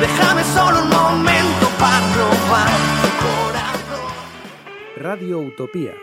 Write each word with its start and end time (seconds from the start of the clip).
Déjame 0.00 0.44
solo 0.44 0.82
un 0.82 0.90
momento 0.90 1.66
para 1.78 2.00
probar 2.12 2.70
tu 3.02 3.08
corazón. 3.24 4.12
Radio 4.96 5.38
Utopía 5.38 5.94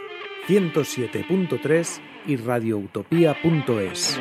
107.3 0.47 2.01
y 2.25 2.35
radioutopía.es. 2.37 4.19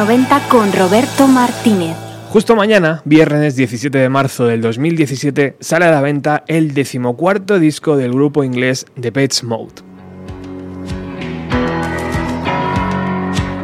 90 0.00 0.48
con 0.48 0.72
Roberto 0.72 1.28
Martínez. 1.28 1.94
Justo 2.30 2.56
mañana, 2.56 3.02
viernes 3.04 3.54
17 3.54 3.98
de 3.98 4.08
marzo 4.08 4.46
del 4.46 4.62
2017, 4.62 5.58
sale 5.60 5.84
a 5.84 5.90
la 5.90 6.00
venta 6.00 6.42
el 6.46 6.72
decimocuarto 6.72 7.58
disco 7.58 7.98
del 7.98 8.12
grupo 8.12 8.42
inglés 8.42 8.86
The 8.98 9.12
Pets 9.12 9.44
Mode. 9.44 9.74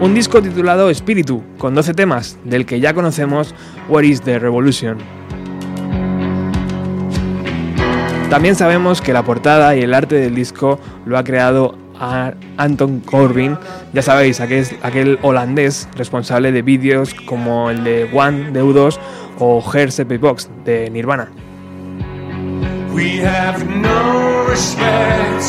Un 0.03 0.13
disco 0.13 0.43
titulado 0.43 0.91
Espíritu, 0.91 1.43
con 1.57 1.75
12 1.75 1.95
temas, 1.95 2.37
del 2.45 2.67
que 2.67 2.81
ya 2.81 2.93
conocemos 2.93 3.55
What 3.89 4.03
is 4.03 4.21
the 4.21 4.39
Revolution. 4.39 4.99
También 8.29 8.57
sabemos 8.57 9.01
que 9.01 9.15
la 9.15 9.23
portada 9.23 9.75
y 9.75 9.81
el 9.81 9.95
arte 9.95 10.17
del 10.17 10.35
disco 10.35 10.79
lo 11.07 11.17
ha 11.17 11.25
creado 11.25 11.79
a 12.01 12.33
Anton 12.57 13.01
Corbin, 13.01 13.57
ya 13.93 14.03
sabéis, 14.03 14.41
aquel, 14.41 14.67
aquel 14.83 15.19
holandés 15.23 15.89
responsable 15.97 16.53
de 16.53 16.63
vídeos 16.63 17.15
como 17.15 17.71
el 17.71 17.85
de 17.85 18.09
One 18.13 18.51
de 18.53 18.63
U2 18.63 18.99
o 19.39 19.63
Her 19.73 19.91
Separate 19.91 20.19
Box 20.19 20.51
de 20.65 20.91
Nirvana. 20.91 21.31
We 22.93 23.21
have 23.21 23.65
no 23.67 24.47
respect. 24.49 25.45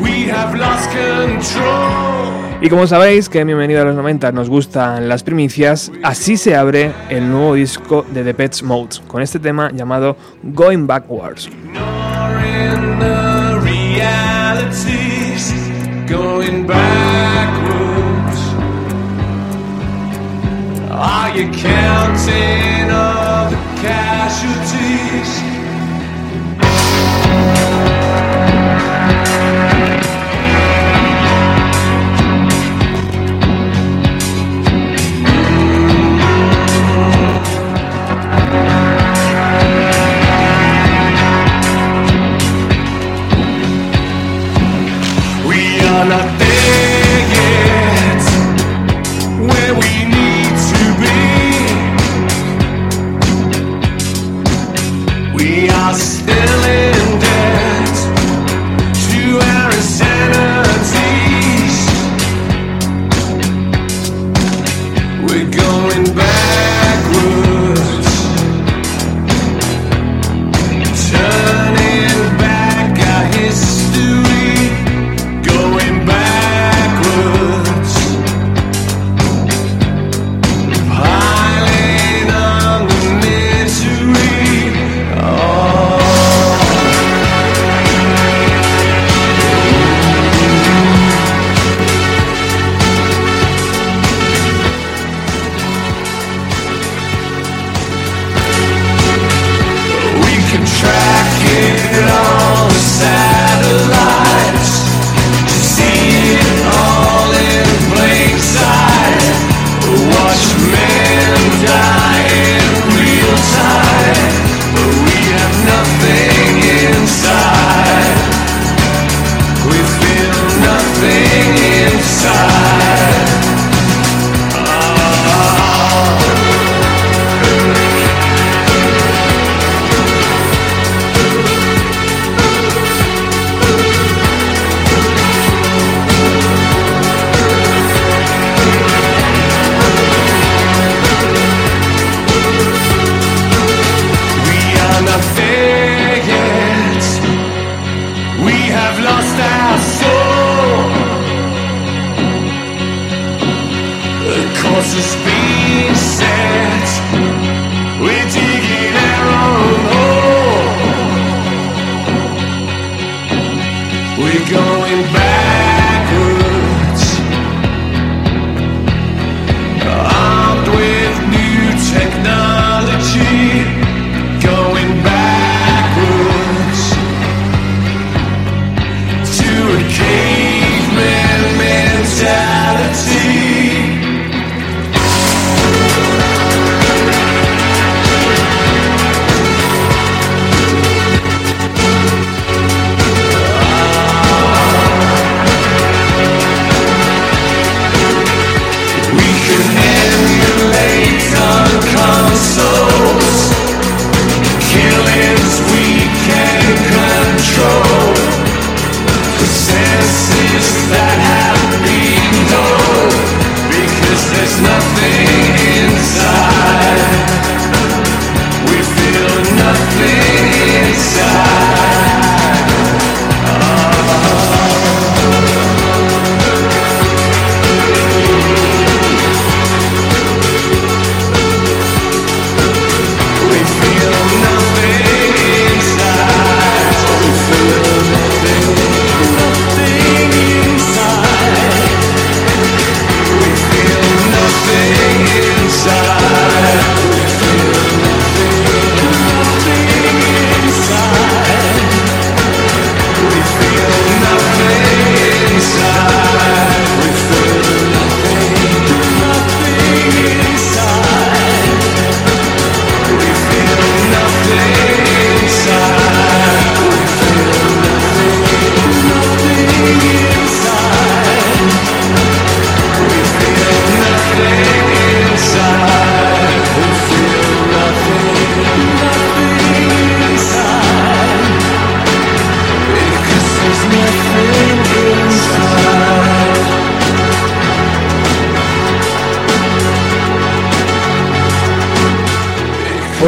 We 0.00 0.30
have 0.30 0.56
lost 0.56 0.90
control. 0.92 2.44
Y 2.60 2.70
como 2.70 2.86
sabéis 2.86 3.28
que 3.28 3.40
en 3.40 3.48
Bienvenido 3.48 3.82
a 3.82 3.84
los 3.84 3.94
90 3.94 4.32
nos 4.32 4.48
gustan 4.48 5.08
las 5.08 5.22
primicias, 5.22 5.92
así 6.02 6.36
se 6.36 6.56
abre 6.56 6.92
el 7.10 7.30
nuevo 7.30 7.54
disco 7.54 8.06
de 8.10 8.24
The 8.24 8.32
Pets 8.32 8.62
Mode, 8.62 8.96
con 9.06 9.20
este 9.20 9.38
tema 9.38 9.70
llamado 9.70 10.16
Going 10.42 10.86
Backwards. 10.86 11.48
Ignoring 11.48 12.93
Going 16.06 16.66
backwards. 16.66 18.40
Are 20.90 21.34
you 21.34 21.50
counting 21.50 22.90
all 22.90 23.48
the 23.48 23.56
casualties? 23.80 25.43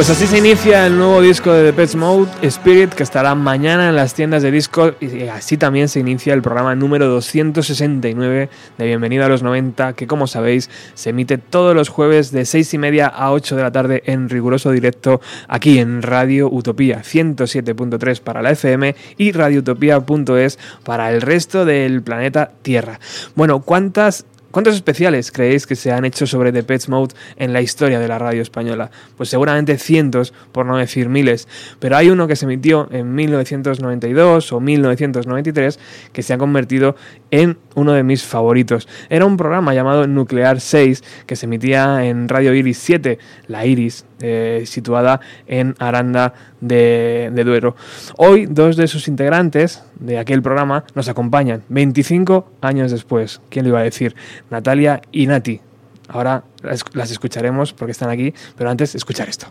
Pues 0.06 0.23
así 0.23 0.29
se 0.29 0.38
inicia 0.38 0.87
el 0.87 0.97
nuevo 0.97 1.20
disco 1.20 1.53
de 1.53 1.64
Depeche 1.64 1.99
Mode, 1.99 2.31
Spirit, 2.43 2.91
que 2.91 3.03
estará 3.03 3.35
mañana 3.35 3.88
en 3.88 3.97
las 3.97 4.14
tiendas 4.14 4.41
de 4.44 4.53
discos 4.53 4.94
y 5.00 5.23
así 5.23 5.56
también 5.56 5.88
se 5.88 5.99
inicia 5.99 6.32
el 6.32 6.43
programa 6.43 6.76
número 6.76 7.08
269 7.08 8.49
de 8.79 8.87
Bienvenido 8.87 9.25
a 9.25 9.29
los 9.29 9.43
90, 9.43 9.94
que 9.94 10.06
como 10.06 10.29
sabéis 10.29 10.70
se 10.94 11.11
emite 11.11 11.38
todos 11.38 11.75
los 11.75 11.88
jueves 11.88 12.31
de 12.31 12.44
6 12.44 12.75
y 12.75 12.79
media 12.79 13.08
a 13.08 13.32
8 13.32 13.56
de 13.56 13.62
la 13.64 13.73
tarde 13.73 14.05
en 14.06 14.29
riguroso 14.29 14.70
directo 14.70 15.20
aquí 15.49 15.81
en 15.81 16.03
Radio 16.03 16.49
Utopía 16.52 17.02
107.3 17.02 18.20
para 18.20 18.43
la 18.43 18.52
FM 18.52 18.94
y 19.19 19.32
radioutopía.es 19.32 20.61
para 20.85 21.11
el 21.11 21.20
resto 21.20 21.64
del 21.64 22.02
planeta 22.02 22.52
Tierra. 22.62 23.00
Bueno, 23.35 23.61
¿cuántas 23.61 24.25
¿Cuántos 24.56 24.76
especiales 24.76 25.32
creéis 25.32 25.67
que 25.67 25.76
se 25.76 25.93
han 25.93 26.06
hecho 26.06 26.26
sobre 26.26 26.50
The 26.50 26.62
Pets 26.62 26.88
Mode 26.88 27.14
en 27.37 27.53
la 27.53 27.61
historia 27.61 28.00
de 28.00 28.08
la 28.08 28.19
radio 28.19 28.41
española? 28.41 28.91
Pues 29.14 29.29
seguramente 29.29 29.76
cientos, 29.76 30.32
por 30.50 30.64
no 30.64 30.79
decir 30.79 31.11
miles, 31.11 31.47
pero 31.79 31.94
hay 31.94 32.08
uno 32.08 32.26
que 32.26 32.37
se 32.37 32.47
emitió 32.47 32.88
en 32.91 33.14
1992 33.14 34.55
o 34.55 34.61
1993 34.61 35.79
que 36.11 36.23
se 36.23 36.32
ha 36.32 36.38
convertido 36.38 36.97
en 37.31 37.58
uno 37.75 37.93
de 37.93 38.03
mis 38.03 38.25
favoritos. 38.25 38.88
Era 39.11 39.26
un 39.26 39.37
programa 39.37 39.75
llamado 39.75 40.06
Nuclear 40.06 40.59
6 40.59 41.05
que 41.26 41.37
se 41.37 41.44
emitía 41.44 42.06
en 42.06 42.26
Radio 42.26 42.55
Iris 42.55 42.79
7, 42.79 43.19
la 43.49 43.67
Iris, 43.67 44.06
eh, 44.21 44.63
situada 44.67 45.21
en 45.47 45.75
Aranda 45.79 46.35
de, 46.61 47.31
Duero. 47.45 47.77
Hoy 48.17 48.47
dos 48.47 48.77
de 48.77 48.87
sus 48.89 49.09
integrantes 49.09 49.83
de 50.01 50.19
aquel 50.19 50.43
programa 50.43 50.85
nos 50.95 51.09
acompañan 51.09 51.63
25 51.69 52.49
años 52.61 52.91
después. 52.91 53.41
¿Quién 53.49 53.65
lo 53.65 53.71
iba 53.71 53.81
a 53.81 53.85
decir? 53.85 54.15
Natalia 54.51 55.03
y 55.13 55.27
Nati. 55.27 55.61
Ahora 56.09 56.45
las, 56.63 56.85
las 56.95 57.11
escucharemos 57.11 57.73
porque 57.73 57.93
están 57.93 58.11
aquí, 58.11 58.33
pero 58.57 58.71
antes 58.71 58.95
escuchar 58.95 59.29
esto. 59.29 59.49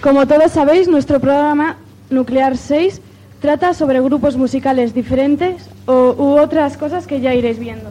Como 0.00 0.26
todos 0.28 0.52
sabéis, 0.52 0.88
nuestro 0.88 1.18
programa 1.18 1.76
Nuclear 2.10 2.56
6 2.56 3.00
trata 3.40 3.74
sobre 3.74 4.00
grupos 4.00 4.36
musicales 4.36 4.94
diferentes 4.94 5.68
o, 5.86 6.14
u 6.16 6.38
otras 6.38 6.76
cosas 6.76 7.06
que 7.06 7.20
ya 7.20 7.34
iréis 7.34 7.58
viendo. 7.58 7.90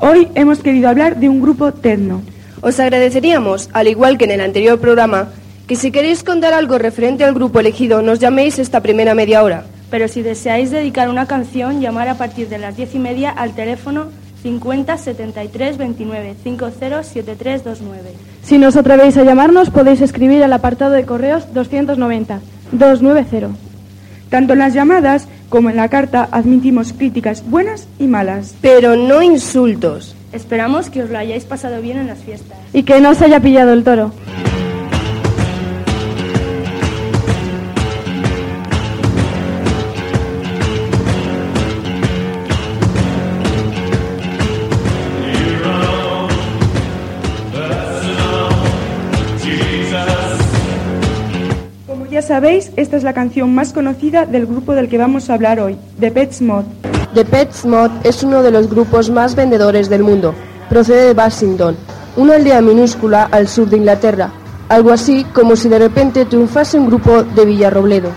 Hoy 0.00 0.28
hemos 0.36 0.60
querido 0.60 0.88
hablar 0.88 1.16
de 1.16 1.28
un 1.28 1.40
grupo 1.40 1.72
tecno. 1.72 2.22
Os 2.60 2.78
agradeceríamos, 2.78 3.68
al 3.72 3.88
igual 3.88 4.16
que 4.16 4.26
en 4.26 4.30
el 4.30 4.40
anterior 4.40 4.78
programa, 4.78 5.30
que 5.66 5.74
si 5.74 5.90
queréis 5.90 6.22
contar 6.22 6.54
algo 6.54 6.78
referente 6.78 7.24
al 7.24 7.34
grupo 7.34 7.58
elegido, 7.58 8.00
nos 8.00 8.20
llaméis 8.20 8.60
esta 8.60 8.80
primera 8.80 9.16
media 9.16 9.42
hora. 9.42 9.64
Pero 9.90 10.06
si 10.06 10.22
deseáis 10.22 10.70
dedicar 10.70 11.08
una 11.08 11.26
canción, 11.26 11.80
llamar 11.80 12.08
a 12.08 12.14
partir 12.14 12.48
de 12.48 12.58
las 12.58 12.76
diez 12.76 12.94
y 12.94 13.00
media 13.00 13.30
al 13.30 13.56
teléfono 13.56 14.06
50 14.42 14.98
73 14.98 15.78
29 15.78 16.34
50 16.44 17.02
7329. 17.02 18.10
Si 18.44 18.56
nos 18.56 18.76
atrevéis 18.76 19.16
a 19.16 19.24
llamarnos, 19.24 19.70
podéis 19.70 20.00
escribir 20.00 20.44
al 20.44 20.52
apartado 20.52 20.92
de 20.92 21.04
correos 21.06 21.52
290 21.52 22.40
290. 22.70 23.48
Tanto 24.30 24.52
en 24.52 24.58
las 24.60 24.74
llamadas 24.74 25.26
como 25.48 25.70
en 25.70 25.76
la 25.76 25.88
carta 25.88 26.28
admitimos 26.30 26.92
críticas 26.92 27.48
buenas 27.48 27.88
y 27.98 28.06
malas. 28.06 28.54
Pero 28.60 28.96
no 28.96 29.22
insultos. 29.22 30.14
Esperamos 30.32 30.90
que 30.90 31.02
os 31.02 31.10
lo 31.10 31.18
hayáis 31.18 31.44
pasado 31.44 31.80
bien 31.80 31.98
en 31.98 32.06
las 32.06 32.18
fiestas. 32.18 32.58
Y 32.72 32.82
que 32.82 33.00
no 33.00 33.10
os 33.10 33.22
haya 33.22 33.40
pillado 33.40 33.72
el 33.72 33.84
toro. 33.84 34.12
Sabéis, 52.28 52.70
esta 52.76 52.98
es 52.98 53.04
la 53.04 53.14
canción 53.14 53.54
más 53.54 53.72
conocida 53.72 54.26
del 54.26 54.46
grupo 54.46 54.74
del 54.74 54.90
que 54.90 54.98
vamos 54.98 55.30
a 55.30 55.34
hablar 55.34 55.60
hoy, 55.60 55.78
The 55.98 56.10
Pets 56.10 56.42
Mod. 56.42 56.64
The 57.14 57.24
Pets 57.24 57.64
Mod 57.64 57.90
es 58.04 58.22
uno 58.22 58.42
de 58.42 58.50
los 58.50 58.68
grupos 58.68 59.08
más 59.08 59.34
vendedores 59.34 59.88
del 59.88 60.02
mundo. 60.02 60.34
Procede 60.68 61.06
de 61.06 61.14
Basington, 61.14 61.74
una 62.16 62.34
aldea 62.34 62.60
minúscula 62.60 63.24
al 63.32 63.48
sur 63.48 63.70
de 63.70 63.78
Inglaterra. 63.78 64.30
Algo 64.68 64.92
así 64.92 65.24
como 65.32 65.56
si 65.56 65.70
de 65.70 65.78
repente 65.78 66.26
triunfase 66.26 66.78
un 66.78 66.88
grupo 66.88 67.22
de 67.22 67.46
Villarrobledo. 67.46 68.10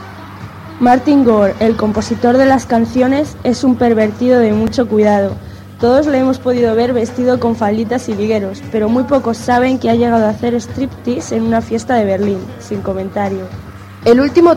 Martin 0.81 1.23
Gore, 1.23 1.55
el 1.61 1.77
compositor 1.77 2.37
de 2.37 2.45
las 2.45 2.65
canciones, 2.65 3.37
es 3.45 3.63
un 3.63 3.75
pervertido 3.75 4.39
de 4.39 4.51
mucho 4.51 4.89
cuidado. 4.89 5.35
Todos 5.79 6.05
le 6.05 6.17
hemos 6.17 6.37
podido 6.37 6.75
ver 6.75 6.91
vestido 6.91 7.39
con 7.39 7.55
falditas 7.55 8.09
y 8.09 8.13
ligueros, 8.13 8.61
pero 8.73 8.89
muy 8.89 9.03
pocos 9.03 9.37
saben 9.37 9.79
que 9.79 9.89
ha 9.89 9.95
llegado 9.95 10.25
a 10.25 10.31
hacer 10.31 10.53
striptease 10.59 11.37
en 11.37 11.43
una 11.43 11.61
fiesta 11.61 11.95
de 11.95 12.03
Berlín, 12.03 12.39
sin 12.59 12.81
comentario. 12.81 13.70
El 14.05 14.19
último, 14.19 14.53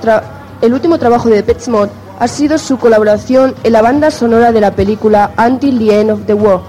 el 0.63 0.73
último 0.73 0.99
trabajo 0.99 1.29
de 1.29 1.43
Pets 1.43 1.69
Mod 1.69 1.89
ha 2.19 2.29
sido 2.29 2.57
su 2.57 2.79
colaboración 2.79 3.55
en 3.63 3.73
la 3.73 3.83
banda 3.83 4.11
sonora 4.11 4.53
de 4.53 4.61
la 4.61 4.71
película 4.71 5.33
Until 5.37 5.79
the 5.79 6.01
End 6.01 6.11
of 6.11 6.21
the 6.27 6.33
War, 6.33 6.61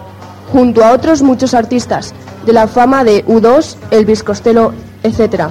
junto 0.51 0.83
a 0.83 0.91
otros 0.91 1.21
muchos 1.21 1.53
artistas 1.53 2.13
de 2.45 2.51
la 2.51 2.67
fama 2.67 3.03
de 3.05 3.25
U2, 3.25 3.75
Elvis 3.91 4.23
Costello, 4.23 4.73
etc. 5.03 5.47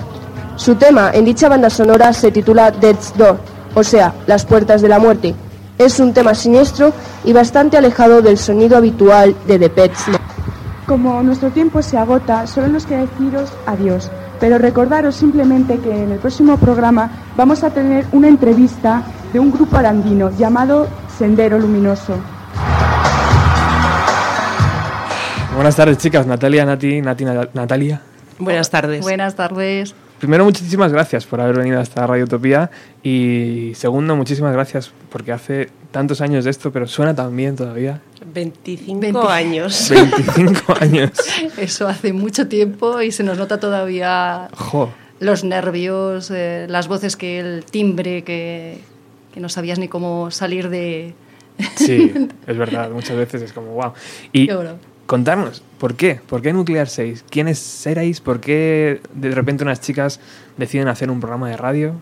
Su 0.56 0.74
tema 0.74 1.12
en 1.14 1.24
dicha 1.24 1.48
banda 1.48 1.70
sonora 1.70 2.12
se 2.12 2.30
titula 2.30 2.70
Death's 2.70 3.16
Door, 3.16 3.38
o 3.74 3.82
sea, 3.82 4.14
Las 4.26 4.44
Puertas 4.44 4.82
de 4.82 4.88
la 4.88 4.98
Muerte. 4.98 5.34
Es 5.78 5.98
un 6.00 6.12
tema 6.12 6.34
siniestro 6.34 6.92
y 7.24 7.32
bastante 7.32 7.78
alejado 7.78 8.20
del 8.20 8.36
sonido 8.36 8.76
habitual 8.76 9.34
de 9.46 9.58
The 9.58 9.70
Pets. 9.70 10.04
Como 10.86 11.22
nuestro 11.22 11.50
tiempo 11.50 11.80
se 11.80 11.96
agota, 11.96 12.46
solo 12.46 12.68
nos 12.68 12.84
queda 12.84 13.00
deciros 13.00 13.50
adiós. 13.66 14.10
Pero 14.40 14.58
recordaros 14.58 15.14
simplemente 15.16 15.78
que 15.78 16.02
en 16.04 16.12
el 16.12 16.18
próximo 16.18 16.56
programa 16.58 17.10
vamos 17.36 17.62
a 17.64 17.70
tener 17.70 18.04
una 18.12 18.28
entrevista 18.28 19.02
de 19.32 19.38
un 19.40 19.50
grupo 19.50 19.76
arandino 19.76 20.30
llamado 20.36 20.88
Sendero 21.18 21.58
Luminoso. 21.58 22.14
Buenas 25.54 25.76
tardes, 25.76 25.98
chicas. 25.98 26.26
Natalia, 26.26 26.64
Nati, 26.64 27.00
Nati, 27.00 27.24
Na- 27.24 27.48
Natalia. 27.54 28.00
Buenas 28.38 28.70
tardes. 28.70 29.02
Buenas 29.02 29.36
tardes. 29.36 29.94
Primero, 30.18 30.44
muchísimas 30.44 30.90
gracias 30.92 31.26
por 31.26 31.40
haber 31.40 31.58
venido 31.58 31.78
hasta 31.80 32.06
Radio 32.06 32.24
Utopía. 32.24 32.70
Y 33.04 33.72
segundo, 33.74 34.16
muchísimas 34.16 34.52
gracias 34.54 34.90
porque 35.10 35.30
hace 35.30 35.68
tantos 35.90 36.20
años 36.22 36.44
de 36.44 36.50
esto, 36.50 36.72
pero 36.72 36.86
suena 36.88 37.14
tan 37.14 37.36
bien 37.36 37.54
todavía. 37.54 38.00
25 38.32 39.00
Veinti- 39.00 39.28
años. 39.28 39.90
25 39.90 40.74
años. 40.80 41.10
Eso 41.58 41.86
hace 41.86 42.12
mucho 42.14 42.48
tiempo 42.48 43.02
y 43.02 43.12
se 43.12 43.22
nos 43.22 43.36
nota 43.36 43.60
todavía 43.60 44.48
Jo. 44.56 44.90
los 45.20 45.44
nervios, 45.44 46.30
eh, 46.34 46.66
las 46.68 46.88
voces 46.88 47.16
que 47.16 47.38
el 47.40 47.64
timbre 47.66 48.24
que, 48.24 48.78
que 49.34 49.40
no 49.40 49.50
sabías 49.50 49.78
ni 49.78 49.88
cómo 49.88 50.30
salir 50.30 50.70
de... 50.70 51.14
Sí, 51.76 52.10
es 52.46 52.56
verdad. 52.56 52.90
Muchas 52.90 53.18
veces 53.18 53.42
es 53.42 53.52
como, 53.52 53.72
wow. 53.74 53.92
Y 54.32 54.48
contarnos, 55.04 55.62
¿por 55.78 55.94
qué? 55.94 56.20
¿Por 56.26 56.40
qué 56.40 56.54
Nuclear 56.54 56.88
6? 56.88 57.26
¿Quiénes 57.28 57.86
erais? 57.86 58.22
¿Por 58.22 58.40
qué 58.40 59.02
de 59.14 59.30
repente 59.30 59.62
unas 59.62 59.82
chicas 59.82 60.20
deciden 60.56 60.88
hacer 60.88 61.10
un 61.10 61.20
programa 61.20 61.50
de 61.50 61.58
radio? 61.58 61.94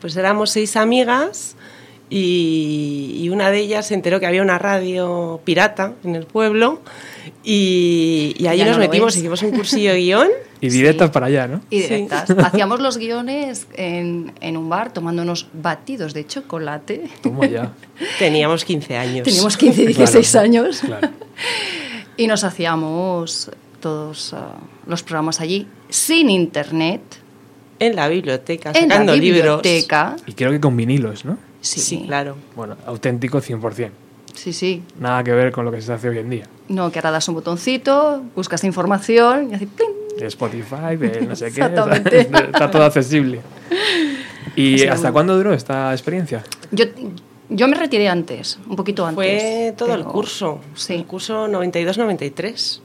Pues 0.00 0.16
éramos 0.16 0.50
seis 0.50 0.76
amigas 0.76 1.56
y, 2.08 3.16
y 3.22 3.28
una 3.28 3.50
de 3.50 3.58
ellas 3.60 3.86
se 3.86 3.94
enteró 3.94 4.18
que 4.20 4.26
había 4.26 4.42
una 4.42 4.58
radio 4.58 5.40
pirata 5.44 5.92
en 6.04 6.16
el 6.16 6.26
pueblo 6.26 6.80
y, 7.44 8.34
y 8.38 8.46
allí 8.46 8.58
Ya 8.60 8.66
nos 8.66 8.76
no 8.76 8.80
metimos, 8.80 9.16
hicimos 9.16 9.42
un 9.42 9.50
cursillo 9.52 9.92
de 9.92 9.98
guion. 10.00 10.28
Y 10.62 10.68
directas 10.68 11.10
para 11.10 11.26
allá, 11.26 11.46
¿no? 11.46 11.62
Y 11.70 11.80
Sí. 11.82 11.88
directas. 11.94 12.30
Hacíamos 12.44 12.80
los 12.80 12.98
guiones 12.98 13.66
en, 13.74 14.32
en 14.40 14.56
un 14.56 14.68
bar 14.68 14.92
tomando 14.92 15.22
unos 15.22 15.46
batidos 15.54 16.12
de 16.12 16.26
chocolate. 16.26 17.04
Toma 17.22 17.46
ya. 17.46 17.72
Teníamos 18.18 18.64
15 18.64 18.96
años. 18.96 19.24
Teníamos 19.24 19.56
15 19.56 19.82
y 19.82 19.86
16 19.86 20.30
Claro, 20.30 20.44
años. 20.44 20.80
Claro. 20.80 21.08
Y 22.16 22.26
nos 22.26 22.44
hacíamos 22.44 23.50
todos 23.80 24.34
ah, 24.34 24.56
los 24.86 25.02
programas 25.02 25.40
allí 25.40 25.66
sin 25.88 26.28
internet, 26.28 27.00
En 27.80 27.96
la 27.96 28.06
biblioteca, 28.08 28.70
en 28.70 28.88
la 28.88 28.94
sacando 28.94 29.16
libros. 29.16 29.62
biblioteca. 29.62 30.14
Y 30.26 30.32
creo 30.34 30.52
que 30.52 30.60
con 30.60 30.76
vinilos, 30.76 31.24
¿no? 31.24 31.36
Sí, 31.60 31.80
Sí, 31.80 32.04
claro. 32.06 32.36
Bueno, 32.54 32.76
auténtico 32.86 33.40
100%. 33.40 33.90
Sí, 34.34 34.52
sí. 34.52 34.82
Nada 34.98 35.24
que 35.24 35.32
ver 35.32 35.50
con 35.50 35.64
lo 35.64 35.72
que 35.72 35.82
se 35.82 35.92
hace 35.92 36.08
hoy 36.08 36.18
en 36.18 36.30
día. 36.30 36.44
No, 36.68 36.92
que 36.92 36.98
ahora 37.00 37.10
das 37.10 37.28
un 37.28 37.34
botoncito, 37.34 38.22
buscas 38.36 38.62
información 38.64 39.50
y 39.52 39.66
¡pling! 39.66 39.90
De 40.18 40.26
Spotify, 40.26 40.96
de 40.98 41.22
no 41.26 41.34
sé 41.34 41.46
qué. 41.46 41.60
Exactamente. 41.62 42.20
Está 42.52 42.70
todo 42.70 42.84
accesible. 42.84 43.40
¿Y 44.56 44.74
Así 44.76 44.86
hasta 44.86 45.12
cuándo 45.12 45.36
duró 45.36 45.52
esta 45.52 45.92
experiencia? 45.92 46.42
Yo, 46.70 46.84
yo 47.48 47.68
me 47.68 47.76
retiré 47.76 48.08
antes, 48.08 48.58
un 48.68 48.76
poquito 48.76 49.04
antes. 49.06 49.14
Fue 49.16 49.74
todo 49.76 49.94
el 49.94 50.00
pero- 50.02 50.12
curso. 50.12 50.60
Sí. 50.74 50.94
El 50.94 51.04
curso 51.06 51.46
92-93. 51.48 52.80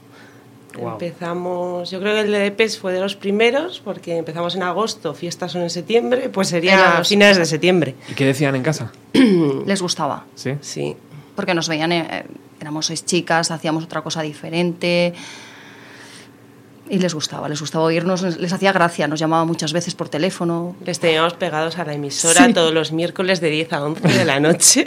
Empezamos, 0.80 1.90
yo 1.90 2.00
creo 2.00 2.14
que 2.14 2.20
el 2.20 2.32
de 2.32 2.50
DPS 2.50 2.78
fue 2.78 2.92
de 2.92 3.00
los 3.00 3.16
primeros, 3.16 3.80
porque 3.84 4.16
empezamos 4.18 4.54
en 4.54 4.62
agosto, 4.62 5.14
fiestas 5.14 5.52
son 5.52 5.62
en 5.62 5.70
septiembre, 5.70 6.28
pues 6.28 6.48
sería 6.48 6.96
a 6.96 6.98
los- 6.98 7.08
finales 7.08 7.38
de 7.38 7.46
septiembre. 7.46 7.94
¿Y 8.08 8.14
qué 8.14 8.24
decían 8.26 8.54
en 8.56 8.62
casa? 8.62 8.92
Les 9.66 9.80
gustaba, 9.82 10.24
¿Sí? 10.34 10.52
Sí. 10.60 10.96
porque 11.34 11.54
nos 11.54 11.68
veían, 11.68 11.92
eh, 11.92 12.24
éramos 12.60 12.86
seis 12.86 13.04
chicas, 13.04 13.50
hacíamos 13.50 13.84
otra 13.84 14.02
cosa 14.02 14.22
diferente. 14.22 15.12
Y 16.88 17.00
les 17.00 17.14
gustaba, 17.14 17.48
les 17.48 17.60
gustaba 17.60 17.84
oírnos, 17.84 18.22
les, 18.22 18.38
les 18.38 18.52
hacía 18.52 18.72
gracia, 18.72 19.08
nos 19.08 19.18
llamaba 19.18 19.44
muchas 19.44 19.72
veces 19.72 19.94
por 19.96 20.08
teléfono. 20.08 20.76
Les 20.84 21.00
teníamos 21.00 21.34
pegados 21.34 21.78
a 21.78 21.84
la 21.84 21.94
emisora 21.94 22.46
Sí. 22.46 22.52
todos 22.52 22.72
los 22.72 22.92
miércoles 22.92 23.40
de 23.40 23.50
10 23.50 23.72
a 23.72 23.82
11 23.84 24.06
de 24.06 24.24
la 24.24 24.38
noche. 24.40 24.84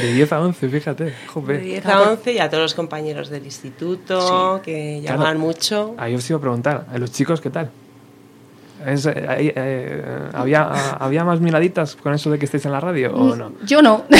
De 0.00 0.12
10 0.14 0.32
a 0.32 0.40
11, 0.40 0.68
fíjate. 0.70 1.04
De 1.04 1.14
Jope. 1.26 1.58
10 1.58 1.84
a 1.86 2.02
11 2.10 2.32
y 2.32 2.38
a 2.38 2.48
todos 2.48 2.62
los 2.62 2.74
compañeros 2.74 3.28
del 3.28 3.44
instituto 3.44 4.62
que 4.64 5.00
Claro. 5.02 5.16
llamaban 5.18 5.38
mucho. 5.38 5.94
Ahí 5.98 6.14
os 6.14 6.28
iba 6.30 6.38
a 6.38 6.40
preguntar, 6.40 6.86
¿a 6.90 6.96
los 6.98 7.12
chicos 7.12 7.40
qué 7.42 7.50
tal? 7.50 7.70
Es, 8.86 9.04
eh, 9.06 9.12
eh, 9.14 10.02
¿había, 10.32 10.62
¿Había 10.94 11.22
más 11.24 11.38
miraditas 11.40 11.94
con 11.94 12.14
eso 12.14 12.30
de 12.30 12.38
que 12.38 12.46
estáis 12.46 12.64
en 12.64 12.72
la 12.72 12.80
radio 12.80 13.14
o 13.14 13.36
no? 13.36 13.52
Yo 13.64 13.80
no. 13.82 14.04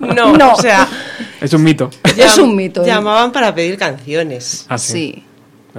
No. 0.36 0.52
o 0.54 0.56
sea, 0.56 0.88
Es 1.40 1.52
un 1.52 1.62
mito. 1.64 1.90
Es 2.16 2.38
un 2.38 2.54
mito. 2.54 2.82
¿eh? 2.82 2.86
llamaban 2.86 3.32
para 3.32 3.54
pedir 3.54 3.78
canciones. 3.78 4.66
Ah, 4.68 4.78
sí. 4.78 5.12
Sí, 5.14 5.24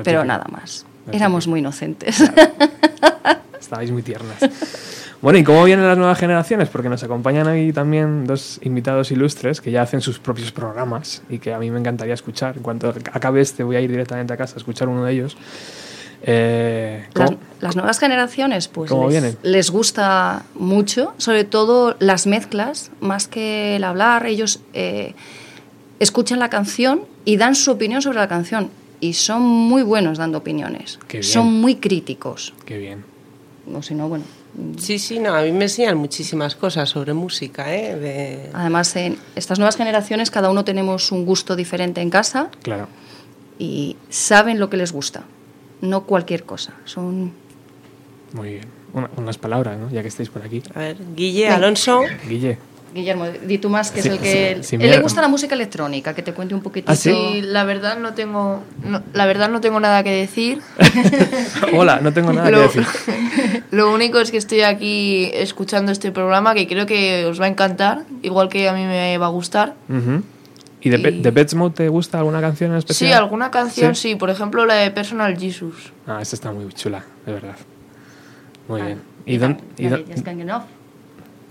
pero 0.04 0.24
nada 0.26 0.46
más. 0.52 0.86
Éramos 1.12 1.48
muy 1.48 1.60
inocentes. 1.60 2.22
Estabais 3.60 3.92
muy 3.92 4.02
tiernas. 4.02 4.38
Bueno, 5.22 5.38
¿y 5.38 5.44
cómo 5.44 5.64
vienen 5.64 5.88
las 5.88 5.98
nuevas 5.98 6.18
generaciones? 6.18 6.70
Porque 6.70 6.90
nos 6.90 7.04
acompañan 7.04 7.48
hoy 7.48 7.72
también 7.72 8.26
dos 8.26 8.60
invitados 8.64 9.12
ilustres 9.12 9.62
que 9.62 9.70
ya 9.72 9.84
hacen 9.84 10.02
sus 10.02 10.18
propios 10.20 10.52
programas 10.52 11.22
y 11.30 11.38
que 11.38 11.54
a 11.54 11.60
mí 11.60 11.70
me 11.70 11.80
encantaría 11.80 12.14
escuchar. 12.14 12.58
En 12.58 12.64
cuanto 12.64 12.94
acabe 13.12 13.42
este, 13.42 13.64
voy 13.64 13.76
a 13.76 13.82
ir 13.82 13.92
directamente 13.92 14.34
a 14.34 14.38
casa 14.38 14.56
a 14.56 14.58
escuchar 14.58 14.88
uno 14.88 15.04
de 15.06 15.14
ellos. 15.14 15.38
Eh, 16.24 17.06
Las, 17.14 17.32
las 17.60 17.76
nuevas 17.76 18.00
generaciones, 18.00 18.68
pues 18.68 18.90
¿Cómo 18.90 19.10
les, 19.10 19.12
vienen? 19.12 19.38
les 19.44 19.70
gusta 19.70 20.44
mucho, 20.56 21.14
sobre 21.18 21.44
todo 21.44 21.96
las 22.00 22.26
mezclas, 22.28 22.92
más 23.00 23.28
que 23.28 23.76
el 23.76 23.84
hablar, 23.84 24.26
ellos 24.26 24.62
eh, 24.74 25.14
escuchan 26.02 26.40
la 26.40 26.50
canción 26.50 27.04
y 27.26 27.38
dan 27.38 27.56
su 27.56 27.72
opinión 27.72 28.02
sobre 28.02 28.18
la 28.18 28.28
canción. 28.28 28.70
Y 29.00 29.14
son 29.14 29.42
muy 29.42 29.82
buenos 29.84 30.18
dando 30.18 30.40
opiniones. 30.40 31.00
Qué 31.08 31.20
bien. 31.20 31.32
Son 31.32 31.52
muy 31.62 31.76
críticos. 31.76 32.54
Qué 32.66 32.78
bien. 32.78 33.04
O 33.74 33.82
si 33.82 33.96
no, 33.96 34.08
bueno. 34.10 34.26
Sí, 34.78 35.00
sí, 35.00 35.18
no, 35.20 35.34
a 35.34 35.44
mí 35.44 35.52
me 35.54 35.64
enseñan 35.66 35.98
muchísimas 35.98 36.56
cosas 36.56 36.90
sobre 36.90 37.14
música, 37.14 37.74
¿eh? 37.74 37.96
De... 37.96 38.50
Además, 38.54 38.94
en 38.98 39.18
estas 39.36 39.60
nuevas 39.60 39.78
generaciones, 39.78 40.30
cada 40.30 40.50
uno 40.52 40.66
tenemos 40.66 41.12
un 41.14 41.26
gusto 41.26 41.56
diferente 41.56 42.02
en 42.02 42.10
casa 42.10 42.50
Claro. 42.62 42.88
y 43.58 43.96
saben 44.10 44.60
lo 44.60 44.70
que 44.70 44.76
les 44.78 44.92
gusta. 44.92 45.24
No 45.80 46.04
cualquier 46.04 46.44
cosa. 46.44 46.74
Son 46.86 47.32
Muy 48.34 48.50
bien. 48.50 48.66
Una- 48.94 49.10
unas 49.16 49.38
palabras, 49.38 49.80
¿no? 49.80 49.90
Ya 49.90 50.02
que 50.02 50.10
estáis 50.10 50.30
por 50.30 50.42
aquí. 50.44 50.62
A 50.76 50.80
ver, 50.80 50.98
Guille, 51.16 51.48
Alonso. 51.48 52.02
Guille. 52.28 52.58
Guillermo, 52.94 53.26
di 53.28 53.58
tú 53.58 53.70
más, 53.70 53.90
que 53.92 54.02
Sí, 54.02 54.10
es 54.10 54.14
el 54.16 54.20
que... 54.20 54.58
sí, 54.64 54.76
él 54.76 54.90
le 54.90 55.00
gusta 55.00 55.22
la 55.22 55.28
música 55.30 55.56
electrónica, 55.56 56.14
que 56.14 56.22
te 56.24 56.34
cuente 56.34 56.54
un 56.54 56.62
poquitito. 56.62 56.92
¿Ah, 56.92 57.36
la 57.42 57.64
verdad 57.64 57.98
no 57.98 58.14
tengo, 58.14 58.62
no- 58.84 59.02
la 59.14 59.26
verdad 59.26 59.50
no 59.50 59.62
tengo 59.62 59.80
nada 59.80 60.04
que 60.04 60.12
decir. 60.12 60.60
Hola, 61.74 62.00
no 62.02 62.12
tengo 62.14 62.34
nada 62.34 62.48
que 62.48 62.52
Lo- 62.52 62.62
decir. 62.62 62.86
Lo 63.72 63.94
único 63.94 64.20
es 64.20 64.32
que 64.32 64.38
estoy 64.38 64.62
aquí 64.62 65.30
escuchando 65.34 65.92
este 65.92 66.12
programa 66.12 66.54
que 66.54 66.68
creo 66.68 66.86
que 66.86 67.26
os 67.26 67.40
va 67.40 67.46
a 67.46 67.48
encantar, 67.48 68.04
igual 68.24 68.50
que 68.50 68.68
a 68.68 68.74
mí 68.74 68.84
me 68.86 69.18
va 69.18 69.28
a 69.28 69.30
gustar. 69.30 69.76
¿Y 70.82 70.90
de, 70.90 70.98
Y- 70.98 71.22
de 71.22 71.32
Pets 71.32 71.54
Mode 71.56 71.76
te 71.76 71.88
gusta 71.90 72.18
alguna 72.18 72.42
canción 72.42 72.72
en 72.72 72.78
especial? 72.80 73.10
Sí, 73.10 73.14
alguna 73.14 73.52
canción 73.52 73.96
¿Sí? 73.96 74.10
sí, 74.10 74.16
por 74.16 74.30
ejemplo 74.30 74.66
la 74.66 74.74
de 74.76 74.92
Personal 74.92 75.38
Jesus. 75.40 75.94
Ah, 76.08 76.20
esta 76.22 76.36
está 76.36 76.52
muy 76.52 76.68
chula, 76.74 77.04
de 77.26 77.32
verdad. 77.34 77.56
Muy 78.68 78.82
Ah, 78.82 78.86
bien. 78.88 79.02
¿Y, 79.26 79.38
dónde, 79.38 79.64
y 79.78 79.88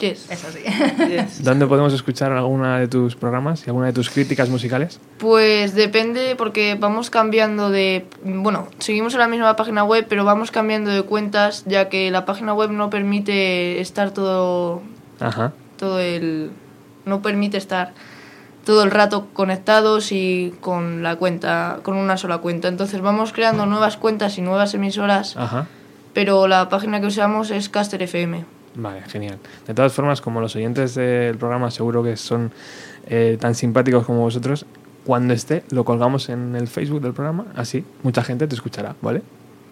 Yes. 0.01 0.31
Eso 0.31 0.49
sí. 0.51 0.61
dónde 1.43 1.67
podemos 1.67 1.93
escuchar 1.93 2.33
alguna 2.33 2.79
de 2.79 2.89
tus 2.89 3.17
programas 3.17 3.67
y 3.67 3.71
alguna 3.71 3.87
de 3.87 3.93
tus 3.93 4.09
críticas 4.09 4.49
musicales? 4.49 4.99
Pues 5.19 5.75
depende 5.75 6.37
porque 6.37 6.75
vamos 6.75 7.11
cambiando 7.11 7.71
de... 7.71 8.07
Bueno, 8.25 8.69
seguimos 8.79 9.13
en 9.13 9.21
la 9.21 9.29
misma 9.29 9.57
página 9.57 9.85
web, 9.85 10.07
pero 10.09 10.25
vamos 10.25 10.51
cambiando 10.51 10.91
de 10.91 11.03
cuentas 11.03 11.65
ya 11.67 11.91
que 11.91 12.11
la 12.11 12.25
página 12.25 12.55
web 12.55 12.71
no 12.71 12.89
permite 12.89 13.81
estar 13.81 14.11
todo, 14.13 14.83
Ajá. 15.21 15.53
todo 15.77 16.01
el... 16.01 16.51
No 17.05 17.21
permite 17.21 17.59
estar 17.59 17.93
todo 18.65 18.83
el 18.83 18.91
rato 18.91 19.29
conectados 19.33 20.13
y 20.13 20.55
con 20.61 21.03
la 21.03 21.17
cuenta, 21.17 21.81
con 21.83 21.97
una 21.97 22.17
sola 22.17 22.39
cuenta. 22.39 22.69
Entonces 22.69 23.01
vamos 23.01 23.33
creando 23.33 23.67
nuevas 23.67 23.97
cuentas 23.97 24.39
y 24.39 24.43
nuevas 24.43 24.73
emisoras, 24.75 25.37
Ajá. 25.37 25.67
pero 26.15 26.47
la 26.47 26.69
página 26.69 27.01
que 27.01 27.07
usamos 27.07 27.51
es 27.51 27.69
Caster 27.69 28.03
FM. 28.03 28.45
Vale, 28.75 29.03
genial. 29.03 29.39
De 29.67 29.75
todas 29.75 29.93
formas, 29.93 30.21
como 30.21 30.41
los 30.41 30.55
oyentes 30.57 30.95
del 30.95 31.37
programa 31.37 31.71
seguro 31.71 32.03
que 32.03 32.17
son 32.17 32.53
eh, 33.07 33.37
tan 33.41 33.55
simpáticos 33.55 34.07
como 34.07 34.21
vosotros, 34.21 34.65
cuando 35.05 35.35
esté 35.35 35.65
lo 35.71 35.85
colgamos 35.85 36.29
en 36.29 36.55
el 36.55 36.69
Facebook 36.69 37.01
del 37.01 37.13
programa, 37.13 37.47
así 37.57 37.85
mucha 38.03 38.23
gente 38.23 38.47
te 38.47 38.55
escuchará, 38.55 38.95
¿vale? 39.03 39.23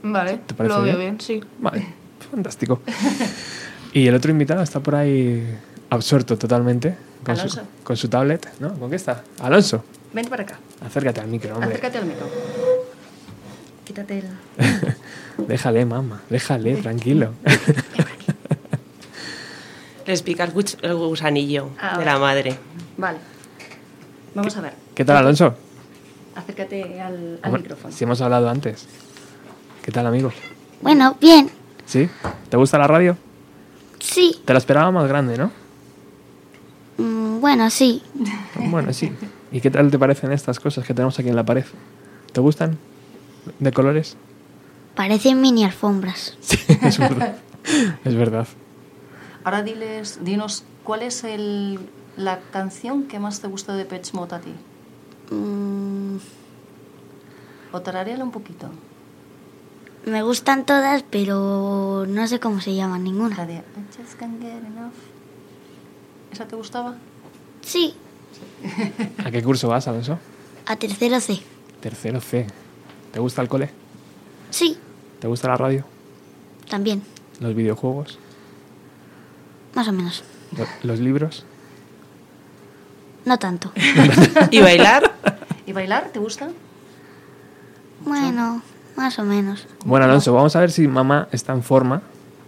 Vale, 0.02 0.40
¿Te 0.46 0.54
parece 0.54 0.74
lo 0.74 0.82
veo 0.82 0.96
bien? 0.96 1.16
bien, 1.16 1.20
sí. 1.20 1.40
Vale, 1.60 1.86
fantástico. 2.30 2.80
y 3.92 4.06
el 4.06 4.14
otro 4.14 4.30
invitado 4.30 4.62
está 4.62 4.80
por 4.80 4.94
ahí 4.96 5.44
absorto 5.90 6.36
totalmente 6.36 6.96
con, 7.24 7.36
su, 7.36 7.42
Alonso. 7.42 7.62
con 7.84 7.96
su 7.96 8.08
tablet, 8.08 8.48
¿no? 8.60 8.74
¿Con 8.74 8.90
qué 8.90 8.96
está? 8.96 9.22
Alonso, 9.40 9.84
Ven 10.12 10.26
para 10.26 10.42
acá. 10.42 10.58
acércate 10.84 11.20
al 11.20 11.28
micro, 11.28 11.54
hombre. 11.54 11.68
Acércate 11.70 11.98
al 11.98 12.06
micro. 12.06 12.26
Quítate 13.84 14.18
el... 14.18 15.46
déjale, 15.48 15.84
mamá, 15.84 16.22
déjale, 16.30 16.76
tranquilo. 16.76 17.32
Les 20.08 20.22
pica 20.22 20.42
el, 20.44 20.52
gus- 20.54 20.78
el 20.80 20.94
gusanillo 20.94 21.68
Ah, 21.78 21.98
de 21.98 22.04
la 22.06 22.18
madre. 22.18 22.56
Vale. 22.96 23.18
Vamos 24.34 24.56
a 24.56 24.62
ver. 24.62 24.72
¿Qué 24.94 25.04
tal, 25.04 25.18
Alonso? 25.18 25.54
Acércate 26.34 26.98
al, 26.98 27.38
al 27.42 27.52
micrófono. 27.52 27.92
Si 27.94 28.04
hemos 28.04 28.18
hablado 28.22 28.48
antes. 28.48 28.86
¿Qué 29.82 29.92
tal, 29.92 30.06
amigo? 30.06 30.32
Bueno, 30.80 31.14
bien, 31.20 31.50
¿Sí? 31.84 32.08
¿Te 32.48 32.56
gusta 32.56 32.78
la 32.78 32.86
radio? 32.86 33.18
sí, 34.00 34.40
Te 34.46 34.54
la 34.54 34.58
esperaba 34.60 34.90
más 34.90 35.06
grande, 35.08 35.36
¿no? 35.36 35.50
mm, 36.96 37.40
bueno, 37.40 37.68
sí. 37.68 38.02
Bueno, 38.54 38.94
sí. 38.94 39.12
¿Y 39.52 39.60
qué 39.60 39.70
tal 39.70 39.90
te 39.90 39.98
parecen 39.98 40.32
estas 40.32 40.58
cosas 40.58 40.86
que 40.86 40.94
tenemos 40.94 41.18
aquí 41.18 41.28
en 41.28 41.36
la 41.36 41.44
pared? 41.44 41.64
¿Te 42.32 42.40
gustan? 42.40 42.78
¿De 43.58 43.72
colores? 43.72 44.16
Parecen 44.94 45.38
mini 45.42 45.64
alfombras. 45.64 46.34
Sí, 46.40 46.58
es 46.82 46.96
verdad. 46.98 47.36
Es 48.06 48.14
verdad. 48.14 48.46
Ahora 49.48 49.62
diles, 49.62 50.18
dinos, 50.22 50.62
¿cuál 50.84 51.00
es 51.00 51.24
el, 51.24 51.78
la 52.18 52.38
canción 52.52 53.04
que 53.04 53.18
más 53.18 53.40
te 53.40 53.46
gusta 53.48 53.74
de 53.76 53.86
Pet 53.86 54.12
Mode 54.12 54.34
a 54.36 54.40
ti? 54.40 54.52
Mm, 55.30 56.18
O 57.72 57.80
tararéala 57.80 58.24
un 58.24 58.30
poquito. 58.30 58.68
me 60.04 60.22
gustan 60.22 60.66
todas, 60.66 61.02
pero 61.08 62.04
no 62.06 62.26
sé 62.28 62.38
cómo 62.40 62.60
se 62.60 62.74
llama 62.74 62.98
ninguna. 62.98 63.38
La 63.38 63.46
de 63.46 63.54
I 63.54 63.62
just 63.96 64.18
can't 64.18 64.38
get 64.38 64.50
enough. 64.66 64.92
¿Esa 66.30 66.46
te 66.46 66.54
gustaba? 66.54 66.96
Sí, 67.62 67.94
¿A 69.24 69.30
qué 69.30 69.42
curso 69.42 69.66
vas, 69.68 69.88
Alonso? 69.88 70.18
a 70.66 70.76
tercero 70.76 71.18
C. 71.20 71.40
Tercero 71.80 72.20
C. 72.20 72.46
¿Te 73.12 73.18
gusta 73.18 73.40
el 73.40 73.48
cole? 73.48 73.70
Sí, 74.50 74.76
¿Te 75.20 75.26
gusta 75.26 75.48
la 75.48 75.56
radio? 75.56 75.86
también, 76.68 77.02
¿Los 77.40 77.54
videojuegos? 77.54 78.18
Más 79.74 79.88
o 79.88 79.92
menos. 79.92 80.22
Lo- 80.56 80.66
¿Los 80.88 80.98
libros? 81.00 81.44
No 83.24 83.38
tanto. 83.38 83.70
¿Y 84.50 84.60
bailar? 84.60 85.12
¿Y 85.66 85.72
bailar? 85.72 86.08
¿Te 86.12 86.18
gusta? 86.18 86.48
Bueno, 88.04 88.62
más 88.96 89.18
o 89.18 89.24
menos. 89.24 89.66
Bueno, 89.84 90.06
Alonso, 90.06 90.32
vamos 90.32 90.56
a 90.56 90.60
ver 90.60 90.70
si 90.70 90.88
mamá 90.88 91.28
está 91.32 91.52
en 91.52 91.62
forma 91.62 92.00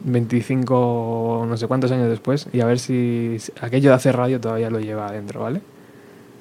25 0.03 1.45
no 1.47 1.57
sé 1.59 1.67
cuántos 1.67 1.91
años 1.93 2.09
después 2.09 2.47
y 2.53 2.61
a 2.61 2.65
ver 2.67 2.79
si 2.79 3.37
aquello 3.61 3.91
de 3.91 3.97
hacer 3.97 4.17
radio 4.17 4.41
todavía 4.41 4.71
lo 4.71 4.81
lleva 4.81 5.09
adentro, 5.09 5.41
¿vale? 5.41 5.61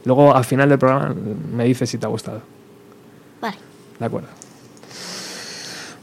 Luego, 0.05 0.33
al 0.33 0.45
final 0.45 0.69
del 0.69 0.79
programa, 0.79 1.13
me 1.53 1.65
dices 1.65 1.89
si 1.89 1.98
te 1.98 2.05
ha 2.05 2.09
gustado. 2.09 2.41
Vale. 3.41 3.57
De 4.00 4.05
acuerdo. 4.05 4.29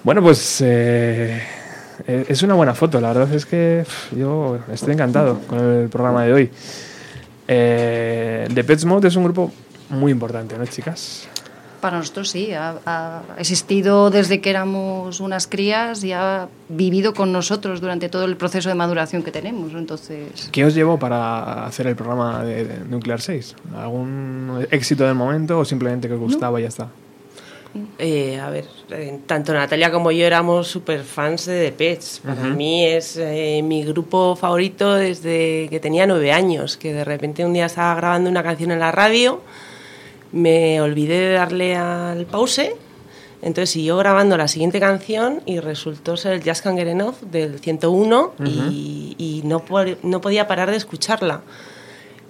Bueno, 0.04 0.20
pues 0.22 0.60
eh, 0.64 1.42
es 2.06 2.42
una 2.42 2.54
buena 2.54 2.74
foto. 2.74 3.00
La 3.00 3.08
verdad 3.12 3.32
es 3.34 3.46
que 3.46 3.84
yo 4.16 4.58
estoy 4.72 4.94
encantado 4.94 5.40
con 5.46 5.58
el 5.58 5.88
programa 5.88 6.24
de 6.24 6.32
hoy. 6.32 6.50
Eh, 7.48 8.48
The 8.52 8.64
Pets 8.64 8.84
Mode 8.84 9.08
es 9.08 9.16
un 9.16 9.24
grupo 9.24 9.52
muy 9.88 10.12
importante, 10.12 10.58
¿no, 10.58 10.66
chicas? 10.66 11.28
Para 11.80 11.98
nosotros 11.98 12.30
sí, 12.30 12.52
ha, 12.52 12.76
ha 12.86 13.22
existido 13.38 14.10
desde 14.10 14.40
que 14.40 14.50
éramos 14.50 15.20
unas 15.20 15.46
crías 15.46 16.02
y 16.02 16.12
ha 16.12 16.48
vivido 16.68 17.14
con 17.14 17.32
nosotros 17.32 17.80
durante 17.80 18.08
todo 18.08 18.24
el 18.24 18.36
proceso 18.36 18.68
de 18.68 18.74
maduración 18.74 19.22
que 19.22 19.30
tenemos. 19.30 19.72
Entonces, 19.74 20.48
¿Qué 20.50 20.64
os 20.64 20.74
llevó 20.74 20.98
para 20.98 21.66
hacer 21.66 21.86
el 21.86 21.94
programa 21.94 22.42
de, 22.42 22.64
de 22.64 22.84
Nuclear 22.86 23.20
6? 23.20 23.54
¿Algún 23.76 24.66
éxito 24.70 25.04
del 25.04 25.14
momento 25.14 25.58
o 25.58 25.64
simplemente 25.64 26.08
que 26.08 26.14
os 26.14 26.20
gustaba 26.20 26.58
y 26.58 26.62
ya 26.62 26.68
está? 26.68 26.88
Eh, 27.98 28.38
a 28.38 28.50
ver, 28.50 28.66
eh, 28.90 29.18
tanto 29.26 29.52
Natalia 29.52 29.90
como 29.90 30.10
yo 30.10 30.26
éramos 30.26 30.68
super 30.68 31.02
fans 31.02 31.46
de 31.46 31.66
The 31.66 31.72
Pets. 31.72 32.20
Para 32.24 32.40
Ujú. 32.42 32.50
mí 32.56 32.84
es 32.84 33.16
eh, 33.16 33.60
mi 33.64 33.84
grupo 33.84 34.36
favorito 34.36 34.94
desde 34.94 35.68
que 35.70 35.80
tenía 35.80 36.06
nueve 36.06 36.32
años, 36.32 36.76
que 36.76 36.92
de 36.92 37.04
repente 37.04 37.44
un 37.44 37.52
día 37.52 37.66
estaba 37.66 37.94
grabando 37.94 38.30
una 38.30 38.42
canción 38.42 38.70
en 38.70 38.80
la 38.80 38.92
radio, 38.92 39.40
me 40.32 40.80
olvidé 40.80 41.18
de 41.18 41.32
darle 41.32 41.76
al 41.76 42.26
pause 42.26 42.74
Entonces 43.42 43.70
siguió 43.70 43.96
grabando 43.96 44.36
la 44.36 44.48
siguiente 44.48 44.80
canción 44.80 45.42
y 45.46 45.60
resultó 45.60 46.16
ser 46.16 46.32
el 46.32 46.42
Get 46.42 46.64
Enough 46.66 47.20
del 47.30 47.60
101 47.60 48.34
y, 48.44 49.14
y 49.18 49.42
no, 49.44 49.62
no 50.02 50.20
podía 50.20 50.46
parar 50.46 50.70
de 50.70 50.76
escucharla. 50.76 51.42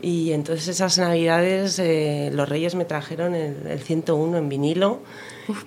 Y 0.03 0.33
entonces 0.33 0.69
esas 0.69 0.99
navidades 0.99 1.79
eh, 1.79 2.31
los 2.33 2.49
reyes 2.49 2.75
me 2.75 2.85
trajeron 2.85 3.35
el, 3.35 3.67
el 3.67 3.81
101 3.81 4.37
en 4.37 4.49
vinilo 4.49 5.01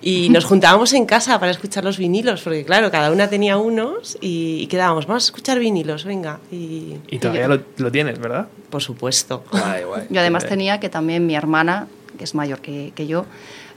y 0.02 0.28
nos 0.30 0.44
juntábamos 0.44 0.92
en 0.92 1.06
casa 1.06 1.38
para 1.40 1.52
escuchar 1.52 1.84
los 1.84 1.96
vinilos, 1.98 2.42
porque 2.42 2.64
claro, 2.64 2.90
cada 2.90 3.10
una 3.10 3.28
tenía 3.28 3.56
unos 3.56 4.18
y, 4.20 4.58
y 4.60 4.66
quedábamos, 4.66 5.06
vamos 5.06 5.24
a 5.24 5.26
escuchar 5.26 5.58
vinilos, 5.58 6.04
venga. 6.04 6.38
Y, 6.52 6.96
Y 7.08 7.18
todavía 7.18 7.48
lo, 7.48 7.60
lo 7.78 7.90
tienes, 7.92 8.18
¿verdad? 8.18 8.48
Por 8.70 8.82
supuesto. 8.82 9.44
Yo 10.10 10.20
además 10.20 10.46
tenía 10.46 10.80
que 10.80 10.88
también 10.88 11.26
mi 11.26 11.34
hermana, 11.34 11.86
que 12.18 12.24
es 12.24 12.34
mayor 12.34 12.60
que, 12.60 12.92
que 12.94 13.06
yo, 13.06 13.24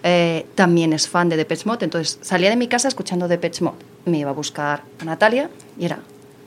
eh, 0.04 0.46
también 0.56 0.92
es 0.94 1.08
fan 1.08 1.30
de 1.30 1.38
Depeche 1.38 1.64
Mode, 1.66 1.86
entonces 1.86 2.20
salía 2.22 2.50
de 2.50 2.58
mi 2.58 2.68
casa 2.68 2.88
escuchando 2.90 3.28
Depeche 3.28 3.64
Mode. 3.64 3.78
Me 4.06 4.18
iba 4.20 4.30
a 4.32 4.34
buscar 4.34 4.84
a 5.00 5.06
Natalia 5.06 5.50
y 5.80 5.86
era 5.86 6.00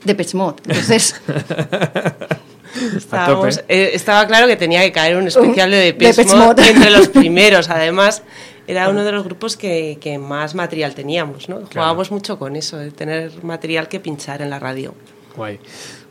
Depeche 0.05 0.37
Mode. 0.37 0.57
Entonces, 0.67 1.19
Estábamos- 2.97 3.63
eh, 3.69 3.91
estaba 3.95 4.27
claro 4.27 4.47
que 4.47 4.57
tenía 4.57 4.83
que 4.83 4.93
caer 4.93 5.17
un 5.17 5.27
especial 5.27 5.71
de 5.71 5.77
Depeche 5.93 6.13
Depeche 6.23 6.37
Mode 6.37 6.47
Mode. 6.63 6.69
entre 6.71 6.91
los 6.91 7.09
primeros. 7.09 7.71
Además, 7.71 8.23
era 8.67 8.89
uno 8.89 9.05
de 9.05 9.13
los 9.13 9.25
grupos 9.25 9.57
que, 9.57 9.99
que 10.01 10.19
más 10.19 10.55
material 10.55 10.95
teníamos, 10.95 11.49
¿no? 11.49 11.61
Jugábamos 11.67 12.11
mucho 12.11 12.39
con 12.39 12.57
eso, 12.57 12.77
de 12.79 12.91
tener 12.91 13.43
material 13.45 13.89
que 13.89 14.01
pinchar 14.01 14.43
en 14.43 14.51
la 14.51 14.59
radio. 14.59 14.95
Guay. 15.37 15.61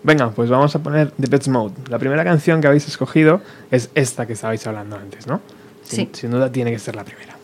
Venga, 0.04 0.30
pues 0.30 0.50
vamos 0.50 0.76
a 0.76 0.80
poner 0.80 1.12
The 1.20 1.28
Pets 1.28 1.48
Mode. 1.48 1.74
La 1.90 1.98
primera 1.98 2.24
canción 2.24 2.62
que 2.62 2.68
habéis 2.68 2.88
escogido 2.88 3.42
es 3.72 3.90
esta 3.96 4.26
que 4.28 4.34
estabais 4.34 4.66
hablando 4.68 4.96
antes, 4.98 5.26
¿no? 5.28 5.42
Sin, 5.84 6.06
Sí. 6.08 6.10
sin 6.22 6.32
duda 6.32 6.52
tiene 6.52 6.72
que 6.72 6.80
ser 6.80 6.96
la 6.96 7.04
primera. 7.04 7.35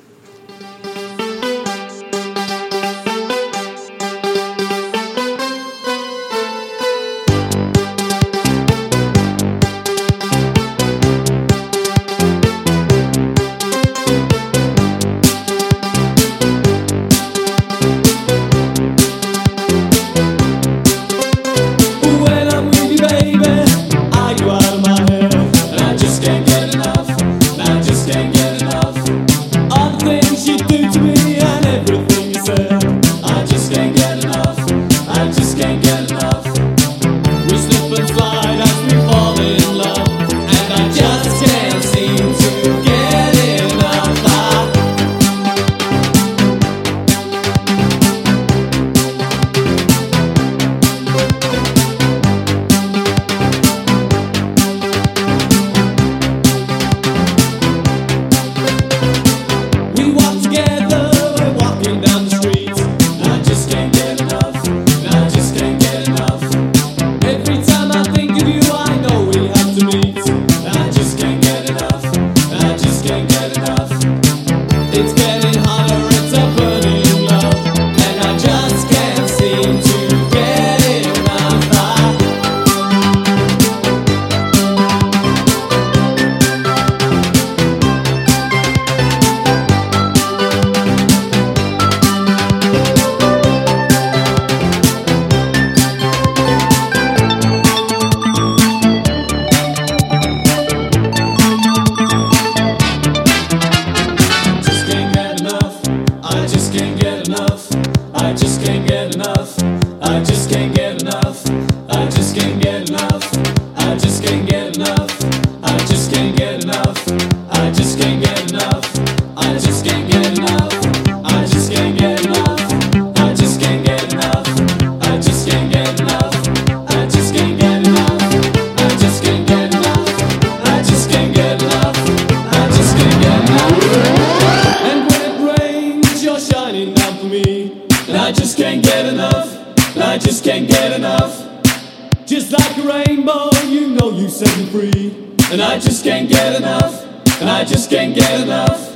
Like 142.52 142.78
a 142.80 142.82
rainbow, 142.82 143.50
you 143.68 143.92
know 143.92 144.12
you 144.12 144.28
set 144.28 144.58
me 144.58 144.66
free. 144.66 145.36
And 145.54 145.62
I 145.62 145.80
just 145.80 146.04
can't 146.04 146.28
get 146.28 146.58
enough. 146.58 147.06
And 147.40 147.50
I 147.50 147.64
just 147.64 147.90
can't 147.90 148.14
get 148.14 148.42
enough. 148.42 148.94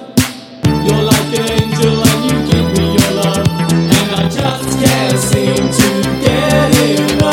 You're 0.66 1.02
like 1.02 1.40
an 1.40 1.52
angel 1.52 2.04
and 2.04 2.32
you 2.32 2.52
give 2.52 2.78
me 2.78 2.98
your 2.98 3.12
love. 3.14 3.48
And 3.72 4.12
I 4.12 4.28
just 4.30 4.78
can't 4.84 5.18
seem 5.18 5.56
to 5.56 6.26
get 6.26 7.00
enough. 7.00 7.25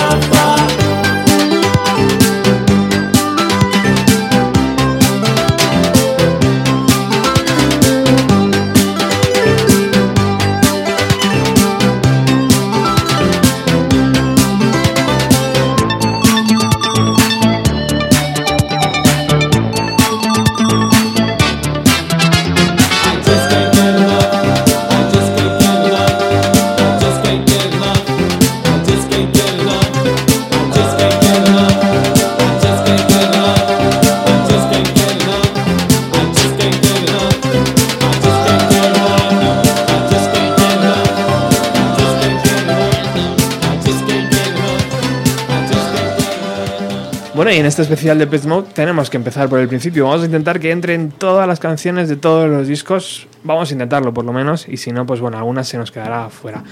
En 47.62 47.66
este 47.66 47.83
especial 47.83 48.18
de 48.18 48.27
Pets 48.27 48.44
Mode 48.44 48.70
tenemos 48.75 49.09
que 49.09 49.16
empezar 49.16 49.48
por 49.48 49.61
el 49.61 49.68
principio. 49.68 50.07
Vamos 50.07 50.22
a 50.22 50.25
intentar 50.25 50.59
que 50.59 50.72
entren 50.72 51.12
todas 51.12 51.46
las 51.46 51.61
canciones 51.61 52.09
de 52.09 52.16
todos 52.16 52.51
los 52.51 52.66
discos. 52.66 53.29
Vamos 53.44 53.70
a 53.70 53.72
intentarlo 53.72 54.12
por 54.12 54.25
lo 54.25 54.33
menos. 54.33 54.66
Y 54.68 54.79
si 54.79 54.90
no, 54.90 55.07
pues 55.07 55.20
bueno, 55.20 55.38
algunas 55.38 55.68
se 55.68 55.79
nos 55.79 55.92
quedará 55.92 56.29
fuera. 56.29 56.64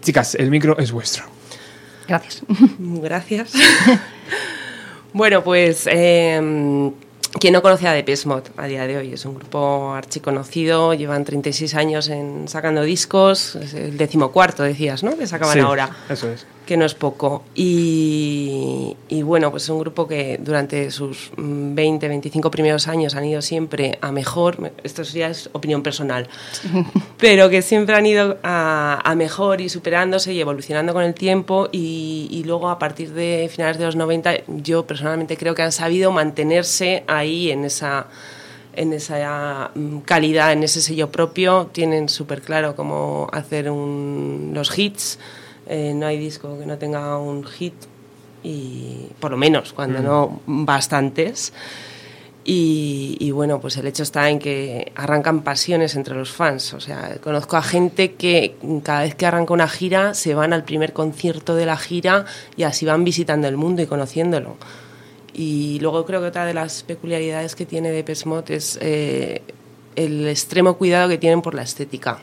Chicas, 0.00 0.36
el 0.36 0.50
micro 0.50 0.78
es 0.78 0.90
vuestro. 0.90 1.24
gracias. 2.08 2.42
Gracias. 2.78 3.52
bueno, 5.12 5.44
pues 5.44 5.86
eh, 5.86 6.92
quien 7.38 7.52
no 7.52 7.60
conoce 7.60 7.86
a 7.86 7.92
Depeche 7.92 8.26
Mode 8.26 8.50
a 8.56 8.66
día 8.66 8.86
de 8.86 8.96
hoy 8.96 9.12
es 9.12 9.26
un 9.26 9.34
grupo 9.34 9.92
archiconocido, 9.92 10.94
llevan 10.94 11.26
36 11.26 11.74
años 11.74 12.08
en, 12.08 12.48
sacando 12.48 12.80
discos, 12.84 13.54
es 13.56 13.74
el 13.74 13.98
decimocuarto 13.98 14.62
decías, 14.62 15.04
¿no? 15.04 15.14
Que 15.14 15.26
sacaban 15.26 15.52
Sí, 15.52 15.60
ahora. 15.60 15.90
Eso 16.08 16.30
es. 16.30 16.46
Que 16.68 16.76
no 16.76 16.84
es 16.84 16.94
poco. 16.94 17.42
Y, 17.54 18.94
y, 19.08 19.22
bueno, 19.22 19.50
pues 19.50 19.62
es 19.62 19.68
un 19.70 19.80
grupo 19.80 20.06
que 20.06 20.38
durante 20.38 20.90
sus 20.90 21.32
mm, 21.34 21.74
20, 21.74 22.08
25 22.08 22.50
primeros 22.50 22.88
años 22.88 23.14
han 23.14 23.24
ido 23.24 23.40
siempre 23.40 23.98
a 24.02 24.12
mejor, 24.12 24.70
esto 24.84 25.02
ya 25.02 25.28
es 25.28 25.48
opinión 25.54 25.82
personal, 25.82 26.28
pero 27.18 27.48
que 27.48 27.62
siempre 27.62 27.96
han 27.96 28.04
ido 28.04 28.36
a, 28.42 29.00
a 29.02 29.14
mejor 29.14 29.62
y 29.62 29.70
superándose 29.70 30.34
y 30.34 30.40
evolucionando 30.42 30.92
con 30.92 31.04
el 31.04 31.14
tiempo. 31.14 31.70
Y, 31.72 32.28
y, 32.30 32.44
luego 32.44 32.68
a 32.68 32.78
partir 32.78 33.14
de 33.14 33.48
finales 33.50 33.78
de 33.78 33.86
los 33.86 33.96
90 33.96 34.44
yo 34.58 34.86
personalmente 34.86 35.38
creo 35.38 35.54
que 35.54 35.62
han 35.62 35.72
sabido 35.72 36.12
mantenerse 36.12 37.02
ahí 37.06 37.50
en 37.50 37.64
esa 37.64 38.08
en 38.74 38.92
esa 38.92 39.70
mm, 39.74 40.00
calidad, 40.00 40.52
en 40.52 40.62
ese 40.62 40.82
sello 40.82 41.10
propio, 41.10 41.70
tienen 41.72 42.10
súper 42.10 42.42
claro 42.42 42.76
cómo 42.76 43.26
hacer 43.32 43.70
un, 43.70 44.50
los 44.52 44.78
hits, 44.78 45.18
eh, 45.68 45.92
no 45.94 46.06
hay 46.06 46.18
disco 46.18 46.58
que 46.58 46.66
no 46.66 46.78
tenga 46.78 47.18
un 47.18 47.44
hit, 47.44 47.74
y 48.42 49.08
por 49.20 49.30
lo 49.30 49.36
menos, 49.36 49.72
cuando 49.72 50.00
Mm. 50.00 50.04
no 50.04 50.40
bastantes. 50.46 51.52
Y, 52.44 53.16
y 53.20 53.30
bueno, 53.30 53.60
pues 53.60 53.76
el 53.76 53.86
hecho 53.86 54.02
está 54.02 54.30
en 54.30 54.38
que 54.38 54.90
arrancan 54.94 55.42
pasiones 55.42 55.94
entre 55.96 56.14
los 56.14 56.30
fans. 56.32 56.72
O 56.72 56.80
sea, 56.80 57.18
conozco 57.22 57.58
a 57.58 57.62
gente 57.62 58.14
que 58.14 58.54
cada 58.82 59.02
vez 59.02 59.14
que 59.14 59.26
arranca 59.26 59.52
una 59.52 59.68
gira 59.68 60.14
se 60.14 60.34
van 60.34 60.54
al 60.54 60.64
primer 60.64 60.94
concierto 60.94 61.54
de 61.54 61.66
la 61.66 61.76
gira 61.76 62.24
y 62.56 62.62
así 62.62 62.86
van 62.86 63.04
visitando 63.04 63.48
el 63.48 63.58
mundo 63.58 63.82
y 63.82 63.86
conociéndolo. 63.86 64.56
Y 65.34 65.78
luego 65.80 66.06
creo 66.06 66.20
que 66.20 66.28
otra 66.28 66.46
de 66.46 66.54
las 66.54 66.84
peculiaridades 66.84 67.54
que 67.54 67.66
tiene 67.66 67.90
Depeche 67.90 68.26
Mode 68.26 68.54
es 68.56 68.78
eh, 68.80 69.42
el 69.94 70.26
extremo 70.26 70.78
cuidado 70.78 71.08
que 71.10 71.18
tienen 71.18 71.42
por 71.42 71.54
la 71.54 71.62
estética. 71.62 72.18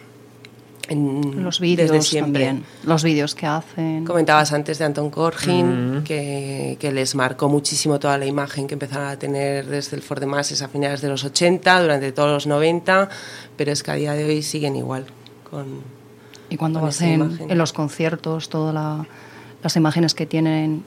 En- 0.88 1.44
Los 1.44 1.60
vídeos 1.60 1.90
desde 1.92 2.04
siempre. 2.04 2.46
también. 2.46 2.66
Los 2.84 3.04
vídeos 3.04 3.34
que 3.36 3.46
hacen. 3.48 4.06
Comentabas 4.06 4.54
antes 4.54 4.78
de 4.80 4.86
Anton 4.86 5.10
Corbijn, 5.10 6.00
Mm. 6.00 6.04
que, 6.04 6.78
que 6.80 6.92
les 6.92 7.16
marcó 7.16 7.50
muchísimo 7.50 8.00
toda 8.00 8.18
la 8.18 8.26
imagen 8.26 8.68
que 8.68 8.74
empezaron 8.76 9.08
a 9.08 9.18
tener 9.18 9.66
desde 9.66 9.96
el 9.98 10.02
For 10.04 10.20
the 10.20 10.26
Masses 10.26 10.62
a 10.62 10.68
finales 10.68 11.02
de 11.02 11.10
los 11.10 11.24
80, 11.24 11.82
durante 11.82 12.12
todos 12.12 12.30
los 12.32 12.48
90, 12.48 13.10
pero 13.58 13.72
es 13.72 13.82
que 13.84 13.92
a 13.92 13.96
día 13.96 14.14
de 14.14 14.26
hoy 14.26 14.42
siguen 14.44 14.76
igual. 14.76 15.06
Con, 15.50 15.82
Y 16.50 16.58
cuando 16.58 16.80
con 16.80 16.90
hacen 16.90 17.40
en 17.50 17.58
los 17.58 17.74
conciertos 17.74 18.50
todas 18.50 18.74
la- 18.74 19.06
las 19.64 19.76
imágenes 19.76 20.14
que 20.14 20.26
tienen 20.28 20.84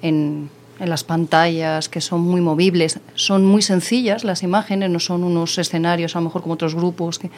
en, 0.00 0.48
en 0.80 0.88
las 0.90 1.04
pantallas, 1.04 1.88
que 1.90 2.00
son 2.00 2.22
muy 2.22 2.40
movibles, 2.40 2.98
son 3.14 3.44
muy 3.44 3.60
sencillas 3.62 4.24
las 4.24 4.42
imágenes, 4.42 4.88
no 4.90 4.98
son 5.00 5.22
unos 5.22 5.58
escenarios 5.58 6.16
a 6.16 6.20
lo 6.20 6.24
mejor 6.24 6.40
como 6.42 6.54
otros 6.54 6.74
grupos, 6.74 7.18
que, 7.18 7.30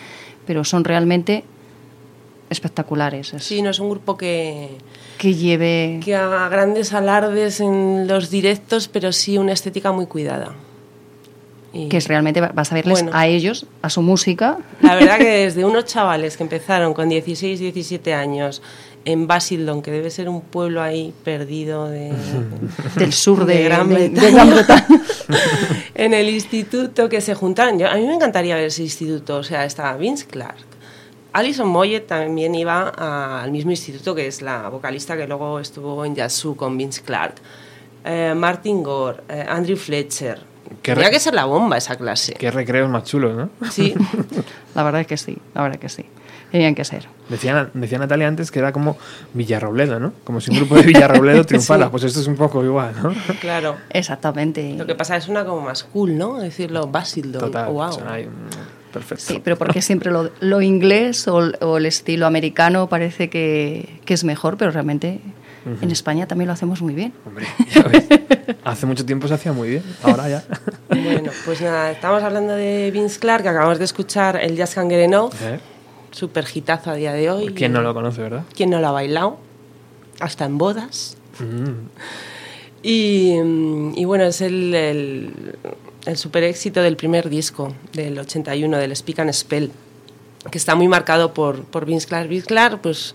pero 0.47 0.63
son 0.65 0.85
realmente 0.85 1.45
espectaculares. 2.51 3.35
Es- 3.35 3.45
Sí, 3.45 3.63
no 3.63 3.71
es 3.71 3.79
un 3.81 3.91
grupo 3.91 4.17
que, 4.17 4.69
que 5.19 5.35
lleve... 5.35 6.01
que 6.05 6.15
haga 6.15 6.49
grandes 6.49 6.93
alardes 6.93 7.61
en 7.61 8.07
los 8.09 8.31
directos, 8.31 8.89
pero 8.89 9.13
sí 9.13 9.39
una 9.39 9.53
estética 9.53 9.93
muy 9.93 10.07
cuidada. 10.07 10.55
Y- 11.73 11.89
que 11.89 11.97
es 11.99 12.09
realmente 12.09 12.41
va- 12.41 12.53
vas 12.55 12.71
a 12.73 12.75
verles 12.77 13.03
Bueno. 13.03 13.11
a 13.17 13.27
ellos, 13.27 13.67
a 13.83 13.91
su 13.91 14.01
música. 14.03 14.59
La 14.81 14.95
verdad 14.95 15.19
que 15.19 15.25
desde 15.45 15.65
unos 15.65 15.85
chavales 15.85 16.37
que 16.37 16.43
empezaron 16.45 16.95
con 16.95 17.09
16, 17.09 17.59
17 17.61 18.15
años 18.15 18.63
en 19.05 19.27
Basildon, 19.29 19.83
que 19.83 19.91
debe 19.93 20.11
ser 20.11 20.29
un 20.29 20.41
pueblo 20.41 20.83
ahí 20.83 21.13
perdido 21.25 21.89
de, 21.89 22.13
Del 22.97 23.13
sur 23.13 23.45
de- 23.45 23.63
Gran 23.65 23.89
Bretaña. 23.89 24.65
en 25.95 26.15
el 26.15 26.29
instituto 26.29 27.09
que 27.09 27.21
se 27.21 27.35
juntaron. 27.35 27.79
Yo, 27.79 27.89
a 27.89 27.95
mí 27.97 28.07
me 28.07 28.15
encantaría 28.15 28.55
ver 28.57 28.65
ese 28.67 28.83
instituto. 28.83 29.37
O 29.37 29.43
sea, 29.43 29.65
estaba 29.65 29.97
Vince 29.97 30.27
Clark. 30.27 30.57
Alison 31.37 31.69
Moyet 31.69 32.07
también 32.07 32.55
iba 32.55 32.93
a- 32.97 33.43
al 33.43 33.51
mismo 33.51 33.71
instituto 33.71 34.15
que 34.15 34.27
es 34.27 34.43
la 34.43 34.69
vocalista 34.69 35.17
que 35.17 35.27
luego 35.27 35.61
estuvo 35.61 36.05
en 36.05 36.15
Yazoo 36.15 36.57
con 36.57 36.77
Vince 36.79 37.03
Clark. 37.03 37.35
Eh, 38.05 38.35
Martin 38.37 38.83
Gore, 38.83 39.19
eh, 39.29 39.45
Andrew 39.49 39.77
Fletcher. 39.77 40.41
Re- 40.83 41.11
que 41.11 41.21
ser 41.21 41.35
la 41.35 41.45
bomba 41.45 41.77
esa 41.77 41.97
clase. 41.97 42.35
Qué 42.35 42.51
recreos 42.51 42.89
más 42.91 43.05
chulos, 43.05 43.37
¿no? 43.37 43.51
Sí. 43.71 43.95
La 44.75 44.83
verdad 44.83 45.01
es 45.03 45.07
que 45.07 45.17
sí, 45.17 45.39
la 45.55 45.63
verdad 45.63 45.77
es 45.77 45.81
que 45.81 46.03
sí. 46.03 46.09
Tenían 46.53 46.75
que 46.75 46.85
ser. 46.85 47.09
Decía, 47.29 47.71
decía 47.75 47.99
Natalia 47.99 48.29
antes 48.29 48.51
que 48.51 48.59
era 48.61 48.73
como 48.73 48.97
Villarrobledo, 49.35 49.99
¿no? 49.99 50.13
Como 50.25 50.41
si 50.41 50.51
un 50.51 50.59
grupo 50.59 50.77
de 50.77 50.83
Villarrobledo 50.83 51.45
triunfara. 51.47 51.85
Sí. 51.87 51.91
Pues 51.91 52.05
esto 52.05 52.21
es 52.21 52.27
un 52.27 52.37
poco 52.37 52.65
igual, 52.65 52.95
¿no? 53.03 53.13
Claro. 53.41 53.77
Exactamente. 53.91 54.75
Lo 54.77 54.87
que 54.87 54.95
pasa 54.95 55.17
es 55.17 55.29
una 55.29 55.45
como 55.45 55.61
más 55.63 55.83
cool, 55.85 56.17
¿no? 56.19 56.39
Decirlo 56.39 56.87
Basildon. 56.89 57.41
Total. 57.41 57.73
Wow. 57.73 57.93
suena 57.93 58.13
ahí, 58.13 58.29
perfecto. 58.99 59.25
Sí, 59.25 59.41
pero 59.43 59.57
porque 59.57 59.83
siempre 59.83 60.11
lo, 60.11 60.31
lo 60.41 60.63
inglés 60.63 61.29
o, 61.29 61.37
o 61.61 61.77
el 61.79 61.87
estilo 61.87 62.27
americano 62.27 62.89
parece 62.89 63.29
que, 63.31 64.01
que 64.05 64.15
es 64.15 64.25
mejor, 64.25 64.57
pero 64.57 64.71
realmente 64.71 65.21
en 65.83 65.91
España 65.91 66.29
también 66.29 66.47
lo 66.47 66.53
hacemos 66.53 66.81
muy 66.81 66.95
bien. 66.95 67.13
Hombre, 67.27 67.47
ya 67.75 67.83
ves. 67.83 68.05
Hace 68.65 68.87
mucho 68.87 69.05
tiempo 69.05 69.27
se 69.27 69.35
hacía 69.35 69.53
muy 69.53 69.69
bien, 69.71 69.83
ahora 70.03 70.29
ya. 70.29 70.45
Bueno, 70.89 71.33
pues 71.45 71.61
nada, 71.61 71.91
estamos 71.91 72.23
hablando 72.23 72.55
de 72.55 72.91
Vince 72.93 73.19
Clark, 73.19 73.43
que 73.43 73.49
acabamos 73.49 73.79
de 73.79 73.85
escuchar 73.85 74.37
el 74.37 74.55
Jazz 74.57 74.75
Can 74.75 74.89
Get 74.89 75.01
Enough, 75.01 75.33
¿Eh? 75.43 75.59
super 76.13 76.45
hitazo 76.53 76.91
a 76.91 76.95
día 76.95 77.13
de 77.13 77.31
hoy. 77.31 77.53
¿Quién 77.53 77.73
no 77.73 77.83
lo 77.83 77.93
conoce, 77.95 78.23
verdad? 78.23 78.45
¿Quién 78.55 78.71
no 78.71 78.79
lo 78.79 78.87
ha 78.87 78.93
bailado? 78.93 79.39
Hasta 80.21 80.45
en 80.45 80.57
bodas. 80.57 81.17
Mm. 81.41 81.89
Y, 82.83 83.33
y 83.97 84.05
bueno, 84.05 84.25
es 84.25 84.41
el, 84.41 84.73
el, 84.73 85.33
el 86.07 86.17
super 86.17 86.43
éxito 86.45 86.81
del 86.83 86.97
primer 86.97 87.29
disco, 87.29 87.73
del 87.93 88.19
81, 88.19 88.79
del 88.79 88.95
Speak 88.97 89.19
and 89.21 89.33
Spell, 89.33 89.71
que 90.51 90.59
está 90.59 90.75
muy 90.75 90.89
marcado 90.89 91.35
por, 91.35 91.65
por 91.65 91.85
Vince 91.85 92.07
Clark. 92.07 92.29
Vince 92.29 92.47
Clark, 92.47 92.81
pues 92.81 93.15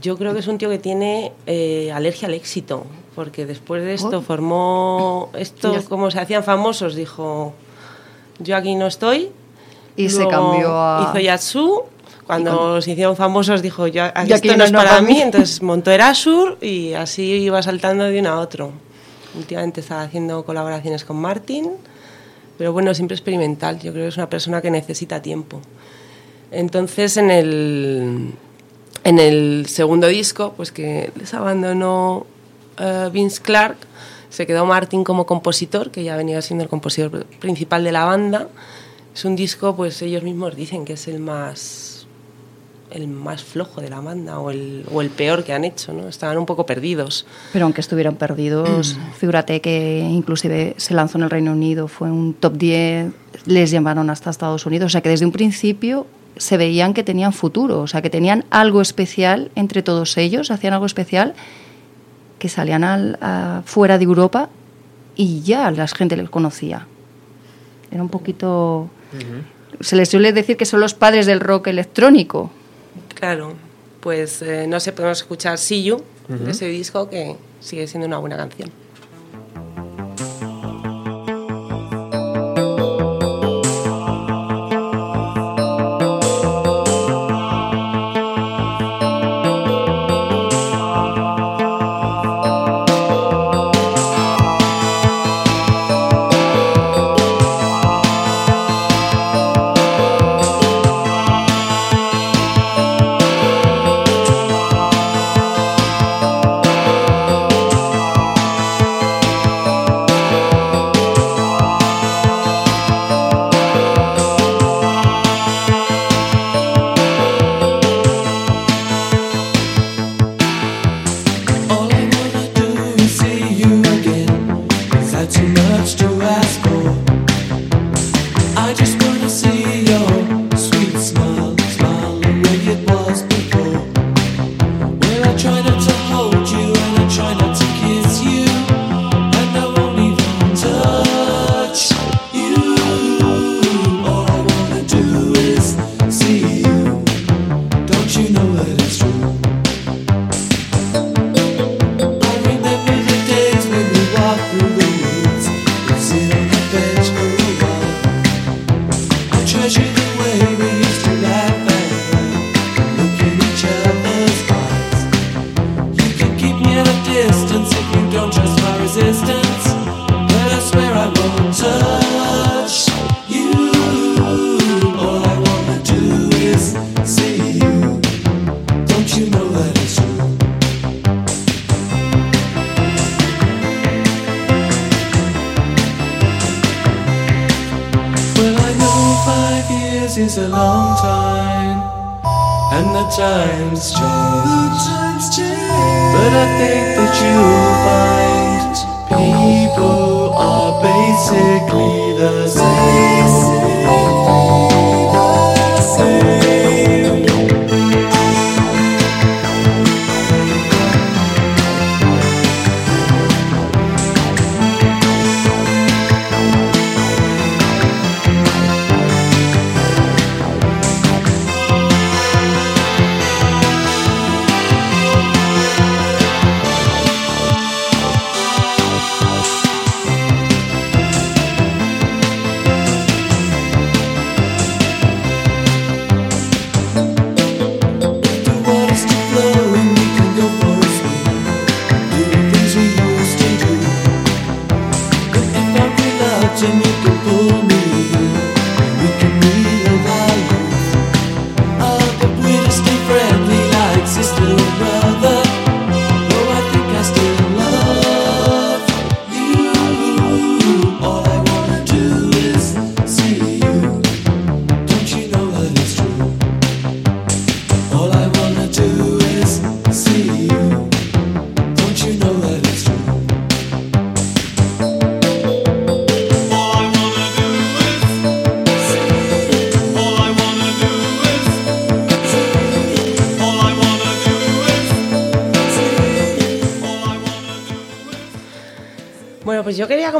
yo 0.00 0.16
creo 0.16 0.32
que 0.32 0.40
es 0.40 0.46
un 0.48 0.58
tío 0.58 0.70
que 0.70 0.78
tiene 0.78 1.32
eh, 1.46 1.92
alergia 1.92 2.26
al 2.28 2.34
éxito, 2.34 2.86
porque 3.14 3.44
después 3.46 3.82
de 3.84 3.94
esto 3.94 4.18
Oh. 4.18 4.22
formó 4.22 5.30
esto, 5.34 5.74
como 5.88 6.10
se 6.10 6.18
hacían 6.20 6.42
famosos, 6.42 6.94
dijo, 6.94 7.52
yo 8.38 8.56
aquí 8.56 8.74
no 8.74 8.86
estoy. 8.86 9.30
Y 9.96 10.08
se 10.08 10.16
Luego 10.24 10.30
cambió 10.30 10.70
a- 10.76 11.08
Hizo 11.10 11.20
Yatsu. 11.20 11.82
Cuando 12.26 12.56
con- 12.56 12.82
se 12.82 12.92
hicieron 12.92 13.16
famosos 13.16 13.60
dijo, 13.60 13.86
yo, 13.86 14.02
aquí 14.04 14.30
Yo 14.30 14.36
aquí 14.36 14.48
esto 14.48 14.52
no 14.52 14.58
no, 14.58 14.64
es 14.64 14.72
no 14.72 14.78
para 14.78 15.02
mí, 15.02 15.12
mí. 15.12 15.20
entonces 15.22 15.60
montó 15.60 15.90
Erasure 15.90 16.56
y 16.66 16.94
así 16.94 17.22
iba 17.22 17.62
saltando 17.62 18.04
de 18.04 18.18
uno 18.18 18.30
a 18.30 18.40
otro. 18.40 18.72
Últimamente 19.36 19.82
está 19.82 20.00
haciendo 20.00 20.42
colaboraciones 20.44 21.04
con 21.04 21.16
Martin, 21.18 21.70
pero 22.58 22.72
bueno, 22.72 22.94
siempre 22.94 23.14
experimental. 23.14 23.80
Yo 23.80 23.92
creo 23.92 24.04
que 24.04 24.08
es 24.08 24.16
una 24.16 24.28
persona 24.28 24.60
que 24.60 24.70
necesita 24.70 25.20
tiempo. 25.22 25.60
Entonces, 26.50 27.16
en 27.16 27.30
el, 27.30 28.30
en 29.02 29.18
el 29.18 29.66
segundo 29.66 30.06
disco, 30.08 30.54
pues 30.56 30.70
que 30.72 31.12
les 31.16 31.34
abandonó 31.34 32.26
eh, 32.78 33.08
Vince 33.12 33.42
Clark, 33.42 33.76
se 34.30 34.46
quedó 34.46 34.66
Martin 34.66 35.04
como 35.04 35.26
compositor, 35.26 35.90
que 35.90 36.04
ya 36.04 36.16
venía 36.16 36.42
siendo 36.42 36.64
el 36.64 36.70
compositor 36.70 37.24
principal 37.40 37.84
de 37.84 37.92
la 37.92 38.04
banda. 38.04 38.48
Es 39.14 39.24
un 39.24 39.36
disco, 39.36 39.76
pues 39.76 40.00
ellos 40.02 40.22
mismos 40.22 40.56
dicen 40.56 40.84
que 40.84 40.94
es 40.94 41.06
el 41.06 41.20
más 41.20 41.93
el 42.90 43.08
más 43.08 43.42
flojo 43.42 43.80
de 43.80 43.90
la 43.90 44.00
banda 44.00 44.38
o 44.38 44.50
el, 44.50 44.84
o 44.92 45.00
el 45.02 45.10
peor 45.10 45.42
que 45.42 45.52
han 45.52 45.64
hecho, 45.64 45.92
¿no? 45.92 46.06
Estaban 46.08 46.38
un 46.38 46.46
poco 46.46 46.64
perdidos. 46.66 47.26
Pero 47.52 47.64
aunque 47.64 47.80
estuvieran 47.80 48.14
perdidos, 48.16 48.96
figúrate 49.18 49.60
que 49.60 49.98
inclusive 50.10 50.74
se 50.76 50.94
lanzó 50.94 51.18
en 51.18 51.24
el 51.24 51.30
Reino 51.30 51.52
Unido, 51.52 51.88
fue 51.88 52.10
un 52.10 52.34
top 52.34 52.54
10, 52.56 53.12
les 53.46 53.70
llamaron 53.70 54.10
hasta 54.10 54.30
Estados 54.30 54.64
Unidos, 54.66 54.86
o 54.86 54.90
sea 54.90 55.00
que 55.00 55.08
desde 55.08 55.24
un 55.26 55.32
principio 55.32 56.06
se 56.36 56.56
veían 56.56 56.94
que 56.94 57.02
tenían 57.02 57.32
futuro, 57.32 57.80
o 57.80 57.86
sea 57.86 58.02
que 58.02 58.10
tenían 58.10 58.44
algo 58.50 58.80
especial 58.80 59.50
entre 59.54 59.82
todos 59.82 60.16
ellos, 60.16 60.50
hacían 60.50 60.72
algo 60.74 60.86
especial, 60.86 61.34
que 62.38 62.48
salían 62.48 62.84
al, 62.84 63.18
a- 63.20 63.62
fuera 63.64 63.98
de 63.98 64.04
Europa 64.04 64.50
y 65.16 65.40
ya 65.42 65.70
la 65.70 65.86
gente 65.88 66.16
les 66.16 66.28
conocía. 66.30 66.86
Era 67.90 68.02
un 68.02 68.08
poquito... 68.08 68.88
Se 69.80 69.96
les 69.96 70.08
suele 70.08 70.32
decir 70.32 70.56
que 70.56 70.64
son 70.66 70.80
los 70.80 70.94
padres 70.94 71.26
del 71.26 71.40
rock 71.40 71.68
electrónico. 71.68 72.50
Claro, 73.24 73.54
pues 74.02 74.42
eh, 74.42 74.66
no 74.68 74.78
sé, 74.80 74.92
podemos 74.92 75.16
escuchar 75.16 75.56
See 75.56 75.82
You, 75.82 76.04
de 76.28 76.50
ese 76.50 76.66
disco 76.66 77.08
que 77.08 77.36
sigue 77.58 77.86
siendo 77.86 78.06
una 78.06 78.18
buena 78.18 78.36
canción. 78.36 78.70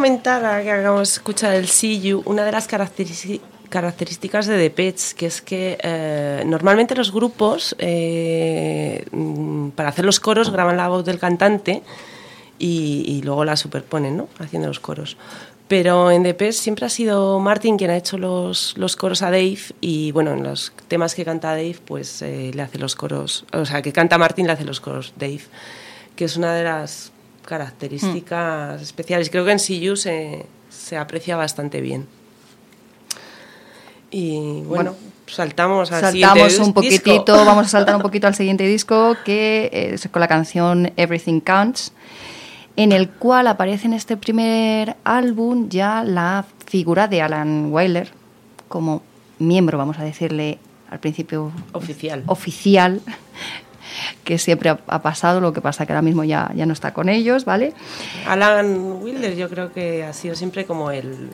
Comentar, 0.04 0.44
ahora 0.44 0.62
que 0.62 0.70
acabamos 0.70 1.08
de 1.08 1.14
escuchar 1.14 1.54
el 1.54 1.66
See 1.66 1.98
You, 1.98 2.22
una 2.26 2.44
de 2.44 2.52
las 2.52 2.68
características 2.68 4.46
de 4.46 4.58
The 4.58 4.68
Pets, 4.68 5.14
que 5.14 5.24
es 5.24 5.40
que 5.40 5.78
eh, 5.82 6.42
normalmente 6.44 6.94
los 6.94 7.10
grupos, 7.10 7.74
eh, 7.78 9.06
mm, 9.10 9.70
para 9.70 9.88
hacer 9.88 10.04
los 10.04 10.20
coros, 10.20 10.50
graban 10.50 10.76
la 10.76 10.88
voz 10.88 11.06
del 11.06 11.18
cantante 11.18 11.82
y, 12.58 13.02
y 13.06 13.22
luego 13.22 13.46
la 13.46 13.56
superponen, 13.56 14.18
¿no? 14.18 14.28
Haciendo 14.38 14.68
los 14.68 14.78
coros. 14.78 15.16
Pero 15.68 16.10
en 16.10 16.22
The 16.22 16.34
Pets 16.34 16.58
siempre 16.58 16.84
ha 16.84 16.90
sido 16.90 17.40
Martin 17.40 17.78
quien 17.78 17.90
ha 17.90 17.96
hecho 17.96 18.18
los, 18.18 18.76
los 18.76 18.96
coros 18.96 19.22
a 19.22 19.30
Dave 19.30 19.60
y, 19.80 20.12
bueno, 20.12 20.32
en 20.32 20.42
los 20.42 20.74
temas 20.86 21.14
que 21.14 21.24
canta 21.24 21.52
Dave, 21.52 21.78
pues 21.82 22.20
eh, 22.20 22.50
le 22.52 22.60
hace 22.60 22.76
los 22.76 22.94
coros, 22.94 23.46
o 23.54 23.64
sea, 23.64 23.80
que 23.80 23.94
canta 23.94 24.18
Martin 24.18 24.48
le 24.48 24.52
hace 24.52 24.66
los 24.66 24.80
coros 24.80 25.14
Dave, 25.16 25.44
que 26.14 26.26
es 26.26 26.36
una 26.36 26.52
de 26.52 26.64
las 26.64 27.13
características 27.46 28.80
especiales. 28.82 29.30
Creo 29.30 29.44
que 29.44 29.52
en 29.52 29.58
See 29.58 29.80
You 29.80 29.96
se, 29.96 30.46
se 30.70 30.96
aprecia 30.96 31.36
bastante 31.36 31.80
bien. 31.80 32.06
Y 34.10 34.62
bueno, 34.62 34.66
Bueno, 34.66 34.94
saltamos 35.26 35.90
al 35.90 36.00
Saltamos 36.00 36.52
siguiente 36.52 36.58
un 36.80 36.88
disco. 36.88 37.04
poquitito, 37.10 37.34
vamos 37.44 37.66
a 37.66 37.68
saltar 37.68 37.96
un 37.96 38.02
poquito 38.02 38.26
al 38.26 38.34
siguiente 38.34 38.66
disco, 38.66 39.16
que 39.24 39.70
es 39.94 40.08
con 40.08 40.20
la 40.20 40.28
canción 40.28 40.92
Everything 40.96 41.40
Counts, 41.40 41.92
en 42.76 42.92
el 42.92 43.08
cual 43.10 43.46
aparece 43.48 43.86
en 43.86 43.92
este 43.94 44.16
primer 44.16 44.96
álbum 45.04 45.68
ya 45.68 46.04
la 46.04 46.44
figura 46.66 47.08
de 47.08 47.22
Alan 47.22 47.72
Wyler 47.72 48.12
como 48.68 49.02
miembro, 49.38 49.78
vamos 49.78 49.98
a 49.98 50.04
decirle 50.04 50.58
al 50.90 51.00
principio 51.00 51.50
Oficial. 51.72 52.22
oficial, 52.26 53.00
que 54.24 54.38
siempre 54.38 54.70
ha, 54.70 54.78
ha 54.86 55.02
pasado, 55.02 55.40
lo 55.40 55.52
que 55.52 55.60
pasa 55.60 55.86
que 55.86 55.92
ahora 55.92 56.02
mismo 56.02 56.24
ya, 56.24 56.50
ya 56.54 56.66
no 56.66 56.72
está 56.72 56.92
con 56.94 57.08
ellos, 57.08 57.44
¿vale? 57.44 57.72
Alan 58.26 58.98
Wilder 59.02 59.36
yo 59.36 59.48
creo 59.48 59.72
que 59.72 60.04
ha 60.04 60.12
sido 60.12 60.34
siempre 60.34 60.64
como 60.64 60.90
el, 60.90 61.30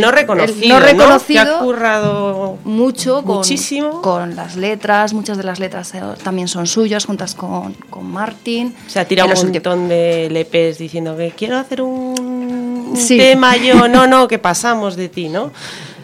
no 0.00 0.10
reconocido, 0.10 0.62
el 0.62 0.68
no 0.68 0.80
reconocido 0.80 1.44
Que 1.44 1.50
ha 1.50 1.58
currado 1.58 2.58
mucho 2.64 3.22
con, 3.22 3.36
muchísimo. 3.38 4.02
con 4.02 4.36
las 4.36 4.56
letras, 4.56 5.12
muchas 5.12 5.36
de 5.36 5.44
las 5.44 5.58
letras 5.58 5.94
eh, 5.94 6.02
también 6.22 6.48
son 6.48 6.66
suyas, 6.66 7.04
juntas 7.04 7.34
con, 7.34 7.74
con 7.90 8.10
Martin. 8.10 8.74
Se 8.86 9.00
ha 9.00 9.04
tirado 9.04 9.26
En 9.28 9.30
los 9.34 9.44
un 9.44 9.52
montón 9.52 9.88
de 9.88 10.26
LPs 10.30 10.78
diciendo 10.78 11.16
que 11.16 11.30
quiero 11.30 11.56
hacer 11.58 11.82
un, 11.82 12.92
Sí. 12.96 13.16
tema 13.16 13.56
yo, 13.56 13.88
no, 13.88 14.06
no, 14.06 14.28
que 14.32 14.38
pasamos 14.38 14.96
de 14.96 15.08
ti, 15.08 15.28
¿no? 15.28 15.50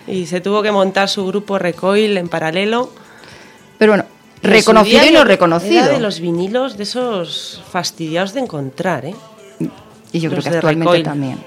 Y 0.07 0.27
se 0.27 0.41
tuvo 0.41 0.63
que 0.63 0.73
montar 0.73 1.09
su 1.09 1.27
grupo 1.27 1.59
Recoil 1.59 2.17
en 2.17 2.29
paralelo. 2.29 2.91
Pero 3.79 3.93
bueno, 3.93 4.07
reconocido 4.43 5.05
y 5.07 5.11
no 5.13 5.25
reconocido. 5.25 5.85
Era 5.85 5.95
de 5.95 6.01
los 6.01 6.21
vinilos 6.21 6.77
de 6.77 6.83
esos 6.85 7.63
fastidiados 7.71 8.35
de 8.35 8.41
encontrar, 8.41 9.05
¿eh? 9.05 9.15
Y 10.13 10.21
yo 10.21 10.31
creo 10.31 10.43
que 10.43 10.49
actualmente 10.49 10.85
Recoil. 10.85 11.03
también. 11.03 11.39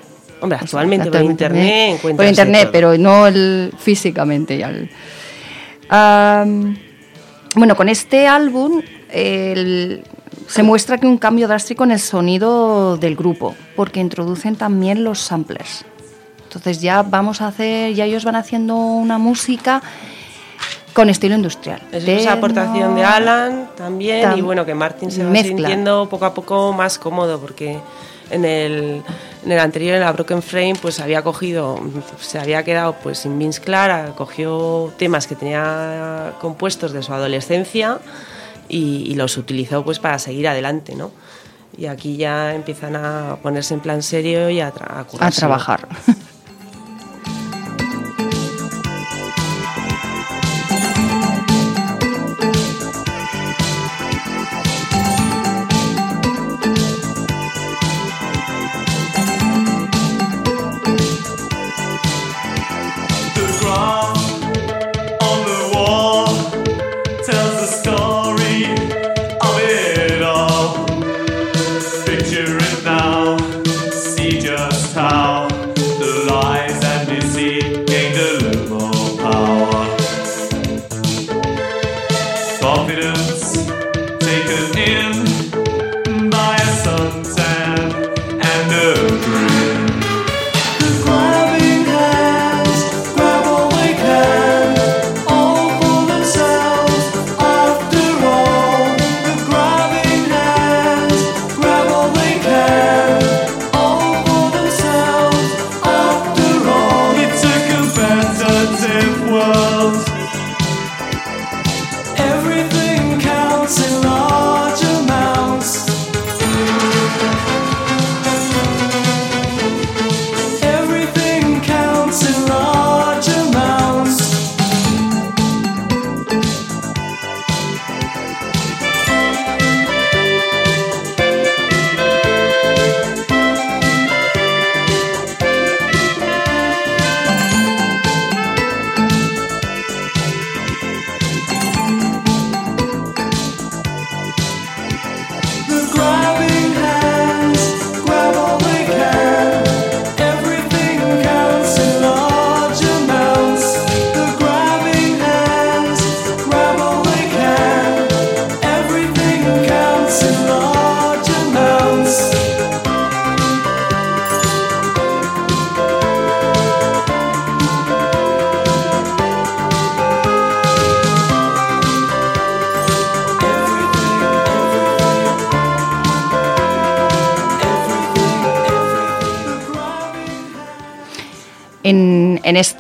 Hombre, 0.41 0.57
actualmente 0.61 1.05
por 1.09 1.17
Actualmente 1.17 1.43
internet 1.45 2.01
Por 2.01 2.25
internet, 2.25 2.61
todo. 2.63 2.71
pero 2.71 2.97
no 2.97 3.27
el, 3.27 3.73
físicamente. 3.77 4.57
ya 4.57 4.69
el- 4.69 4.89
bueno, 7.55 7.75
con 7.75 7.89
este 7.89 8.27
álbum 8.27 8.81
el- 9.09 10.03
se 10.47 10.63
muestra 10.63 10.97
que 10.97 11.07
un 11.07 11.17
cambio 11.17 11.47
drástico 11.47 11.83
en 11.83 11.91
el 11.91 11.99
sonido 11.99 12.97
del 12.97 13.15
grupo, 13.15 13.55
porque 13.75 13.99
introducen 13.99 14.55
también 14.55 15.03
los 15.03 15.19
samplers. 15.19 15.85
Entonces 16.43 16.81
ya 16.81 17.03
vamos 17.03 17.41
a 17.41 17.47
hacer, 17.47 17.93
ya 17.93 18.05
ellos 18.05 18.25
van 18.25 18.35
haciendo 18.35 18.75
una 18.75 19.17
música 19.17 19.81
con 20.93 21.09
estilo 21.09 21.35
industrial. 21.35 21.81
Es 21.91 22.07
esa 22.07 22.33
aportación 22.33 22.95
de 22.95 23.03
Alan 23.03 23.69
también 23.77 24.29
Tam- 24.29 24.37
y 24.37 24.41
bueno 24.41 24.65
que 24.65 24.73
Martin 24.75 25.09
se 25.11 25.23
va 25.23 25.29
mezcla. 25.29 25.49
sintiendo 25.57 26.07
poco 26.09 26.25
a 26.25 26.33
poco 26.33 26.73
más 26.73 26.97
cómodo 26.99 27.39
porque 27.39 27.79
en 28.29 28.45
el, 28.45 29.01
en 29.45 29.51
el 29.51 29.59
anterior 29.59 29.95
en 29.95 30.01
la 30.01 30.11
Broken 30.11 30.41
Frame 30.41 30.75
pues 30.81 30.99
había 30.99 31.21
cogido 31.21 31.79
se 32.19 32.39
había 32.39 32.63
quedado 32.63 32.95
pues 33.03 33.19
sin 33.19 33.37
Vince 33.39 33.61
Clark 33.61 34.15
cogió 34.15 34.93
temas 34.97 35.27
que 35.27 35.35
tenía 35.35 36.33
compuestos 36.39 36.91
de 36.93 37.03
su 37.03 37.13
adolescencia 37.13 37.99
y, 38.69 39.03
y 39.11 39.15
los 39.15 39.37
utilizó 39.37 39.83
pues 39.83 39.99
para 39.99 40.17
seguir 40.19 40.47
adelante 40.47 40.95
no 40.95 41.11
y 41.77 41.85
aquí 41.87 42.17
ya 42.17 42.53
empiezan 42.53 42.95
a 42.97 43.37
ponerse 43.41 43.73
en 43.73 43.79
plan 43.79 44.01
serio 44.03 44.49
y 44.49 44.59
a, 44.61 44.73
tra- 44.73 45.05
a 45.21 45.25
a 45.27 45.31
trabajar. 45.31 45.87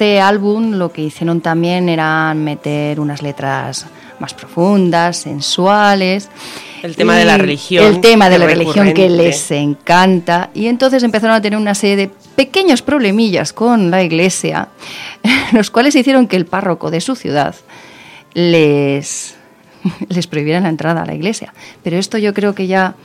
este 0.01 0.19
álbum 0.19 0.79
lo 0.79 0.91
que 0.91 1.03
hicieron 1.03 1.41
también 1.41 1.87
era 1.87 2.33
meter 2.33 2.99
unas 2.99 3.21
letras 3.21 3.85
más 4.17 4.33
profundas, 4.33 5.17
sensuales. 5.17 6.27
El 6.81 6.95
tema 6.95 7.15
de 7.15 7.23
la 7.23 7.37
religión, 7.37 7.85
El 7.85 8.01
tema 8.01 8.27
de 8.27 8.39
la 8.39 8.47
religión 8.47 8.95
que 8.95 9.11
les 9.11 9.51
encanta. 9.51 10.49
Y 10.55 10.65
entonces 10.65 11.03
empezaron 11.03 11.35
a 11.35 11.41
tener 11.43 11.59
una 11.59 11.75
serie 11.75 11.97
de 11.97 12.11
pequeños 12.35 12.81
problemillas 12.81 13.53
con 13.53 13.91
la 13.91 14.01
iglesia, 14.01 14.69
los 15.51 15.69
cuales 15.69 15.95
hicieron 15.95 16.27
que 16.27 16.35
el 16.35 16.47
párroco 16.47 16.89
de 16.89 16.99
su 16.99 17.15
ciudad 17.15 17.53
les, 18.33 19.35
les 20.09 20.25
prohibiera 20.25 20.61
la 20.61 20.69
entrada 20.69 21.03
a 21.03 21.05
la 21.05 21.13
iglesia. 21.13 21.53
Pero 21.83 21.97
esto 21.97 22.17
yo 22.17 22.33
creo 22.33 22.55
que 22.55 22.65
ya 22.65 22.95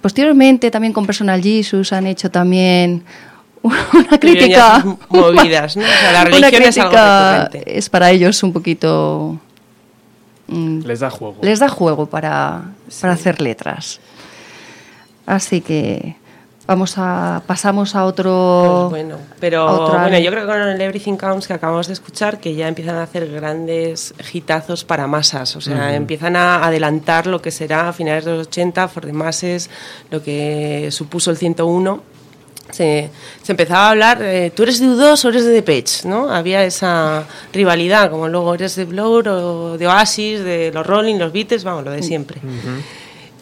posteriormente 0.00 0.70
también 0.70 0.92
con 0.92 1.04
Personal 1.04 1.42
Jesus 1.42 1.92
han 1.92 2.06
hecho 2.06 2.30
también 2.30 3.02
una 4.08 4.18
crítica. 4.18 4.84
movidas, 5.08 5.76
¿no? 5.76 5.84
O 5.84 5.86
sea, 5.86 6.12
la 6.12 6.20
una 6.36 6.50
religión 6.50 6.62
es 6.62 6.78
algo 6.78 6.96
recurrente. 6.96 7.78
es 7.78 7.88
para 7.88 8.10
ellos 8.10 8.42
un 8.42 8.52
poquito 8.52 9.38
mm, 10.48 10.80
Les 10.80 11.00
da 11.00 11.10
juego. 11.10 11.36
les 11.42 11.58
da 11.58 11.68
juego 11.68 12.06
para, 12.06 12.62
para 13.00 13.12
hacer 13.12 13.40
letras. 13.40 14.00
Así 15.26 15.60
que 15.60 16.16
vamos 16.66 16.94
a 16.96 17.42
pasamos 17.46 17.94
a 17.94 18.04
otro 18.04 18.88
Pues 18.90 19.02
bueno, 19.02 19.18
pero 19.40 19.88
bueno, 19.90 20.18
yo 20.18 20.30
creo 20.30 20.46
que 20.46 20.52
con 20.52 20.60
el 20.60 20.80
Everything 20.80 21.16
Counts 21.16 21.46
que 21.46 21.52
acabamos 21.52 21.86
de 21.86 21.92
escuchar, 21.92 22.38
que 22.38 22.54
ya 22.54 22.68
empiezan 22.68 22.96
a 22.96 23.02
hacer 23.02 23.30
grandes 23.30 24.14
hitazos 24.32 24.84
para 24.84 25.06
masas, 25.06 25.56
o 25.56 25.60
sea, 25.60 25.94
empiezan 25.94 26.36
a 26.36 26.64
adelantar 26.64 27.26
lo 27.26 27.42
que 27.42 27.50
será 27.50 27.88
a 27.88 27.92
finales 27.92 28.24
de 28.24 28.32
los 28.32 28.46
80, 28.48 28.88
For 28.88 29.04
the 29.04 29.12
Masses, 29.12 29.70
lo 30.10 30.22
que 30.22 30.88
supuso 30.90 31.30
el 31.30 31.36
101. 31.36 32.11
Se, 32.72 33.10
se 33.42 33.52
empezaba 33.52 33.86
a 33.86 33.90
hablar, 33.90 34.22
eh, 34.22 34.50
tú 34.54 34.64
eres 34.64 34.80
de 34.80 34.86
U2 34.86 35.24
o 35.24 35.28
eres 35.28 35.44
de 35.44 35.50
Depeche, 35.50 36.08
¿no? 36.08 36.32
Había 36.32 36.64
esa 36.64 37.24
rivalidad, 37.52 38.10
como 38.10 38.28
luego 38.28 38.54
eres 38.54 38.74
de 38.76 38.86
Blur 38.86 39.28
o 39.28 39.78
de 39.78 39.86
Oasis, 39.86 40.42
de 40.42 40.72
los 40.72 40.84
Rolling, 40.84 41.16
los 41.16 41.32
Beatles, 41.32 41.64
vamos, 41.64 41.84
lo 41.84 41.90
de 41.90 42.02
siempre. 42.02 42.40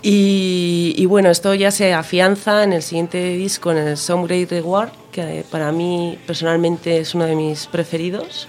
Y, 0.02 0.94
y 0.96 1.06
bueno, 1.06 1.30
esto 1.30 1.54
ya 1.54 1.70
se 1.70 1.94
afianza 1.94 2.64
en 2.64 2.72
el 2.72 2.82
siguiente 2.82 3.34
disco, 3.34 3.70
en 3.70 3.78
el 3.78 3.96
Some 3.96 4.26
Great 4.26 4.50
Reward, 4.50 4.90
que 5.12 5.44
para 5.50 5.72
mí 5.72 6.18
personalmente 6.26 6.98
es 6.98 7.14
uno 7.14 7.26
de 7.26 7.36
mis 7.36 7.66
preferidos, 7.66 8.48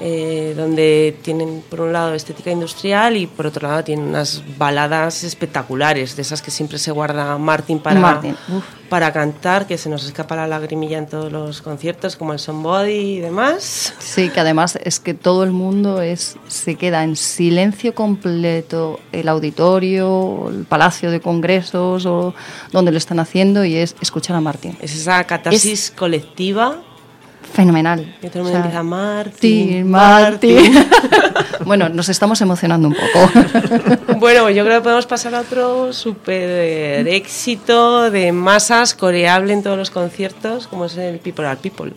eh, 0.00 0.54
donde 0.56 1.16
tienen 1.22 1.62
por 1.68 1.80
un 1.80 1.92
lado 1.92 2.14
estética 2.14 2.50
industrial 2.50 3.16
y 3.16 3.26
por 3.26 3.46
otro 3.46 3.68
lado 3.68 3.84
tienen 3.84 4.06
unas 4.06 4.42
baladas 4.58 5.22
espectaculares, 5.22 6.16
de 6.16 6.22
esas 6.22 6.42
que 6.42 6.50
siempre 6.50 6.78
se 6.78 6.90
guarda 6.90 7.38
Martin 7.38 7.78
para, 7.78 8.00
Martin, 8.00 8.36
para 8.88 9.12
cantar, 9.12 9.66
que 9.66 9.78
se 9.78 9.88
nos 9.88 10.04
escapa 10.04 10.34
la 10.34 10.46
lagrimilla 10.46 10.98
en 10.98 11.06
todos 11.06 11.30
los 11.30 11.62
conciertos, 11.62 12.16
como 12.16 12.32
el 12.32 12.38
Somebody 12.38 12.92
y 12.92 13.20
demás. 13.20 13.94
Sí, 13.98 14.30
que 14.30 14.40
además 14.40 14.78
es 14.82 14.98
que 14.98 15.14
todo 15.14 15.44
el 15.44 15.52
mundo 15.52 16.02
es 16.02 16.36
se 16.48 16.74
queda 16.74 17.04
en 17.04 17.14
silencio 17.14 17.94
completo, 17.94 18.98
el 19.12 19.28
auditorio, 19.28 20.48
el 20.48 20.64
palacio 20.64 21.10
de 21.10 21.20
congresos 21.20 22.04
o 22.06 22.34
donde 22.72 22.90
lo 22.90 22.98
están 22.98 23.20
haciendo 23.20 23.64
y 23.64 23.76
es 23.76 23.94
escuchar 24.00 24.36
a 24.36 24.40
Martín. 24.40 24.76
Es 24.80 24.94
esa 24.96 25.22
catarsis 25.24 25.92
colectiva 25.96 26.82
Fenomenal. 27.54 28.16
que 28.20 28.28
todo 28.30 28.40
el 28.42 28.48
O 28.48 28.50
mundo 28.50 28.50
sea, 28.50 28.58
empieza 28.58 28.82
Martin, 28.82 29.88
Martín, 29.88 30.60
Martín. 30.66 30.86
bueno, 31.64 31.88
nos 31.88 32.08
estamos 32.08 32.40
emocionando 32.40 32.88
un 32.88 32.94
poco. 32.94 33.30
Bueno, 34.18 34.48
yo 34.48 34.64
creo 34.64 34.78
que 34.78 34.84
podemos 34.84 35.06
pasar 35.06 35.34
a 35.34 35.40
otro 35.40 35.92
súper 35.92 37.06
éxito 37.08 38.10
de 38.10 38.32
masas 38.32 38.94
coreable 38.94 39.52
en 39.52 39.62
todos 39.62 39.76
los 39.76 39.90
conciertos, 39.90 40.66
como 40.66 40.86
es 40.86 40.96
el 40.96 41.18
People 41.18 41.46
Are 41.46 41.58
People. 41.60 41.92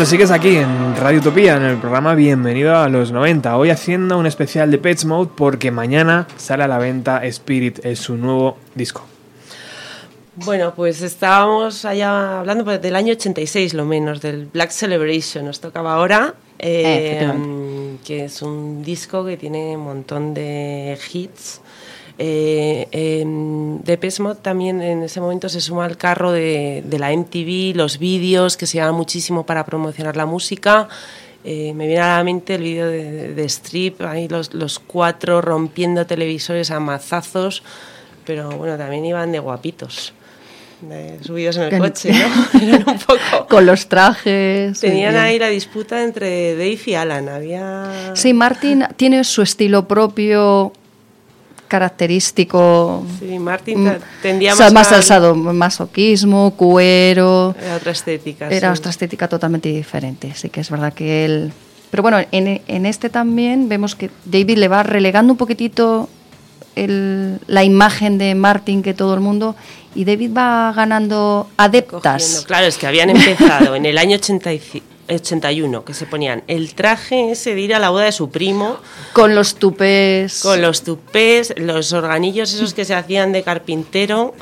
Bueno, 0.00 0.08
sigues 0.08 0.30
aquí 0.30 0.56
en 0.56 0.96
Radio 0.96 1.20
Utopía, 1.20 1.56
en 1.56 1.62
el 1.62 1.76
programa 1.76 2.14
Bienvenido 2.14 2.74
a 2.74 2.88
los 2.88 3.12
90. 3.12 3.54
Hoy 3.58 3.68
haciendo 3.68 4.16
un 4.16 4.24
especial 4.24 4.70
de 4.70 4.78
Pets 4.78 5.04
Mode 5.04 5.32
porque 5.36 5.70
mañana 5.70 6.26
sale 6.38 6.64
a 6.64 6.68
la 6.68 6.78
venta 6.78 7.22
Spirit, 7.26 7.84
es 7.84 7.98
su 7.98 8.16
nuevo 8.16 8.56
disco. 8.74 9.04
Bueno, 10.36 10.72
pues 10.74 11.02
estábamos 11.02 11.84
allá 11.84 12.40
hablando 12.40 12.64
pues, 12.64 12.80
del 12.80 12.96
año 12.96 13.12
86, 13.12 13.74
lo 13.74 13.84
menos, 13.84 14.22
del 14.22 14.46
Black 14.46 14.70
Celebration. 14.70 15.44
Nos 15.44 15.60
tocaba 15.60 15.92
ahora, 15.92 16.34
eh, 16.58 17.98
que 18.02 18.24
es 18.24 18.40
un 18.40 18.82
disco 18.82 19.22
que 19.22 19.36
tiene 19.36 19.76
un 19.76 19.84
montón 19.84 20.32
de 20.32 20.98
hits. 21.12 21.60
Eh, 22.22 22.86
eh, 22.92 23.24
Depeche 23.82 24.22
Mode 24.22 24.40
también 24.42 24.82
en 24.82 25.02
ese 25.04 25.22
momento 25.22 25.48
se 25.48 25.58
suma 25.62 25.86
al 25.86 25.96
carro 25.96 26.32
de, 26.32 26.82
de 26.84 26.98
la 26.98 27.12
MTV, 27.16 27.74
los 27.74 27.98
vídeos 27.98 28.58
que 28.58 28.66
se 28.66 28.76
llevan 28.76 28.94
muchísimo 28.94 29.46
para 29.46 29.64
promocionar 29.64 30.16
la 30.16 30.26
música 30.26 30.86
Eh, 31.42 31.72
me 31.72 31.86
viene 31.86 32.02
a 32.02 32.18
la 32.18 32.22
mente 32.24 32.56
el 32.56 32.62
vídeo 32.62 32.86
de, 32.86 33.32
de- 33.32 33.44
Strip, 33.48 34.02
ahí 34.02 34.28
los, 34.28 34.52
los 34.52 34.78
cuatro 34.78 35.40
rompiendo 35.40 36.04
televisores 36.04 36.70
a 36.70 36.78
mazazos, 36.80 37.62
pero 38.26 38.50
bueno, 38.50 38.76
también 38.76 39.06
iban 39.06 39.32
de 39.32 39.38
guapitos, 39.38 40.12
subidos 41.24 41.56
en 41.56 41.62
el 41.72 41.78
coche, 41.78 42.12
¿no? 42.12 42.60
Eran 42.62 42.84
un 42.86 42.98
poco... 42.98 43.46
Con 43.48 43.64
los 43.64 43.88
trajes. 43.88 44.78
Tenían 44.80 45.16
ahí 45.16 45.38
la 45.38 45.48
disputa 45.48 46.02
entre 46.04 46.52
Dave 46.56 46.78
y 46.84 46.92
Alan, 46.94 47.30
había... 47.30 48.12
Sí, 48.14 48.34
Martin 48.34 48.84
tiene 48.96 49.24
su 49.24 49.40
estilo 49.40 49.88
propio, 49.88 50.74
característico. 51.70 53.04
Sí, 53.18 53.38
Martin 53.38 53.82
Mm, 53.84 53.86
te- 53.90 54.00
tendía 54.22 54.52
o 54.52 54.56
sea, 54.56 54.66
más 54.66 54.74
más 54.74 54.88
al- 54.88 54.94
al 54.96 55.02
sadomasoquismo, 55.04 56.52
cuero. 56.56 57.54
Era 57.62 57.76
otra 57.76 57.92
estética. 57.92 58.48
Era 58.48 58.74
sí. 58.74 58.78
otra 58.80 58.90
estética 58.90 59.28
totalmente 59.28 59.68
diferente. 59.70 60.32
Sí 60.34 60.50
que 60.50 60.60
es 60.60 60.70
verdad 60.70 60.92
que 60.92 61.24
él. 61.24 61.52
Pero 61.90 62.02
bueno, 62.02 62.18
en, 62.30 62.60
en 62.66 62.86
este 62.86 63.08
también 63.10 63.68
vemos 63.68 63.94
que 63.94 64.10
David 64.24 64.58
le 64.58 64.68
va 64.68 64.82
relegando 64.82 65.32
un 65.32 65.36
poquitito 65.36 66.08
el- 66.76 67.38
la 67.46 67.64
imagen 67.64 68.18
de 68.18 68.34
Martin 68.34 68.82
que 68.82 68.94
todo 68.94 69.14
el 69.14 69.20
mundo. 69.20 69.56
Y 69.94 70.04
David 70.04 70.30
va 70.36 70.72
ganando 70.72 71.48
adeptas. 71.56 72.22
Cogiendo. 72.22 72.46
Claro, 72.46 72.66
es 72.66 72.78
que 72.78 72.86
habían 72.86 73.10
empezado 73.10 73.74
en 73.74 73.86
el 73.86 73.98
año 73.98 74.16
85 74.16 74.80
81, 75.10 75.84
que 75.84 75.94
se 75.94 76.06
ponían 76.06 76.42
el 76.46 76.74
traje 76.74 77.32
ese 77.32 77.54
de 77.54 77.60
ir 77.60 77.74
a 77.74 77.78
la 77.78 77.90
boda 77.90 78.04
de 78.04 78.12
su 78.12 78.30
primo, 78.30 78.76
Con 79.12 79.34
los 79.34 79.56
tupés. 79.56 80.40
con 80.42 80.62
los 80.62 80.82
tupés, 80.82 81.52
los 81.56 81.92
organillos 81.92 82.52
esos 82.54 82.74
que 82.74 82.84
se 82.84 82.94
hacían 82.94 83.32
de 83.32 83.42
carpintero 83.42 84.34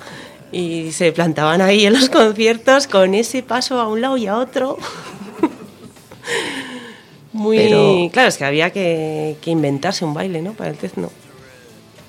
y 0.53 0.93
se 0.93 1.13
plantaban 1.13 1.61
ahí 1.61 1.87
en 1.87 1.95
los 1.95 2.09
conciertos 2.11 2.87
con 2.87 3.15
ese 3.15 3.43
paso 3.43 3.81
a 3.81 3.89
un 3.89 4.01
lado 4.01 4.17
y 4.17 4.27
a 4.27 4.37
otro. 4.39 4.79
Muy 7.33 7.59
Pero- 7.59 8.09
claro, 8.13 8.29
es 8.29 8.37
que 8.39 8.45
había 8.45 8.71
que, 8.71 9.37
que 9.43 9.51
inventarse 9.51 10.05
un 10.05 10.15
baile, 10.15 10.43
¿no? 10.43 10.53
Para 10.55 10.71
el 10.71 10.77
techno. 10.77 11.11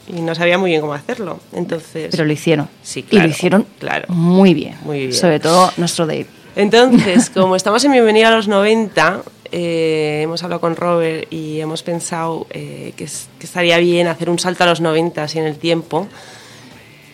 Y 0.07 0.21
no 0.21 0.33
sabía 0.33 0.57
muy 0.57 0.71
bien 0.71 0.81
cómo 0.81 0.93
hacerlo. 0.93 1.39
Entonces. 1.53 2.07
Pero 2.09 2.25
lo 2.25 2.33
hicieron. 2.33 2.67
Sí, 2.81 3.01
Y 3.01 3.03
claro, 3.03 3.27
lo 3.27 3.31
hicieron 3.31 3.67
claro. 3.77 4.05
muy 4.09 4.55
bien. 4.55 4.75
Muy 4.83 4.99
bien. 5.01 5.13
Sobre 5.13 5.39
todo 5.39 5.71
nuestro 5.77 6.07
Dave. 6.07 6.25
Entonces, 6.55 7.29
como 7.33 7.55
estamos 7.55 7.83
en 7.85 7.91
Bienvenida 7.91 8.29
a 8.29 8.31
los 8.35 8.47
90, 8.47 9.21
eh, 9.51 10.21
hemos 10.23 10.43
hablado 10.43 10.61
con 10.61 10.75
Robert 10.75 11.27
y 11.31 11.59
hemos 11.59 11.83
pensado 11.83 12.47
eh, 12.51 12.93
que, 12.95 13.05
es- 13.05 13.29
que 13.39 13.45
estaría 13.45 13.77
bien 13.77 14.07
hacer 14.07 14.29
un 14.29 14.39
salto 14.39 14.63
a 14.63 14.67
los 14.67 14.81
90 14.81 15.23
así 15.23 15.39
en 15.39 15.45
el 15.45 15.57
tiempo. 15.57 16.07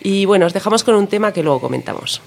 Y 0.02 0.24
bueno, 0.24 0.46
os 0.46 0.52
dejamos 0.52 0.84
con 0.84 0.94
un 0.94 1.06
tema 1.08 1.32
que 1.32 1.42
luego 1.42 1.60
comentamos. 1.60 2.20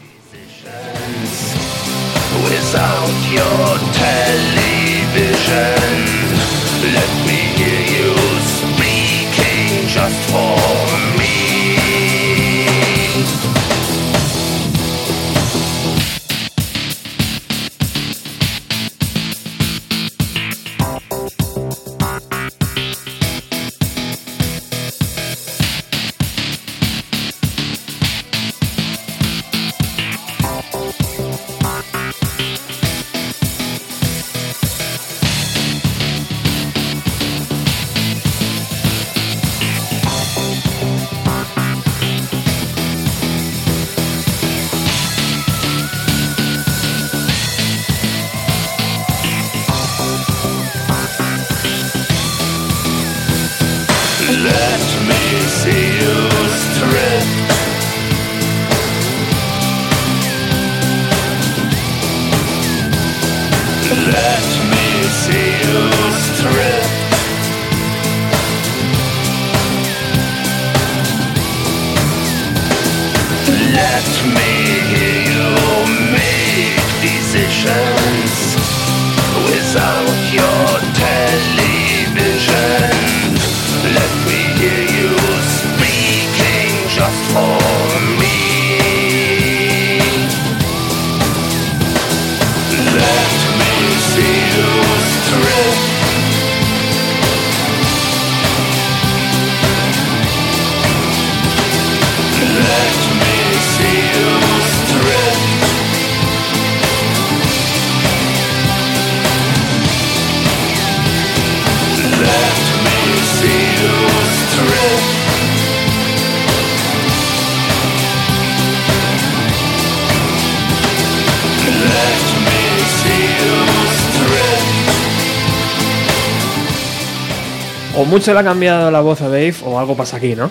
Mucho 128.09 128.33
le 128.33 128.39
ha 128.39 128.43
cambiado 128.43 128.91
la 128.91 129.01
voz 129.01 129.21
a 129.21 129.29
Dave 129.29 129.55
o 129.63 129.79
algo 129.79 129.95
pasa 129.95 130.17
aquí, 130.17 130.35
¿no? 130.35 130.49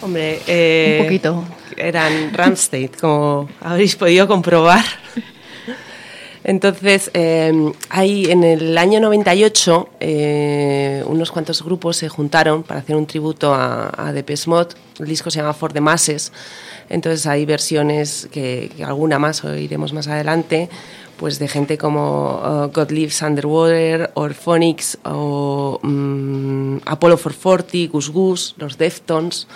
Hombre, 0.00 0.40
eh, 0.46 0.98
Un 1.00 1.06
poquito. 1.06 1.44
Eran 1.76 2.32
Ramstein, 2.32 2.90
como 3.00 3.48
habréis 3.60 3.94
podido 3.94 4.26
comprobar. 4.26 4.84
Entonces, 6.44 7.10
eh, 7.14 7.52
hay 7.90 8.30
en 8.30 8.42
el 8.42 8.78
año 8.78 9.00
98 9.00 9.88
eh, 10.00 11.04
unos 11.06 11.30
cuantos 11.30 11.62
grupos 11.62 11.98
se 11.98 12.08
juntaron 12.08 12.62
para 12.62 12.80
hacer 12.80 12.96
un 12.96 13.06
tributo 13.06 13.52
a, 13.54 13.92
a 13.94 14.12
Depeche 14.12 14.48
Mode. 14.48 14.74
El 14.98 15.06
disco 15.06 15.30
se 15.30 15.40
llama 15.40 15.52
For 15.52 15.72
the 15.72 15.80
Masses. 15.80 16.32
Entonces 16.88 17.26
hay 17.26 17.44
versiones 17.44 18.28
que, 18.32 18.70
que 18.76 18.82
alguna 18.82 19.18
más 19.18 19.44
oiremos 19.44 19.92
más 19.92 20.08
adelante, 20.08 20.70
pues 21.18 21.38
de 21.38 21.48
gente 21.48 21.76
como 21.76 22.40
uh, 22.42 22.70
God 22.72 22.90
Lives 22.90 23.20
Underwater, 23.20 24.10
Orphonics 24.14 24.98
o 25.04 25.78
mm, 25.82 26.78
Apollo 26.86 27.18
440, 27.18 27.92
Gus 27.92 28.10
Gus, 28.10 28.54
los 28.56 28.78
Deftones. 28.78 29.46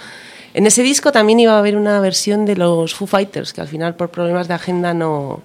En 0.54 0.66
ese 0.66 0.82
disco 0.82 1.12
también 1.12 1.40
iba 1.40 1.54
a 1.54 1.58
haber 1.58 1.76
una 1.76 1.98
versión 2.00 2.44
de 2.44 2.56
los 2.56 2.94
Foo 2.94 3.06
Fighters, 3.06 3.54
que 3.54 3.62
al 3.62 3.68
final 3.68 3.94
por 3.94 4.10
problemas 4.10 4.48
de 4.48 4.54
agenda 4.54 4.92
no, 4.92 5.40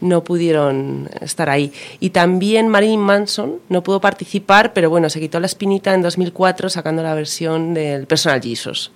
no 0.00 0.22
pudieron 0.22 1.08
estar 1.20 1.50
ahí. 1.50 1.72
Y 1.98 2.10
también 2.10 2.68
Marilyn 2.68 3.00
Manson 3.00 3.58
no 3.68 3.82
pudo 3.82 4.00
participar, 4.00 4.72
pero 4.72 4.90
bueno, 4.90 5.10
se 5.10 5.18
quitó 5.18 5.40
la 5.40 5.46
espinita 5.46 5.92
en 5.92 6.02
2004 6.02 6.68
sacando 6.68 7.02
la 7.02 7.14
versión 7.14 7.74
del 7.74 8.06
Personal 8.06 8.40
Jesus. 8.40 8.92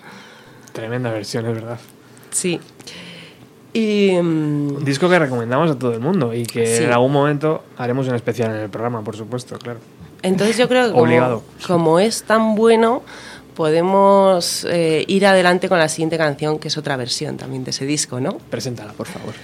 Tremenda 0.73 1.11
versión, 1.11 1.47
es 1.47 1.55
verdad. 1.55 1.79
Sí. 2.31 2.61
Y, 3.79 4.11
mm, 4.21 4.77
Un 4.79 4.85
disco 4.85 5.09
que 5.09 5.19
recomendamos 5.19 5.71
a 5.71 5.79
todo 5.79 5.93
el 5.93 6.01
mundo 6.01 6.35
y 6.35 6.45
que 6.45 6.67
Sí. 6.67 6.85
en 6.85 6.93
algún 6.93 7.13
momento 7.13 7.63
haremos 7.77 8.09
un 8.09 8.15
especial 8.17 8.51
en 8.55 8.63
el 8.63 8.69
programa, 8.71 9.03
por 9.05 9.17
supuesto, 9.17 9.57
claro. 9.59 9.79
entonces 10.23 10.57
yo 10.57 10.69
creo 10.69 10.87
que 10.93 11.39
como, 11.67 12.01
es 12.01 12.25
tan 12.25 12.57
bueno, 12.57 13.03
podemos 13.55 14.67
eh, 14.71 15.05
ir 15.07 15.27
adelante 15.27 15.69
con 15.69 15.79
la 15.79 15.89
siguiente 15.89 16.17
canción, 16.19 16.59
que 16.59 16.69
es 16.69 16.77
otra 16.79 16.97
versión 16.97 17.37
también 17.37 17.63
de 17.65 17.71
ese 17.71 17.85
disco, 17.87 18.21
¿no? 18.21 18.39
Preséntala, 18.51 18.93
por 18.95 19.07
favor. 19.07 19.35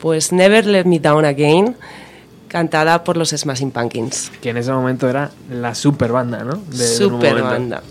Pues 0.00 0.32
Never 0.32 0.66
Let 0.66 0.84
Me 0.86 0.98
Down 0.98 1.24
Again, 1.24 1.76
cantada 2.48 3.04
por 3.04 3.16
los 3.16 3.30
Smashing 3.30 3.70
Pumpkins. 3.70 4.30
Que 4.40 4.50
en 4.50 4.56
ese 4.56 4.72
momento 4.72 5.08
era 5.08 5.30
la 5.50 5.74
super 5.74 6.12
banda, 6.12 6.42
¿no? 6.44 6.56
De- 6.68 6.86
Super 6.86 7.42
banda. 7.42 7.82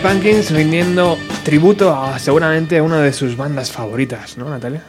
Smashing 0.00 0.20
Pumpkins 0.20 0.50
rindiendo 0.50 1.18
tributo 1.44 1.94
a 1.94 2.18
seguramente 2.18 2.80
una 2.80 3.00
de 3.00 3.12
sus 3.12 3.36
bandas 3.36 3.70
favoritas, 3.70 4.36
¿no, 4.38 4.48
Natalia? 4.48 4.82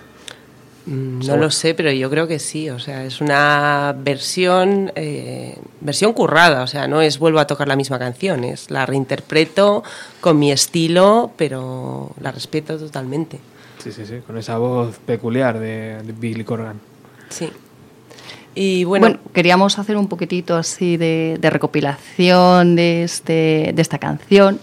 Mm, 0.85 1.17
No 1.19 1.23
Seguro. 1.23 1.41
lo 1.43 1.51
sé, 1.51 1.73
pero 1.73 1.91
yo 1.91 2.09
creo 2.09 2.27
que 2.27 2.39
sí. 2.39 2.69
O 2.69 2.79
sea, 2.79 3.03
es 3.03 3.19
una 3.21 3.93
versión, 3.97 4.91
eh, 4.95 5.57
versión 5.81 6.13
currada. 6.13 6.63
O 6.63 6.67
sea, 6.67 6.87
no 6.87 7.01
es 7.01 7.19
vuelvo 7.19 7.39
a 7.39 7.47
tocar 7.47 7.67
la 7.67 7.75
misma 7.75 7.99
canción, 7.99 8.43
es 8.43 8.71
la 8.71 8.85
reinterpreto 8.85 9.83
con 10.21 10.39
mi 10.39 10.51
estilo, 10.51 11.31
pero 11.37 12.11
la 12.21 12.31
respeto 12.31 12.77
totalmente. 12.77 13.39
Sí, 13.83 13.91
sí, 13.91 14.05
sí, 14.05 14.17
con 14.25 14.37
esa 14.37 14.57
voz 14.57 14.97
peculiar 15.05 15.59
de, 15.59 16.01
de 16.03 16.13
Billy 16.13 16.43
Corgan. 16.43 16.79
Sí. 17.29 17.49
Y 18.53 18.83
bueno, 18.83 19.07
Bueno, 19.07 19.19
queríamos 19.33 19.79
hacer 19.79 19.95
un 19.97 20.07
poquitito 20.07 20.55
así 20.57 20.97
de, 20.97 21.37
de 21.39 21.49
recopilación 21.49 22.75
de, 22.75 23.03
este, 23.03 23.71
de 23.73 23.81
esta 23.81 23.97
canción. 23.97 24.59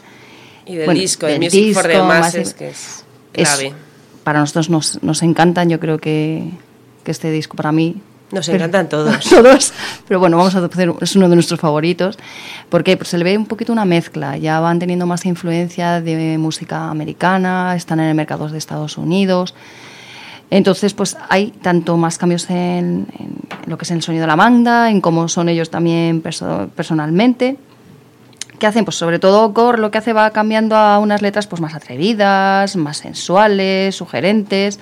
Y 0.69 0.77
del 0.77 0.85
Bueno, 0.87 1.01
disco, 1.01 1.27
de 1.27 1.33
del 1.33 1.41
Music 1.43 1.75
for 1.75 1.83
the 1.85 1.89
disco, 1.89 2.05
Masses, 2.05 2.55
que 2.55 2.69
es 2.69 3.05
es- 3.35 3.49
clave. 3.49 3.73
para 4.25 4.41
nosotros 4.41 4.69
nos, 4.71 5.03
nos 5.03 5.23
encantan, 5.23 5.69
yo 5.71 5.81
creo 5.81 5.99
que, 5.99 6.51
que 7.05 7.11
este 7.11 7.31
disco 7.31 7.57
para 7.57 7.73
mí... 7.73 7.97
Nos 8.31 8.45
pero- 8.47 8.59
encantan 8.59 8.89
todos. 8.91 9.25
todos, 9.31 9.73
pero 10.07 10.21
bueno, 10.21 10.37
vamos 10.37 10.55
a 10.55 10.63
hacer, 10.65 10.93
es 11.01 11.17
uno 11.17 11.29
de 11.31 11.35
nuestros 11.37 11.59
favoritos, 11.59 12.19
porque 12.69 12.97
pues, 12.99 13.09
se 13.09 13.17
le 13.17 13.25
ve 13.25 13.39
un 13.39 13.47
poquito 13.47 13.73
una 13.73 13.87
mezcla, 13.87 14.37
ya 14.37 14.61
van 14.61 14.79
teniendo 14.79 15.07
más 15.07 15.25
influencia 15.25 16.03
de 16.03 16.37
música 16.37 16.91
americana, 16.91 17.75
están 17.75 18.01
en 18.01 18.07
el 18.11 18.15
mercado 18.15 18.47
de 18.51 18.59
Estados 18.59 18.99
Unidos, 18.99 19.55
entonces 20.51 20.95
pues 20.95 21.17
hay 21.29 21.51
tanto 21.63 21.97
más 21.97 22.17
cambios 22.19 22.49
en, 22.51 23.07
en 23.19 23.37
lo 23.67 23.77
que 23.79 23.85
es 23.85 23.91
el 23.91 24.03
sonido 24.03 24.23
de 24.23 24.27
la 24.29 24.37
banda, 24.37 24.91
en 24.91 25.01
cómo 25.01 25.29
son 25.29 25.49
ellos 25.49 25.71
también 25.71 26.23
perso- 26.23 26.69
personalmente, 26.71 27.57
¿Qué 28.59 28.67
hacen? 28.67 28.85
Pues 28.85 28.97
sobre 28.97 29.19
todo 29.19 29.53
Core 29.55 29.79
lo 29.79 29.91
que 29.91 29.99
hace 29.99 30.13
va 30.13 30.31
cambiando 30.31 30.77
a 30.77 30.99
unas 30.99 31.23
letras 31.23 31.47
pues 31.47 31.61
más 31.63 31.75
atrevidas, 31.75 32.75
más 32.77 32.97
sensuales, 32.99 33.95
sugerentes. 33.95 34.81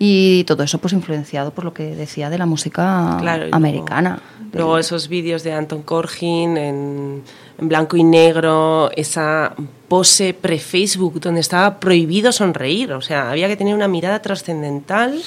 Y 0.00 0.44
todo 0.44 0.62
eso 0.62 0.78
pues 0.78 0.92
influenciado 0.92 1.50
por 1.52 1.64
lo 1.64 1.74
que 1.74 1.94
decía 1.96 2.30
de 2.30 2.38
la 2.38 2.46
música 2.46 3.16
Claro, 3.20 3.38
y 3.46 3.50
luego- 3.50 3.56
americana. 3.56 4.20
Luego 4.52 4.78
esos 4.78 5.08
vídeos 5.08 5.42
de 5.42 5.52
Anton 5.52 5.82
Corgin 5.82 6.56
en, 6.56 7.22
en 7.58 7.68
blanco 7.68 7.96
y 7.96 8.04
negro, 8.04 8.90
esa 8.96 9.54
pose 9.88 10.34
pre-Facebook 10.34 11.18
donde 11.20 11.40
estaba 11.40 11.80
prohibido 11.80 12.30
sonreír, 12.30 12.92
o 12.92 13.00
sea, 13.00 13.30
había 13.30 13.48
que 13.48 13.56
tener 13.56 13.74
una 13.74 13.88
mirada 13.88 14.20
trascendental, 14.22 15.20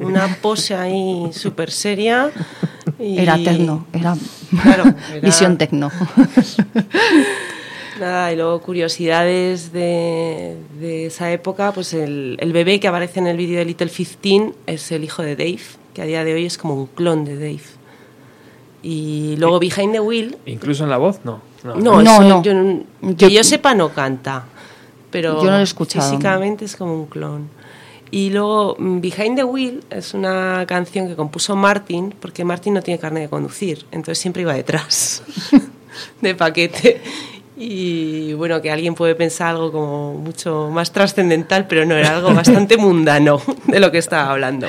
una 0.00 0.36
pose 0.42 0.74
ahí 0.74 1.30
súper 1.32 1.70
seria. 1.70 2.30
y- 2.98 3.18
Era 3.18 3.36
tecno, 3.36 3.86
era, 3.92 4.16
Claro, 4.62 4.84
era- 5.12 5.20
visión 5.20 5.56
tecno. 5.58 5.90
Nada, 7.98 8.32
y 8.32 8.36
luego 8.36 8.60
curiosidades 8.62 9.72
de, 9.72 10.56
de 10.80 11.06
esa 11.06 11.30
época, 11.32 11.72
pues 11.72 11.92
el, 11.92 12.36
el 12.40 12.52
bebé 12.52 12.80
que 12.80 12.88
aparece 12.88 13.20
en 13.20 13.26
el 13.26 13.36
vídeo 13.36 13.58
de 13.58 13.64
Little 13.66 13.90
15 13.90 14.52
es 14.66 14.90
el 14.92 15.04
hijo 15.04 15.22
de 15.22 15.36
Dave, 15.36 15.60
que 15.92 16.00
a 16.00 16.06
día 16.06 16.24
de 16.24 16.32
hoy 16.32 16.46
es 16.46 16.56
como 16.56 16.74
un 16.74 16.86
clon 16.86 17.24
de 17.26 17.34
Dave. 17.36 17.60
Y 18.82 19.36
luego 19.36 19.58
Behind 19.58 19.92
the 19.92 20.00
Wheel, 20.00 20.38
¿Incluso 20.46 20.84
en 20.84 20.90
la 20.90 20.96
voz? 20.96 21.20
No. 21.24 21.42
No, 21.64 21.74
No, 21.76 22.00
eso 22.00 22.22
no. 22.22 22.42
Yo, 22.42 22.54
no- 22.54 22.82
Yo- 23.02 23.16
que 23.28 23.30
yo 23.34 23.44
sepa 23.44 23.74
no 23.74 23.90
canta, 23.90 24.44
pero 25.10 25.38
Yo 25.42 25.44
no 25.50 25.56
lo 25.56 25.58
he 25.58 25.62
escuchado. 25.62 26.08
físicamente 26.08 26.64
es 26.64 26.76
como 26.76 26.94
un 26.94 27.06
clon. 27.06 27.48
Y 28.12 28.30
luego 28.30 28.74
mm, 28.78 29.00
Behind 29.00 29.36
the 29.36 29.44
Wheel 29.44 29.84
es 29.90 30.14
una 30.14 30.64
canción 30.66 31.06
que 31.08 31.14
compuso 31.14 31.54
Martin, 31.54 32.14
porque 32.20 32.44
Martin 32.44 32.74
no 32.74 32.82
tiene 32.82 32.98
carne 32.98 33.20
de 33.20 33.28
conducir, 33.28 33.86
entonces 33.92 34.18
siempre 34.18 34.42
iba 34.42 34.52
detrás 34.54 35.22
de 36.20 36.34
paquete. 36.34 37.00
Y 37.62 38.32
bueno, 38.32 38.62
que 38.62 38.70
alguien 38.70 38.94
puede 38.94 39.14
pensar 39.14 39.48
algo 39.48 39.70
como 39.70 40.14
mucho 40.14 40.70
más 40.72 40.90
trascendental, 40.92 41.66
pero 41.66 41.84
no, 41.84 41.94
era 41.94 42.16
algo 42.16 42.32
bastante 42.34 42.78
mundano 42.78 43.40
de 43.66 43.78
lo 43.80 43.92
que 43.92 43.98
estaba 43.98 44.30
hablando. 44.30 44.66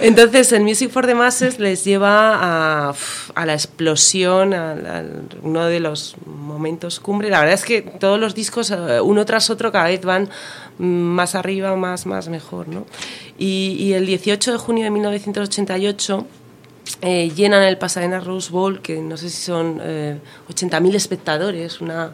Entonces, 0.00 0.52
el 0.52 0.62
Music 0.62 0.90
for 0.90 1.06
the 1.06 1.14
Masses 1.14 1.58
les 1.58 1.84
lleva 1.84 2.88
a, 2.88 2.94
a 3.34 3.46
la 3.46 3.52
explosión, 3.52 4.54
a, 4.54 5.04
uno 5.42 5.66
de 5.66 5.80
los 5.80 6.16
momentos 6.26 7.00
cumbre. 7.00 7.30
La 7.30 7.40
verdad 7.40 7.54
es 7.54 7.64
que 7.64 7.82
todos 7.82 8.18
los 8.18 8.34
discos, 8.34 8.70
eh, 8.70 9.00
uno 9.00 9.24
tras 9.24 9.50
otro, 9.50 9.72
cada 9.72 9.86
vez 9.86 10.02
van 10.02 10.28
mm, 10.78 10.84
más 10.84 11.34
arriba, 11.34 11.74
más, 11.76 12.06
más 12.06 12.28
mejor. 12.28 12.68
¿no? 12.68 12.86
Y, 13.38 13.76
y 13.78 13.92
el 13.94 14.06
18 14.06 14.52
de 14.52 14.58
junio 14.58 14.84
de 14.84 14.90
1988 14.90 16.26
eh, 17.02 17.30
llenan 17.34 17.62
el 17.62 17.78
Pasadena 17.78 18.20
Rose 18.20 18.50
Bowl, 18.50 18.80
que 18.80 19.00
no 19.00 19.16
sé 19.16 19.28
si 19.28 19.42
son 19.42 19.80
eh, 19.82 20.18
80.000 20.48 20.94
espectadores, 20.94 21.80
una, 21.80 22.12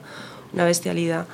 una 0.53 0.64
bestialidad. 0.64 1.26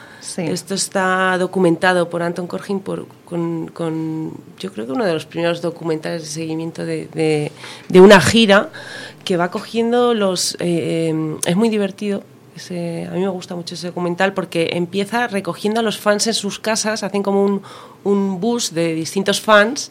Esto 0.53 0.75
está 0.75 1.37
documentado 1.39 2.09
por 2.09 2.23
Anton 2.23 2.47
Corgin 2.47 2.81
por, 2.81 3.07
con, 3.25 3.67
con, 3.69 4.33
yo 4.59 4.73
creo 4.73 4.87
que 4.87 4.93
uno 4.93 5.05
de 5.05 5.13
los 5.13 5.27
primeros 5.27 5.61
documentales 5.63 6.23
de 6.23 6.29
seguimiento 6.29 6.85
de, 6.85 7.09
de, 7.15 7.51
de 7.89 8.01
una 8.01 8.21
gira 8.21 8.71
que 9.25 9.37
va 9.37 9.51
cogiendo 9.51 10.15
los... 10.15 10.55
eh, 10.55 11.11
eh, 11.11 11.37
es 11.47 11.57
muy 11.57 11.69
divertido. 11.69 12.23
ese- 12.57 13.07
a 13.11 13.15
mí 13.15 13.21
me 13.21 13.29
gusta 13.29 13.55
mucho 13.57 13.75
ese 13.75 13.89
documental 13.89 14.33
porque 14.35 14.71
empieza 14.73 15.27
recogiendo 15.29 15.81
a 15.81 15.83
los 15.83 15.99
fans 15.99 16.27
en 16.27 16.35
sus 16.35 16.59
casas, 16.59 17.03
hacen 17.03 17.23
como 17.23 17.45
un, 17.45 17.63
un 18.05 18.41
bus 18.41 18.73
de 18.75 18.95
distintos 18.95 19.41
fans, 19.41 19.91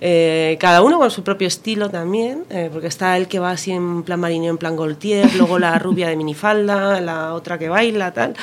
eh, 0.00 0.56
cada 0.60 0.82
uno 0.82 0.98
con 0.98 1.10
su 1.10 1.22
propio 1.24 1.48
estilo 1.48 1.90
también, 1.90 2.44
eh, 2.50 2.68
porque 2.72 2.86
está 2.86 3.16
el 3.16 3.26
que 3.28 3.38
va 3.38 3.50
así 3.50 3.72
en 3.72 4.02
plan 4.04 4.20
marinero, 4.20 4.50
en 4.52 4.58
plan 4.58 4.76
Gaultier, 4.76 5.34
luego 5.36 5.58
la 5.58 5.78
rubia 5.78 6.08
de 6.08 6.16
minifalda, 6.16 7.00
la 7.00 7.34
otra 7.34 7.58
que 7.58 7.68
baila, 7.68 8.12
tal. 8.12 8.34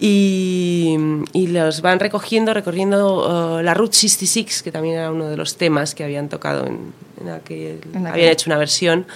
Y, 0.00 0.96
y 1.32 1.48
los 1.48 1.80
van 1.82 1.98
recogiendo, 1.98 2.54
recorriendo 2.54 3.58
eh, 3.58 3.62
la 3.64 3.74
Route 3.74 3.94
66, 3.96 4.62
que 4.62 4.70
también 4.70 4.94
era 4.94 5.10
uno 5.10 5.26
de 5.28 5.36
los 5.36 5.56
temas 5.56 5.94
que 5.94 6.04
habían 6.04 6.28
tocado 6.28 6.66
en, 6.66 6.92
en 7.20 7.28
aquel, 7.30 7.80
En 7.92 8.02
aquel- 8.06 8.12
habían 8.12 8.30
hecho 8.32 8.48
una 8.48 8.58
versión, 8.58 9.06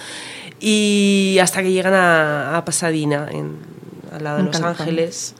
y 0.59 1.37
hasta 1.41 1.61
que 1.63 1.71
llegan 1.71 1.93
a, 1.93 2.57
a 2.57 2.65
Pasadena, 2.65 3.27
en, 3.31 3.57
al 4.11 4.23
lado 4.23 4.37
de 4.39 4.43
Los 4.43 4.51
California. 4.59 4.79
Ángeles, 4.83 5.35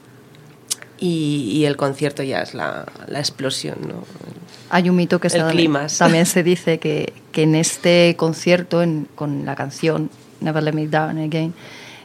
y, 1.04 1.52
y 1.60 1.66
el 1.66 1.76
concierto 1.76 2.24
ya 2.24 2.42
es 2.42 2.54
la, 2.54 2.86
la 3.08 3.20
explosión, 3.20 3.78
¿no? 3.88 4.04
Hay 4.70 4.90
un 4.90 4.96
mito 4.96 5.20
que 5.20 5.28
El 5.28 5.46
clímax. 5.52 5.98
también 5.98 6.26
se 6.26 6.42
dice 6.44 6.80
que, 6.80 7.14
que 7.32 7.44
en 7.44 7.56
este 7.56 8.16
concierto, 8.18 8.82
en- 8.82 9.08
con 9.16 9.46
la 9.46 9.56
canción 9.56 10.10
Never 10.42 10.64
Let 10.64 10.74
Me 10.74 10.88
Down 10.88 11.18
Again, 11.20 11.54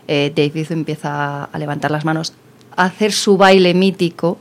eh, 0.09 0.33
David 0.35 0.73
empieza 0.73 1.45
a 1.45 1.59
levantar 1.59 1.91
las 1.91 2.05
manos, 2.05 2.33
a 2.77 2.85
hacer 2.85 3.13
su 3.13 3.37
baile 3.37 3.73
mítico 3.75 4.39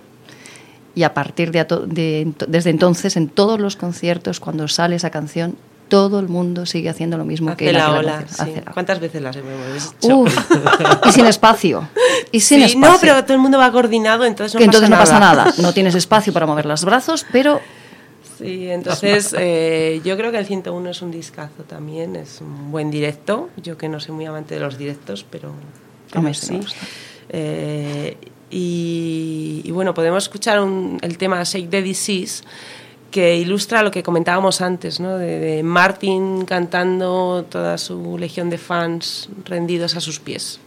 y 0.96 1.04
a 1.04 1.14
partir 1.14 1.52
de, 1.52 1.64
de 1.88 2.34
desde 2.48 2.70
entonces 2.72 3.16
en 3.18 3.28
todos 3.30 3.60
los 3.60 3.76
conciertos 3.76 4.40
cuando 4.40 4.68
sale 4.68 4.96
esa 4.96 5.10
canción 5.12 5.56
todo 5.90 6.20
el 6.20 6.28
mundo 6.28 6.66
sigue 6.66 6.90
haciendo 6.90 7.18
lo 7.18 7.26
mismo 7.26 7.56
que 7.56 7.66
Hace 7.70 7.74
la 7.78 7.88
la 7.92 8.00
ola, 8.00 8.12
canción, 8.20 8.36
sí. 8.48 8.52
hace 8.54 8.66
la- 8.66 8.72
¿Cuántas 8.72 9.00
veces 9.00 9.22
las 9.22 9.36
hemos 9.36 9.52
hecho? 10.02 10.18
Uf, 10.18 10.38
y 11.08 11.12
sin 11.12 11.26
espacio 11.26 11.88
y 12.32 12.40
sin 12.42 12.60
Sí, 12.60 12.64
espacio 12.66 12.92
No, 12.92 12.98
pero 13.00 13.24
todo 13.24 13.34
el 13.34 13.40
mundo 13.40 13.58
va 13.58 13.72
coordinado, 13.72 14.26
entonces 14.26 14.54
no 14.56 14.60
que 14.60 14.66
entonces 14.66 14.90
pasa 14.90 15.14
no 15.16 15.20
pasa 15.20 15.36
nada. 15.36 15.54
no 15.60 15.74
tienes 15.74 15.96
espacio 15.96 16.34
para 16.34 16.46
mover 16.46 16.66
los 16.66 16.84
brazos 16.86 17.26
pero 17.32 17.60
Sí, 18.38 18.70
entonces 18.70 19.34
eh, 19.36 20.00
yo 20.06 20.16
creo 20.16 20.32
que 20.32 20.38
el 20.38 20.46
101 20.46 20.92
es 20.92 21.02
un 21.02 21.10
discazo 21.10 21.64
también, 21.64 22.16
es 22.16 22.40
un 22.40 22.72
buen 22.72 22.92
directo. 22.92 23.50
Yo 23.58 23.80
que 23.80 23.90
no 23.90 24.00
soy 24.00 24.14
muy 24.14 24.26
amante 24.28 24.54
de 24.54 24.60
los 24.62 24.78
directos, 24.78 25.26
pero, 25.28 25.54
pero 26.10 26.20
Hombre, 26.20 26.36
sí 26.36 26.52
me 26.54 26.60
sí. 26.60 26.64
gusta. 26.66 26.86
Eh, 27.30 28.16
y, 28.52 29.62
y 29.66 29.72
bueno, 29.72 29.94
podemos 29.96 30.24
escuchar 30.24 30.60
un- 30.62 31.00
el 31.02 31.18
tema 31.18 31.42
Shake 31.44 31.70
the 31.72 31.82
Disease 31.82 32.44
que 33.12 33.38
ilustra 33.38 33.84
lo 33.84 33.92
que 33.92 34.04
comentábamos 34.04 34.62
antes, 34.62 35.00
¿no? 35.00 35.18
de, 35.18 35.62
Martin 35.64 36.46
cantando 36.46 37.46
toda 37.50 37.78
su 37.78 38.18
legión 38.18 38.50
de 38.50 38.58
fans 38.58 39.30
rendidos 39.46 39.96
a 39.96 40.02
sus 40.02 40.20
pies. 40.20 40.60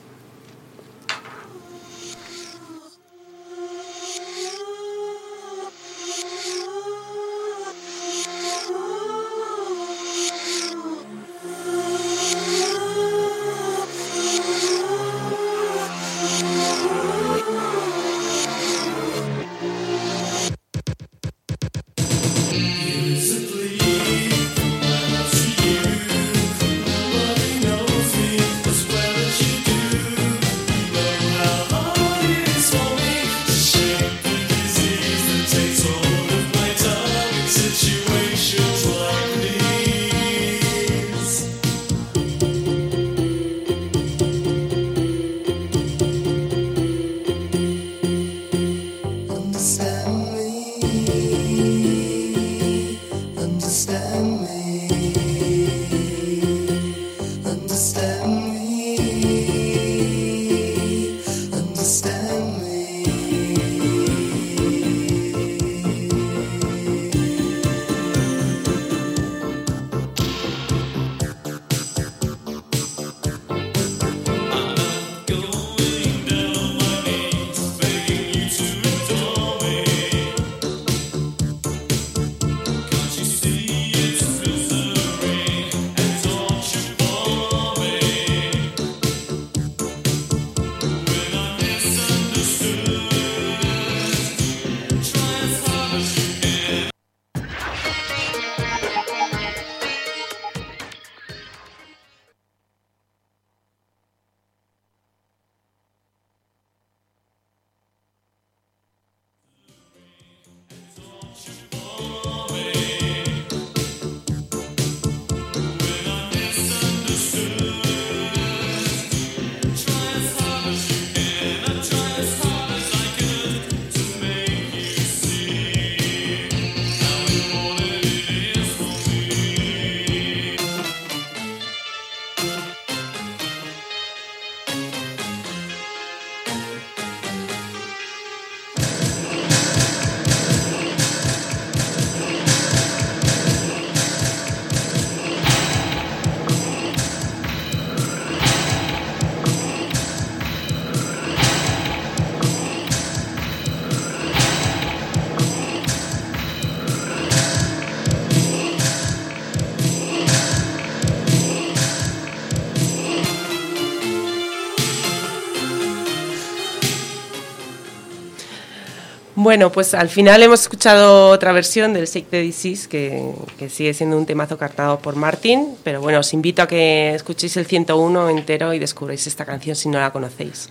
Bueno, 169.51 169.72
pues 169.72 169.94
al 169.94 170.09
final 170.09 170.40
hemos 170.44 170.61
escuchado 170.61 171.30
otra 171.30 171.51
versión 171.51 171.92
del 171.92 172.07
Shake 172.07 172.30
the 172.30 172.40
Disease, 172.40 172.88
que, 172.88 173.34
sigue 173.68 173.92
siendo 173.94 174.16
un 174.16 174.24
temazo 174.24 174.57
cartado 174.57 175.01
por 175.01 175.16
Martin, 175.16 175.74
pero 175.82 176.01
bueno, 176.01 176.20
os 176.20 176.32
invito 176.32 176.62
a 176.62 176.68
que 176.68 177.16
escuchéis 177.16 177.57
el 177.57 177.66
101 177.66 178.28
entero 178.28 178.72
y 178.74 178.78
descubráis 178.78 179.26
esta 179.26 179.44
canción 179.44 179.74
si 179.74 179.88
no 179.88 179.98
la 179.98 180.12
conocéis. 180.12 180.70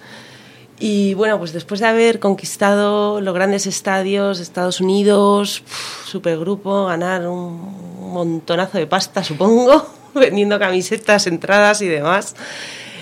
Y 0.80 1.14
bueno, 1.16 1.38
pues 1.40 1.52
después 1.52 1.82
de 1.82 1.88
haber 1.88 2.22
conquistado 2.22 3.20
los 3.20 3.34
grandes 3.34 3.68
estadios, 3.68 4.40
Estados 4.40 4.80
Unidos, 4.80 5.62
supergrupo, 6.06 6.86
ganar 6.86 7.28
un 7.28 8.14
montonazo 8.14 8.78
de 8.78 8.88
pasta, 8.88 9.26
supongo, 9.26 9.90
vendiendo 10.14 10.58
camisetas, 10.58 11.28
entradas 11.28 11.82
y 11.82 11.90
demás, 11.90 12.34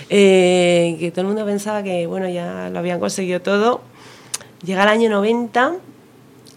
eh, 0.10 0.98
que 1.00 1.12
todo 1.12 1.22
el 1.22 1.28
mundo 1.28 1.46
pensaba 1.46 1.84
que 1.84 2.08
bueno, 2.08 2.28
ya 2.30 2.72
lo 2.72 2.80
habían 2.80 3.00
conseguido 3.00 3.42
todo. 3.44 3.82
Llega 4.68 4.84
el 4.84 4.90
año 4.90 5.10
90, 5.10 5.76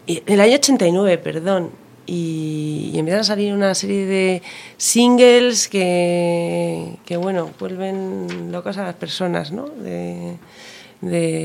y- 0.08 0.22
el 0.26 0.40
año 0.40 0.56
89, 0.56 1.16
perdón, 1.18 1.70
y, 2.06 2.90
empiezan 2.96 3.20
a 3.20 3.24
salir 3.24 3.54
una 3.54 3.72
serie 3.76 4.04
de 4.04 4.42
singles 4.76 5.68
que, 5.68 6.96
que 7.06 7.16
bueno, 7.16 7.50
vuelven 7.60 8.50
locas 8.50 8.78
a 8.78 8.82
las 8.82 8.96
personas, 8.96 9.52
¿no? 9.52 9.66
De- 9.68 10.36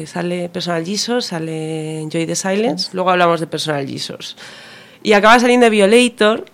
sale 0.08 0.50
Personal 0.50 0.84
Jesus, 0.84 1.28
sale 1.28 2.02
Enjoy 2.02 2.26
the 2.26 2.36
Silence, 2.36 2.90
luego 2.94 3.12
hablamos 3.12 3.40
de 3.40 3.46
Personal 3.48 3.88
Jesus. 3.88 4.36
Y 5.04 5.14
acaba 5.14 5.40
saliendo 5.40 5.70
Violator, 5.70 6.46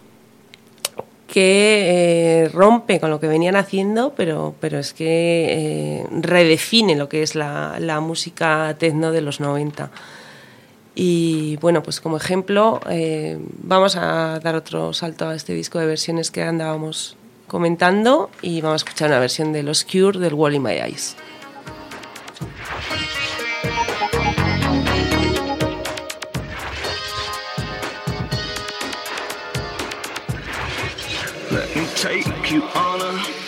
que 1.32 2.44
eh, 2.44 2.50
rompe 2.50 3.00
con 3.00 3.10
lo 3.10 3.22
que 3.22 3.28
venían 3.28 3.56
haciendo, 3.56 4.14
pero, 4.18 4.54
pero 4.60 4.80
es 4.80 4.94
que 4.94 6.02
eh, 6.02 6.06
redefine 6.12 6.98
lo 6.98 7.08
que 7.08 7.24
es 7.24 7.36
la, 7.36 7.78
la 7.80 8.02
música 8.02 8.76
techno 8.78 9.14
de 9.14 9.22
los 9.22 9.40
90. 9.40 9.90
Y 10.94 11.56
bueno, 11.62 11.84
pues 11.84 12.02
como 12.02 12.18
ejemplo, 12.18 12.82
eh, 12.90 13.40
vamos 13.64 13.96
a 13.96 14.42
dar 14.44 14.56
otro 14.56 14.92
salto 14.92 15.30
a 15.30 15.36
este 15.36 15.54
disco 15.54 15.80
de 15.80 15.86
versiones 15.86 16.32
que 16.32 16.44
andábamos 16.44 17.16
comentando 17.48 18.30
y 18.42 18.60
vamos 18.60 18.84
a 18.84 18.86
escuchar 18.86 19.08
una 19.08 19.20
versión 19.20 19.54
de 19.54 19.64
Los 19.64 19.86
Cure 19.86 20.20
del 20.20 20.34
Wall 20.34 20.56
in 20.56 20.64
My 20.64 20.74
Eyes. 20.74 21.16
Take 32.02 32.50
you 32.50 32.64
on 32.64 33.00
a 33.00 33.41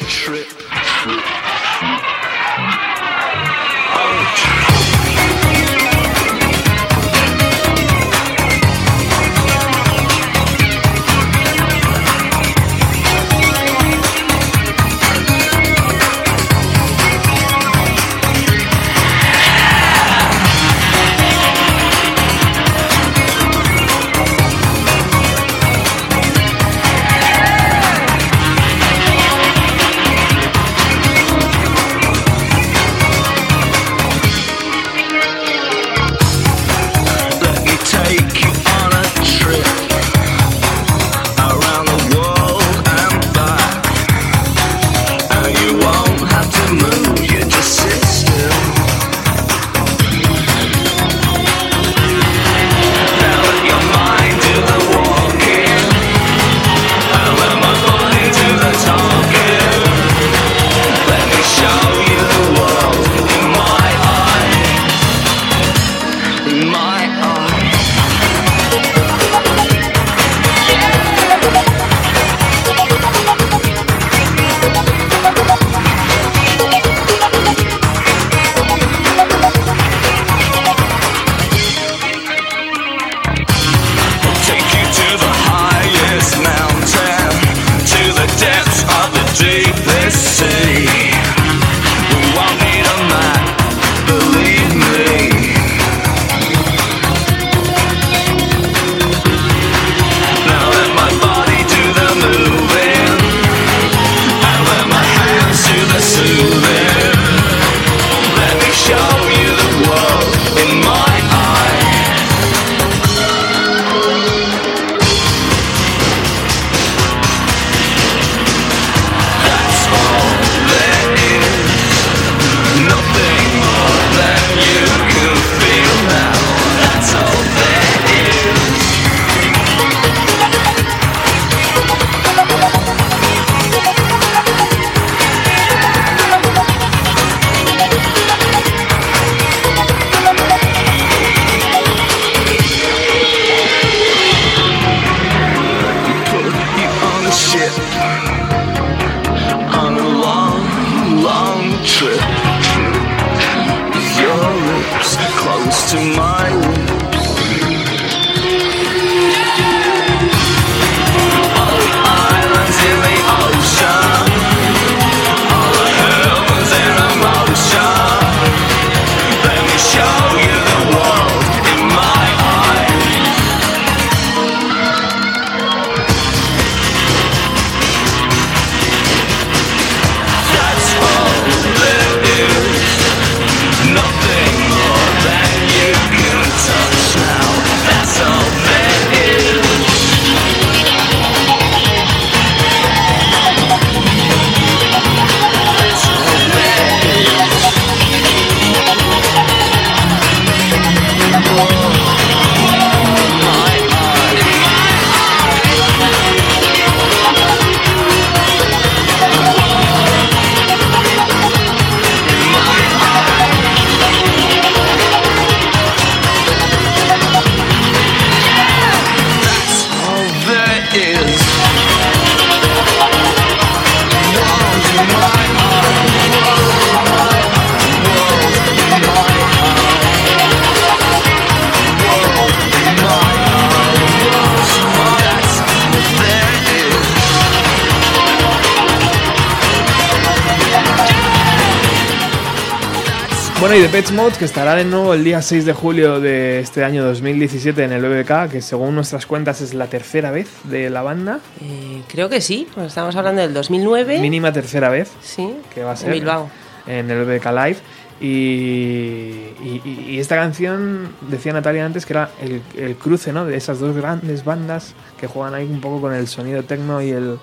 Bueno, 243.93 243.99
y 243.99 244.01
de 244.01 244.01
Pets 244.01 244.11
Mode, 244.11 244.37
que 244.37 244.45
estará 244.45 244.75
de 244.75 244.85
nuevo 244.85 245.13
el 245.13 245.23
día 245.23 245.41
6 245.41 245.65
de 245.65 245.73
julio 245.73 246.19
de 246.19 246.59
este 246.59 246.83
año 246.83 247.03
2017 247.05 247.83
en 247.83 247.91
el 247.91 248.01
BBK, 248.01 248.49
que 248.51 248.61
según 248.61 248.95
nuestras 248.95 249.25
cuentas 249.25 249.61
es 249.61 249.73
la 249.73 249.87
tercera 249.87 250.31
vez 250.31 250.49
de 250.63 250.89
la 250.89 251.01
banda. 251.03 251.39
Eh, 251.61 252.01
creo 252.07 252.27
que 252.29 252.41
sí, 252.41 252.67
pues 252.73 252.87
estamos 252.87 253.15
hablando 253.15 253.41
del 253.41 253.53
2009. 253.53 254.19
Mínima 254.19 254.51
tercera 254.51 254.89
vez. 254.89 255.11
Sí, 255.21 255.53
que 255.73 255.83
va 255.83 255.91
a 255.91 255.93
en 255.93 255.97
ser 255.99 256.11
Bilbao. 256.13 256.49
en 256.87 257.09
el 257.11 257.25
BBK 257.25 257.45
Live. 257.51 257.77
Y- 258.21 259.81
y 260.13 260.19
esta 260.19 260.35
canción, 260.35 261.09
decía 261.29 261.51
Natalia 261.53 261.85
antes, 261.85 262.05
que 262.05 262.13
era 262.13 262.29
el, 262.41 262.61
el 262.77 262.95
cruce 262.95 263.31
¿no? 263.33 263.45
de 263.45 263.57
esas 263.57 263.79
dos 263.79 263.95
grandes 263.95 264.43
bandas 264.45 264.93
que 265.19 265.27
juegan 265.27 265.53
ahí 265.55 265.65
un 265.65 265.81
poco 265.81 266.01
con 266.01 266.13
el 266.13 266.27
sonido 266.27 266.63
techno 266.63 267.01
y 267.01 267.09
el, 267.11 267.37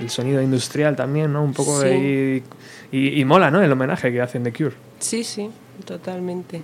el 0.00 0.10
sonido 0.10 0.40
industrial 0.42 0.96
también, 0.96 1.32
¿no? 1.32 1.42
Un 1.44 1.52
poco 1.52 1.80
Sí. 1.80 1.86
de... 1.88 2.42
Y, 2.92 3.20
y 3.20 3.24
mola, 3.24 3.50
¿no? 3.50 3.62
El 3.62 3.70
homenaje 3.70 4.10
que 4.10 4.20
hacen 4.20 4.42
de 4.42 4.52
Cure. 4.52 4.72
Sí, 4.98 5.22
sí, 5.22 5.48
totalmente. 5.84 6.62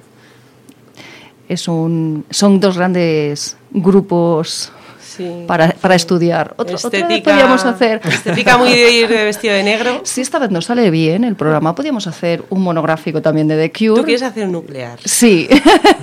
Es 1.49 1.69
un, 1.69 2.25
son 2.31 2.59
dos 2.59 2.77
grandes 2.77 3.57
grupos 3.71 4.73
Sí. 5.01 5.45
para, 5.47 5.69
para 5.71 5.95
estudiar. 5.95 6.53
Otro, 6.59 6.77
otra 6.77 6.91
vez 6.91 7.01
Estética- 7.03 7.31
podríamos 7.31 7.65
hacer. 7.65 8.01
estética 8.05 8.59
muy 8.59 8.69
de 8.71 8.91
ir 8.93 9.09
de 9.09 9.25
vestido 9.25 9.55
de 9.55 9.63
negro. 9.63 10.01
Si 10.05 10.21
esta 10.21 10.39
vez 10.39 10.51
nos 10.51 10.67
sale 10.67 10.91
bien 10.91 11.25
el 11.25 11.37
programa, 11.37 11.75
podríamos 11.75 12.07
hacer 12.07 12.45
un 12.51 12.63
monográfico 12.63 13.23
también 13.23 13.49
de 13.49 13.57
The 13.57 13.73
Cure. 13.73 14.01
¿Tú 14.01 14.05
quieres 14.05 14.23
hacer 14.23 14.45
un 14.47 14.53
nuclear? 14.53 14.99
Sí. 15.05 15.49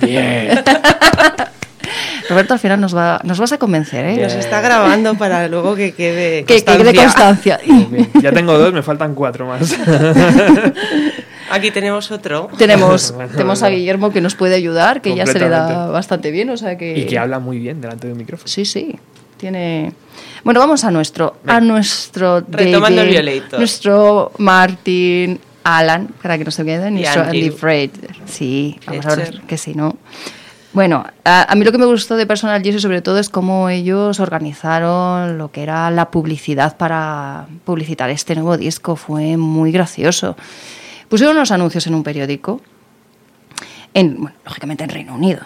Bien. 0.00 0.62
Roberto, 2.28 2.54
al 2.54 2.60
final 2.60 2.80
nos, 2.80 2.96
va, 2.96 3.20
nos 3.24 3.38
vas 3.38 3.52
a 3.52 3.58
convencer, 3.58 4.04
¿eh? 4.06 4.16
Nos 4.22 4.32
está 4.34 4.60
grabando 4.60 5.14
para 5.14 5.46
luego 5.48 5.74
que 5.74 5.92
quede 5.92 6.44
Que, 6.44 6.62
que 6.64 6.76
quede 6.76 6.94
constancia. 6.94 7.60
Bien, 7.64 8.10
Ya 8.22 8.32
tengo 8.32 8.56
dos, 8.58 8.72
me 8.72 8.82
faltan 8.82 9.14
cuatro 9.14 9.46
más. 9.46 9.76
Aquí 11.50 11.70
tenemos 11.70 12.10
otro. 12.10 12.48
Tenemos, 12.56 13.12
Bueno, 13.14 13.30
tenemos 13.32 13.62
a. 13.62 13.68
Guillermo 13.68 14.12
que 14.12 14.20
nos 14.20 14.34
puede 14.34 14.54
ayudar, 14.54 15.00
que 15.02 15.14
ya 15.14 15.26
se 15.26 15.38
le 15.38 15.48
da 15.48 15.88
bastante 15.88 16.30
bien, 16.30 16.50
o 16.50 16.56
sea 16.56 16.78
que... 16.78 16.98
Y 16.98 17.06
que 17.06 17.18
habla 17.18 17.38
muy 17.38 17.58
bien 17.58 17.80
delante 17.80 18.06
de 18.06 18.12
un 18.12 18.18
micrófono. 18.18 18.48
Sí, 18.48 18.64
sí. 18.64 18.98
Tiene. 19.36 19.92
Bueno, 20.44 20.60
vamos 20.60 20.84
a 20.84 20.90
nuestro, 20.90 21.36
a 21.46 21.60
nuestro 21.60 22.40
Retomando 22.48 23.02
David, 23.02 23.16
el 23.16 23.24
Violator. 23.26 23.58
nuestro 23.58 24.32
Martin 24.38 25.40
Alan, 25.64 26.08
para 26.22 26.38
que 26.38 26.44
no 26.44 26.50
se 26.50 26.64
quede, 26.64 26.90
nuestro 26.90 27.22
Andrew. 27.22 27.42
Andy 27.44 27.50
Fraser. 27.50 28.16
Sí, 28.26 28.78
vamos 28.86 29.06
a 29.06 29.16
ver 29.16 29.26
Fletcher. 29.26 29.46
que 29.46 29.58
si 29.58 29.74
no. 29.74 29.96
Bueno, 30.74 31.04
a, 31.24 31.54
mí 31.54 31.64
lo 31.64 31.70
que 31.70 31.78
me 31.78 31.86
gustó 31.86 32.16
de 32.16 32.26
Personal 32.26 32.60
Jesus 32.60 32.82
sobre 32.82 33.00
todo 33.00 33.20
es 33.20 33.28
cómo 33.28 33.68
ellos 33.68 34.18
organizaron 34.18 35.38
lo 35.38 35.52
que 35.52 35.62
era 35.62 35.88
la 35.92 36.10
publicidad 36.10 36.76
para 36.76 37.46
publicitar 37.64 38.10
este 38.10 38.34
nuevo 38.34 38.56
disco. 38.56 38.96
Fue 38.96 39.36
muy 39.36 39.70
gracioso. 39.70 40.36
Pusieron 41.08 41.36
unos 41.36 41.52
anuncios 41.52 41.86
en 41.86 41.94
un 41.94 42.02
periódico, 42.02 42.60
en, 43.94 44.20
bueno, 44.20 44.36
lógicamente 44.44 44.82
en 44.82 44.90
Reino 44.90 45.14
Unido. 45.14 45.42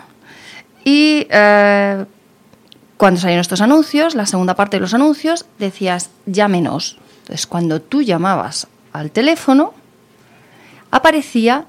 Y 0.83 1.27
eh, 1.29 2.07
cuando 2.97 3.21
salieron 3.21 3.43
estos 3.43 3.61
anuncios, 3.61 4.15
la 4.15 4.25
segunda 4.25 4.55
parte 4.55 4.79
de 4.79 4.81
los 4.81 4.95
anuncios 4.95 5.45
decías 5.59 6.09
llámenos. 6.25 6.97
Entonces, 7.21 7.47
cuando 7.47 7.83
tú 7.83 8.01
llamabas 8.01 8.67
al 8.95 9.11
teléfono, 9.11 9.75
aparecía 10.91 11.67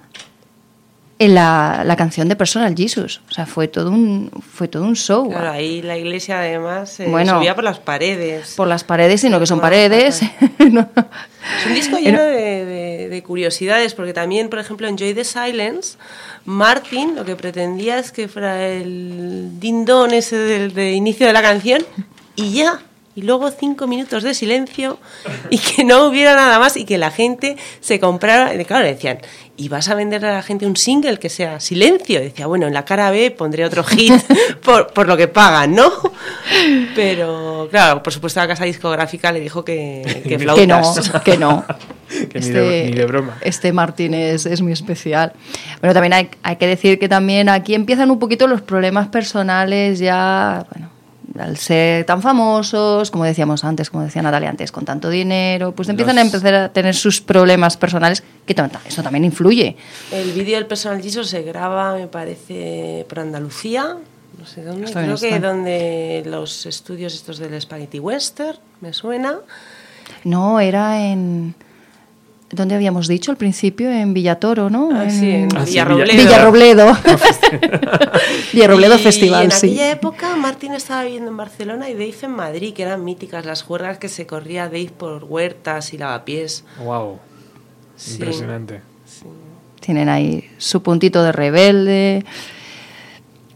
en 1.21 1.35
la, 1.35 1.83
la 1.85 1.95
canción 1.97 2.29
de 2.29 2.35
Personal 2.37 2.73
Jesus. 2.75 3.21
O 3.29 3.33
sea, 3.33 3.45
fue 3.45 3.67
todo 3.67 3.91
un, 3.91 4.31
fue 4.53 4.67
todo 4.69 4.83
un 4.85 4.95
show. 4.95 5.29
Claro, 5.29 5.51
ahí 5.51 5.81
la 5.81 5.97
iglesia 5.97 6.39
además 6.39 6.89
se 6.91 7.07
Bueno. 7.07 7.37
subía 7.37 7.53
por 7.55 7.63
las 7.65 7.79
paredes. 7.79 8.53
Por 8.55 8.67
las 8.69 8.83
paredes, 8.85 9.19
sino 9.21 9.37
que 9.39 9.45
son 9.45 9.59
paredes. 9.59 10.21
Es 10.59 11.65
un 11.65 11.73
disco 11.73 11.97
lleno 11.97 12.21
de, 12.21 12.65
de- 12.65 13.09
de 13.09 13.23
curiosidades, 13.23 13.93
porque 13.95 14.13
también, 14.13 14.49
por 14.49 14.59
ejemplo, 14.59 14.87
en 14.87 14.97
Joy 14.97 15.13
the 15.13 15.23
Silence, 15.23 15.97
Martin 16.45 17.15
lo 17.15 17.25
que 17.25 17.35
pretendía 17.35 17.97
es 17.99 18.11
que 18.11 18.27
fuera 18.27 18.65
el 18.67 19.59
dindón 19.59 20.13
ese 20.13 20.35
del 20.37 20.73
de 20.73 20.91
inicio 20.91 21.25
de 21.27 21.33
la 21.33 21.41
canción 21.41 21.83
y 22.35 22.51
ya. 22.53 22.79
Y 23.19 23.23
luego 23.23 23.51
cinco 23.51 23.85
minutos 23.85 24.23
de 24.23 24.33
silencio 24.33 24.97
y 25.49 25.57
que 25.75 25.83
no 25.83 26.05
hubiera 26.05 26.35
nada 26.35 26.57
más 26.57 26.77
y 26.77 26.85
que 26.85 26.97
la 26.97 27.11
gente 27.11 27.57
se 27.81 27.99
comprara. 27.99 28.53
y 28.55 28.63
Claro, 28.63 28.85
le 28.85 28.93
decían, 28.93 29.17
¿y 29.57 29.67
vas 29.67 29.89
a 29.89 29.95
venderle 29.95 30.29
a 30.29 30.33
la 30.35 30.41
gente 30.41 30.65
un 30.65 30.77
single 30.77 31.19
que 31.19 31.27
sea 31.27 31.59
silencio? 31.59 32.21
Y 32.21 32.23
decía, 32.23 32.47
bueno, 32.47 32.67
en 32.67 32.73
la 32.73 32.85
cara 32.85 33.11
B 33.11 33.31
pondré 33.31 33.65
otro 33.65 33.83
hit 33.83 34.13
por, 34.63 34.93
por 34.93 35.05
lo 35.09 35.17
que 35.17 35.27
pagan, 35.27 35.75
¿no? 35.75 35.91
Pero, 36.95 37.67
claro, 37.71 38.01
por 38.01 38.13
supuesto, 38.13 38.39
la 38.39 38.47
casa 38.47 38.63
discográfica 38.65 39.31
le 39.33 39.39
dijo 39.41 39.65
que, 39.65 40.21
que 40.23 40.37
que 40.37 40.37
no, 40.67 40.81
flautas. 40.81 41.11
que 41.23 41.37
no. 41.37 41.65
Que 42.31 42.39
ni 42.39 42.49
de- 42.49 42.85
ni 42.89 42.91
de 42.95 43.05
broma. 43.05 43.37
Este 43.41 43.71
Martín 43.73 44.13
es, 44.13 44.45
es 44.45 44.61
muy 44.61 44.71
especial. 44.71 45.33
Bueno, 45.81 45.93
también 45.93 46.13
hay, 46.13 46.29
hay 46.41 46.55
que 46.55 46.67
decir 46.67 46.97
que 46.99 47.09
también 47.09 47.49
aquí 47.49 47.75
empiezan 47.75 48.09
un 48.11 48.17
poquito 48.19 48.47
los 48.47 48.61
problemas 48.61 49.09
personales 49.09 49.99
ya, 49.99 50.65
bueno, 50.71 50.89
al 51.37 51.57
ser 51.57 52.05
tan 52.05 52.21
famosos, 52.21 53.11
como 53.11 53.23
decíamos 53.23 53.63
antes, 53.63 53.89
como 53.89 54.03
decía 54.03 54.21
Natalia 54.21 54.49
antes, 54.49 54.71
con 54.71 54.85
tanto 54.85 55.09
dinero, 55.09 55.73
pues 55.73 55.89
empiezan 55.89 56.17
a 56.17 56.21
empezar 56.21 56.53
a 56.53 56.69
tener 56.73 56.95
sus 56.95 57.21
problemas 57.21 57.77
personales, 57.77 58.23
que 58.45 58.55
eso 58.87 59.03
también 59.03 59.25
influye. 59.25 59.75
El 60.11 60.31
vídeo 60.31 60.55
del 60.55 60.65
Personal 60.65 61.01
Jesus 61.01 61.29
se 61.29 61.43
graba, 61.43 61.95
me 61.95 62.07
parece, 62.07 63.05
por 63.07 63.19
Andalucía. 63.19 63.97
No 64.37 64.45
sé 64.45 64.63
dónde. 64.63 64.91
Creo 64.91 65.17
que 65.17 65.39
donde 65.39 66.23
los 66.25 66.65
estudios 66.65 67.13
estos 67.13 67.39
del 67.39 67.59
Spaghetti 67.61 67.99
Western, 67.99 68.57
me 68.79 68.93
suena. 68.93 69.39
No, 70.23 70.59
era 70.59 71.05
en... 71.05 71.55
¿Dónde 72.51 72.73
habíamos 72.73 73.07
dicho 73.07 73.29
al 73.31 73.37
principio? 73.37 73.91
En 73.91 74.13
Villatoro, 74.13 74.69
¿no? 74.71 74.89
Ah, 74.93 75.09
sí, 75.09 75.29
en 75.29 75.49
Ah, 75.55 75.65
Villarrobledo. 75.65 76.17
Villarrobledo. 76.17 76.97
Villarrobledo 78.53 78.95
Y 78.95 78.99
Festival, 78.99 79.43
en 79.45 79.51
sí. 79.51 79.67
aquella 79.67 79.91
época 79.91 80.35
Martín 80.35 80.73
estaba 80.73 81.03
viviendo 81.03 81.29
en 81.29 81.37
Barcelona 81.37 81.89
y 81.89 81.93
Dave 81.93 82.15
en 82.23 82.31
Madrid, 82.31 82.73
que 82.73 82.81
eran 82.83 83.03
míticas 83.03 83.45
las 83.45 83.61
juergas 83.61 83.99
que 83.99 84.09
se 84.09 84.25
corría 84.25 84.63
Dave 84.65 84.91
por 84.97 85.23
huertas 85.25 85.93
y 85.93 85.97
lavapiés. 85.99 86.63
Wow. 86.83 87.19
Sí. 87.95 88.13
Impresionante. 88.13 88.81
tienen 89.79 90.09
ahí 90.09 90.49
su 90.57 90.81
puntito 90.81 91.21
de 91.23 91.31
rebelde. 91.31 92.25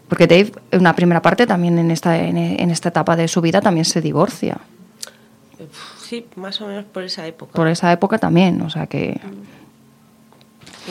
Porque 0.07 0.27
Dave, 0.27 0.51
en 0.69 0.81
una 0.81 0.95
primera 0.95 1.21
parte, 1.23 1.47
también 1.47 1.79
en 1.79 1.89
esta, 1.89 2.19
en, 2.19 2.37
en 2.37 2.69
esta 2.69 2.89
etapa 2.89 3.15
de 3.15 3.27
su 3.27 3.41
vida, 3.41 3.59
también 3.61 3.85
se 3.85 4.01
divorcia. 4.01 4.59
Sí, 6.03 6.27
más 6.35 6.59
o 6.61 6.67
menos 6.67 6.85
por 6.85 7.03
esa 7.03 7.25
época. 7.25 7.53
Por 7.53 7.67
esa 7.67 7.91
época 7.91 8.17
también, 8.17 8.61
o 8.61 8.69
sea 8.69 8.87
que... 8.87 9.19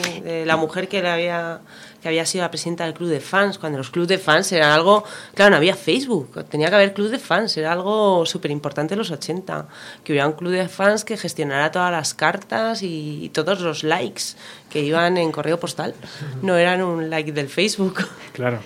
Sí, 0.01 0.21
de 0.21 0.45
la 0.45 0.57
mujer 0.57 0.87
que 0.87 1.03
le 1.03 1.09
había 1.09 1.61
que 2.03 2.09
había 2.09 2.25
sido 2.25 2.43
la 2.43 2.51
presidenta 2.51 2.83
del 2.83 2.93
club 2.93 3.09
de 3.09 3.21
fans, 3.21 3.57
cuando 3.57 3.77
los 3.77 3.89
clubs 3.89 4.09
de 4.09 4.17
fans 4.17 4.51
eran 4.51 4.71
algo, 4.71 5.05
claro, 5.33 5.51
no 5.51 5.55
había 5.55 5.73
Facebook, 5.73 6.43
tenía 6.49 6.67
que 6.67 6.75
haber 6.75 6.93
club 6.93 7.09
de 7.09 7.17
fans, 7.17 7.55
era 7.55 7.71
algo 7.71 8.25
súper 8.25 8.51
importante 8.51 8.93
en 8.93 8.97
los 8.97 9.09
80, 9.09 9.67
que 10.03 10.11
hubiera 10.11 10.27
un 10.27 10.33
club 10.33 10.51
de 10.51 10.67
fans 10.67 11.05
que 11.05 11.15
gestionara 11.15 11.71
todas 11.71 11.93
las 11.93 12.13
cartas 12.13 12.83
y, 12.83 13.23
y 13.23 13.29
todos 13.29 13.61
los 13.61 13.85
likes 13.85 14.23
que 14.69 14.81
iban 14.81 15.17
en 15.17 15.31
correo 15.31 15.57
postal, 15.57 15.95
no 16.41 16.57
eran 16.57 16.83
un 16.83 17.09
like 17.09 17.31
del 17.31 17.47
Facebook. 17.47 18.05
Claro. 18.33 18.59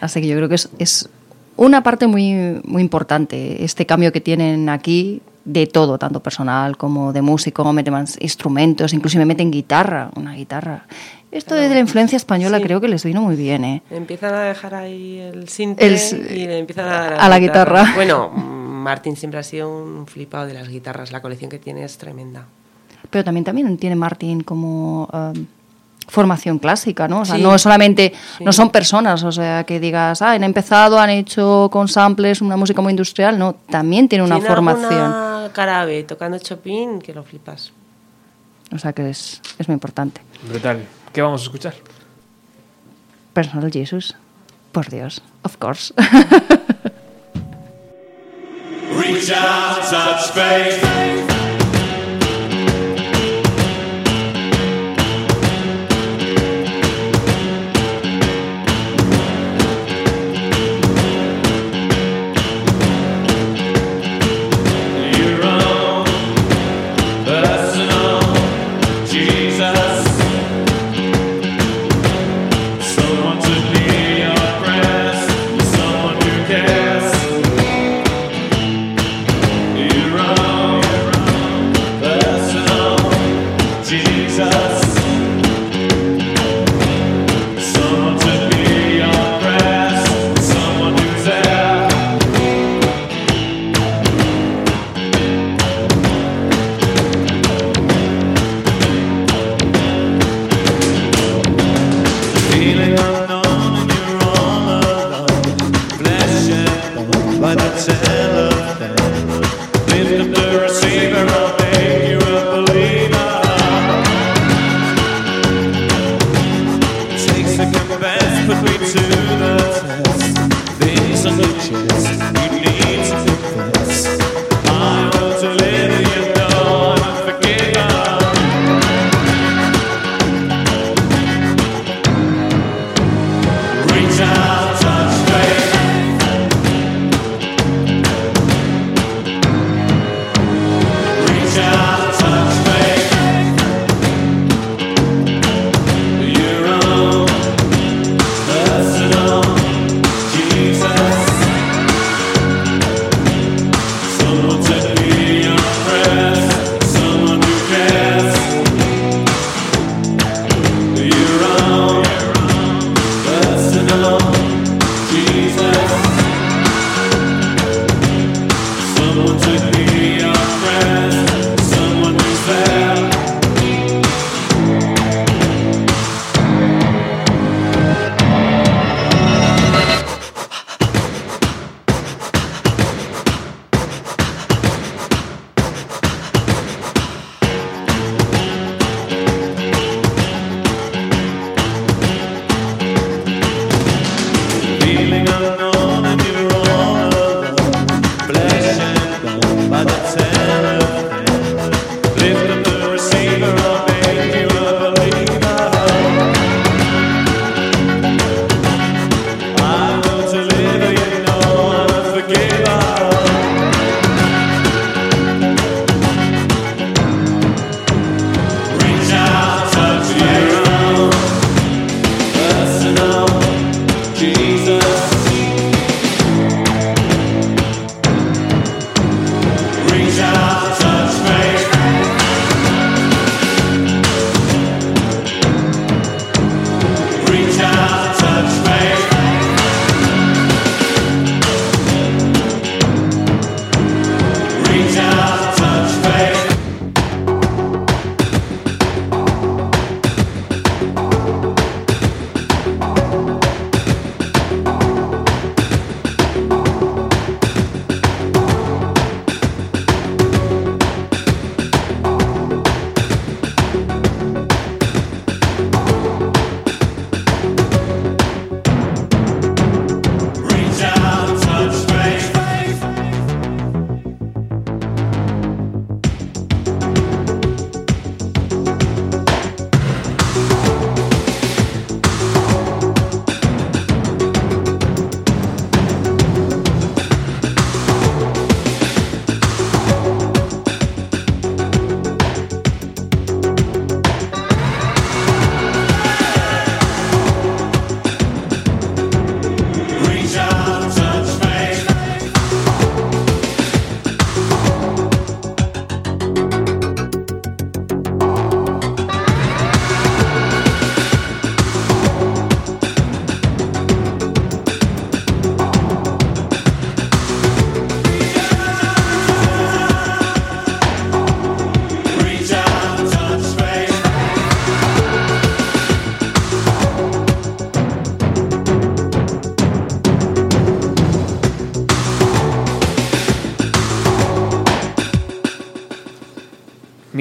Así 0.00 0.20
que 0.20 0.28
yo 0.28 0.36
creo 0.36 0.48
que 0.48 0.54
es, 0.54 0.68
es 0.78 1.08
una 1.56 1.82
parte 1.82 2.06
muy, 2.06 2.60
muy 2.62 2.82
importante, 2.82 3.64
este 3.64 3.86
cambio 3.86 4.12
que 4.12 4.20
tienen 4.20 4.68
aquí 4.68 5.20
de 5.44 5.66
todo, 5.66 5.98
tanto 5.98 6.20
personal 6.20 6.76
como 6.76 7.12
de 7.12 7.22
músico, 7.22 7.70
meten 7.72 7.92
más 7.94 8.16
instrumentos, 8.20 8.92
inclusive 8.92 9.24
meten 9.24 9.50
guitarra, 9.50 10.10
una 10.16 10.34
guitarra. 10.34 10.84
Esto 11.30 11.54
de 11.54 11.68
la 11.68 11.78
influencia 11.78 12.16
española 12.16 12.58
Sí. 12.58 12.64
creo 12.64 12.80
que 12.80 12.88
les 12.88 13.04
vino 13.04 13.22
muy 13.22 13.36
bien, 13.36 13.64
¿eh? 13.64 13.82
Empiezan 13.90 14.34
a 14.34 14.40
dejar 14.42 14.74
ahí 14.74 15.18
el 15.18 15.48
sinte 15.48 15.86
y 15.86 16.46
le 16.46 16.58
empiezan 16.58 16.86
a 16.88 16.92
dar 16.92 17.12
a 17.14 17.28
la 17.28 17.38
guitarra. 17.38 17.84
Bueno, 17.96 18.28
Martín 18.30 19.16
siempre 19.16 19.40
ha 19.40 19.42
sido 19.42 19.68
un 19.70 20.06
flipado 20.06 20.46
de 20.46 20.54
las 20.54 20.68
guitarras, 20.68 21.10
la 21.12 21.22
colección 21.22 21.50
que 21.50 21.58
tiene 21.58 21.84
es 21.84 21.96
tremenda. 21.98 22.44
Pero 23.10 23.24
también, 23.24 23.44
también 23.44 23.76
tiene 23.78 23.96
Martín 23.96 24.42
como 24.42 25.08
um, 25.12 25.46
formación 26.08 26.58
clásica, 26.58 27.08
¿no? 27.08 27.20
O 27.20 27.24
sea, 27.24 27.36
Sí. 27.36 27.42
no 27.42 27.56
solamente, 27.58 28.12
Sí. 28.38 28.44
no 28.44 28.52
son 28.52 28.70
personas, 28.70 29.22
o 29.22 29.32
sea, 29.32 29.64
que 29.64 29.80
digas, 29.80 30.20
ah, 30.20 30.32
han 30.32 30.44
empezado, 30.44 30.98
han 30.98 31.10
hecho 31.10 31.68
con 31.72 31.88
samples 31.88 32.40
una 32.42 32.56
música 32.56 32.82
muy 32.82 32.90
industrial, 32.90 33.38
no, 33.38 33.54
también 33.70 34.08
tiene 34.08 34.24
una 34.24 34.34
Tiene 34.36 34.48
formación. 34.48 34.92
alguna 35.00 35.31
cara 35.50 35.84
B 35.84 36.04
tocando 36.04 36.38
Chopin 36.38 37.00
que 37.00 37.12
lo 37.12 37.24
flipas. 37.24 37.72
O 38.72 38.78
sea, 38.78 38.92
que 38.92 39.10
es, 39.10 39.40
es 39.58 39.68
muy 39.68 39.74
importante. 39.74 40.20
Brutal. 40.48 40.86
¿Qué 41.12 41.20
vamos 41.20 41.42
a 41.42 41.44
escuchar? 41.44 41.74
Personal 43.32 43.70
Jesus, 43.70 44.14
por 44.72 44.88
Dios, 44.88 45.22
of 45.42 45.56
course. 45.56 45.92
Reach 48.98 49.30
out, 49.30 49.90
touch 49.90 50.32
faith. 50.32 51.31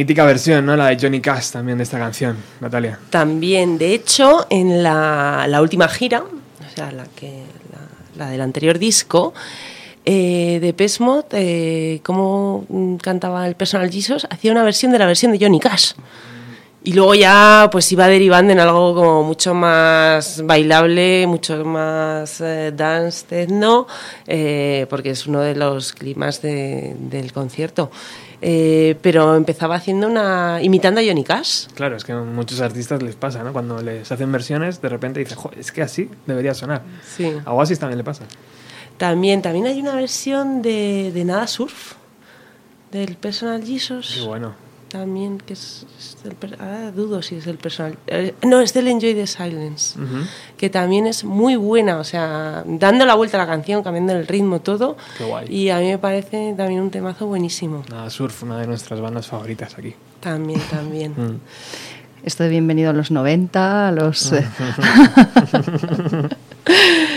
Mítica 0.02 0.26
versión, 0.26 0.66
¿no? 0.66 0.76
La 0.76 0.88
de 0.88 0.98
Johnny 1.00 1.22
Cash 1.22 1.52
también 1.52 1.78
de 1.78 1.84
esta 1.84 2.00
canción, 2.00 2.36
Natalia. 2.60 2.98
También, 3.12 3.78
de 3.78 3.94
hecho, 3.94 4.48
en 4.50 4.82
la, 4.82 5.46
la 5.48 5.62
última 5.62 5.88
gira, 5.88 6.24
o 6.24 6.76
sea, 6.76 6.92
la, 6.92 7.04
que, 7.16 7.44
la, 8.18 8.32
del 8.32 8.42
anterior 8.42 8.80
disco, 8.80 9.36
eh, 10.04 10.58
de 10.60 10.74
Pesmod, 10.74 11.26
eh, 11.34 12.00
como 12.04 12.66
mm, 12.68 12.96
cantaba 12.96 13.48
el 13.48 13.54
Personal 13.54 13.92
Jesus, 13.92 14.26
hacía 14.32 14.52
una 14.52 14.64
versión 14.64 14.92
de 14.92 14.98
la 14.98 15.06
versión 15.06 15.34
de 15.34 15.38
Johnny 15.40 15.60
Cash. 15.60 15.92
Y 16.84 16.94
luego 16.94 17.14
ya 17.14 17.70
pues 17.72 17.92
iba 17.92 18.08
derivando 18.08 18.54
en 18.54 18.60
algo 18.60 18.96
como 18.96 19.22
mucho 19.22 19.54
más 19.54 20.42
bailable, 20.44 21.28
mucho 21.28 21.64
más 21.64 22.42
eh, 22.42 22.72
dance, 22.76 23.24
techno, 23.30 23.86
eh, 24.26 24.88
porque 24.90 25.12
es 25.12 25.28
uno 25.28 25.42
de 25.42 25.54
los 25.54 25.94
climas 25.94 26.42
de- 26.42 26.96
del 26.98 27.32
concierto. 27.34 27.92
Eh, 28.44 28.98
pero 29.02 29.36
empezaba 29.36 29.76
haciendo 29.76 30.08
una... 30.08 30.60
imitando 30.64 31.00
a 31.00 31.04
Johnny 31.04 31.24
Cash. 31.24 31.68
Claro, 31.76 31.96
es 31.96 32.04
que 32.04 32.12
a 32.12 32.22
muchos 32.22 32.60
artistas 32.60 33.02
les 33.04 33.16
pasa, 33.16 33.44
¿no? 33.44 33.54
Cuando 33.54 33.82
les 33.82 34.12
hacen 34.12 34.32
versiones, 34.32 34.82
de 34.82 34.90
repente 34.90 35.20
dicen, 35.20 35.38
"Jo, 35.38 35.52
es 35.56 35.72
que 35.72 35.84
así 35.84 36.10
debería 36.26 36.54
sonar. 36.56 36.82
Sí. 37.06 37.32
A 37.46 37.54
Oasis 37.54 37.78
también 37.78 38.00
le 38.00 38.04
pasa. 38.04 38.24
También, 38.98 39.42
también 39.42 39.68
hay 39.68 39.80
una 39.80 39.94
versión 39.96 40.62
de, 40.62 41.12
de 41.14 41.24
Nada 41.24 41.46
Surf, 41.48 41.94
del 42.92 43.16
Personal 43.16 43.64
Jesus. 43.64 44.16
Qué 44.20 44.28
bueno. 44.28 44.54
También, 44.92 45.38
que 45.38 45.54
es, 45.54 45.86
es 45.98 46.18
del 46.24 46.36
per- 46.36 46.58
ahora 46.62 46.92
dudo 46.92 47.22
si 47.22 47.36
es 47.36 47.46
del 47.46 47.58
Personal... 47.58 47.98
eh, 48.08 48.34
no, 48.44 48.60
es 48.60 48.74
del 48.74 48.90
Enjoy 48.90 49.14
the 49.14 49.26
Silence, 49.26 49.98
que 50.58 50.70
también 50.70 51.08
es 51.08 51.24
muy 51.24 51.56
buena, 51.56 51.98
o 51.98 52.04
sea, 52.04 52.64
dando 52.66 53.06
la 53.06 53.16
vuelta 53.16 53.38
a 53.38 53.46
la 53.46 53.48
canción, 53.48 53.84
cambiando 53.84 54.12
el 54.14 54.28
ritmo, 54.28 54.60
todo. 54.60 54.98
Qué 55.18 55.24
guay. 55.24 55.48
Y 55.50 55.70
a 55.70 55.78
mí 55.80 55.88
me 55.88 55.98
parece 55.98 56.54
también 56.58 56.82
un 56.82 56.92
temazo 56.92 57.26
buenísimo. 57.28 57.84
Nada, 57.90 58.10
Surf, 58.10 58.44
una 58.44 58.60
de 58.60 58.68
nuestras 58.68 59.00
bandas 59.00 59.28
favoritas 59.28 59.78
aquí. 59.78 59.96
También, 60.20 60.60
también. 60.70 61.14
Mm. 61.22 61.40
Esto 62.24 62.44
de 62.44 62.50
bienvenido 62.50 62.92
a 62.92 62.94
los 62.94 63.10
90, 63.10 63.88
a 63.88 63.92
los... 63.92 64.32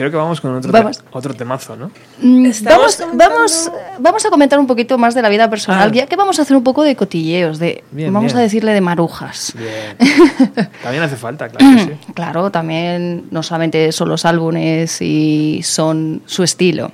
creo 0.00 0.10
que 0.10 0.16
vamos 0.16 0.40
con 0.40 0.54
otro, 0.56 0.72
Vamos. 0.72 0.98
te- 0.98 1.04
otro 1.12 1.34
temazo, 1.34 1.76
¿no? 1.76 1.90
Mm, 2.22 2.50
Vamos, 2.64 2.98
vamos, 3.12 3.70
vamos 3.98 4.24
a 4.24 4.30
comentar 4.30 4.58
un 4.58 4.66
poquito 4.66 4.96
más 4.96 5.14
de 5.14 5.20
la 5.22 5.28
vida 5.28 5.48
personal, 5.50 5.90
Ah. 5.90 5.94
ya 5.94 6.06
que 6.06 6.16
vamos 6.16 6.38
a 6.38 6.42
hacer 6.42 6.56
un 6.56 6.62
poco 6.64 6.82
de 6.82 6.96
cotilleos, 6.96 7.58
de 7.58 7.84
Bien, 7.90 8.12
vamos 8.12 8.32
bien. 8.32 8.38
a 8.38 8.42
decirle 8.42 8.72
de 8.72 8.80
marujas. 8.80 9.52
Bien. 9.56 9.96
También 10.82 11.02
hace 11.02 11.16
falta, 11.16 11.48
claro 11.50 11.76
que 11.76 11.82
sí. 11.84 11.90
Claro, 12.14 12.50
también 12.50 13.26
no 13.30 13.42
solamente 13.42 13.92
son 13.92 14.08
los 14.08 14.24
álbumes 14.24 15.00
y 15.02 15.60
son 15.62 16.22
su 16.26 16.42
estilo. 16.42 16.92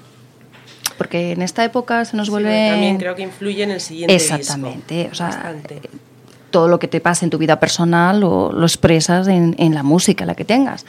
Porque 0.99 1.33
en 1.33 1.43
esta 1.43 1.62
época 1.65 2.05
se 2.05 2.16
nos 2.16 2.27
Sí, 2.27 2.31
vuelve... 2.33 2.49
pero 2.51 2.70
también 2.73 2.99
creo 2.99 3.15
que 3.15 3.23
influye 3.23 3.62
en 3.62 3.70
el 3.70 3.81
siguiente 3.81 4.15
Exactamente, 4.15 4.95
disco. 4.95 5.12
o 5.12 5.15
sea, 5.15 5.27
Bastante. 5.28 5.81
todo 6.51 6.69
lo 6.69 6.78
que 6.78 6.89
te 6.89 7.01
pasa 7.01 7.27
en 7.27 7.31
tu 7.31 7.39
vida 7.39 7.61
personal 7.61 8.20
lo, 8.20 8.51
lo 8.53 8.65
expresas 8.66 9.28
en, 9.28 9.55
en 9.59 9.74
la 9.74 9.83
música, 9.83 10.24
la 10.24 10.35
que 10.35 10.45
tengas. 10.47 10.87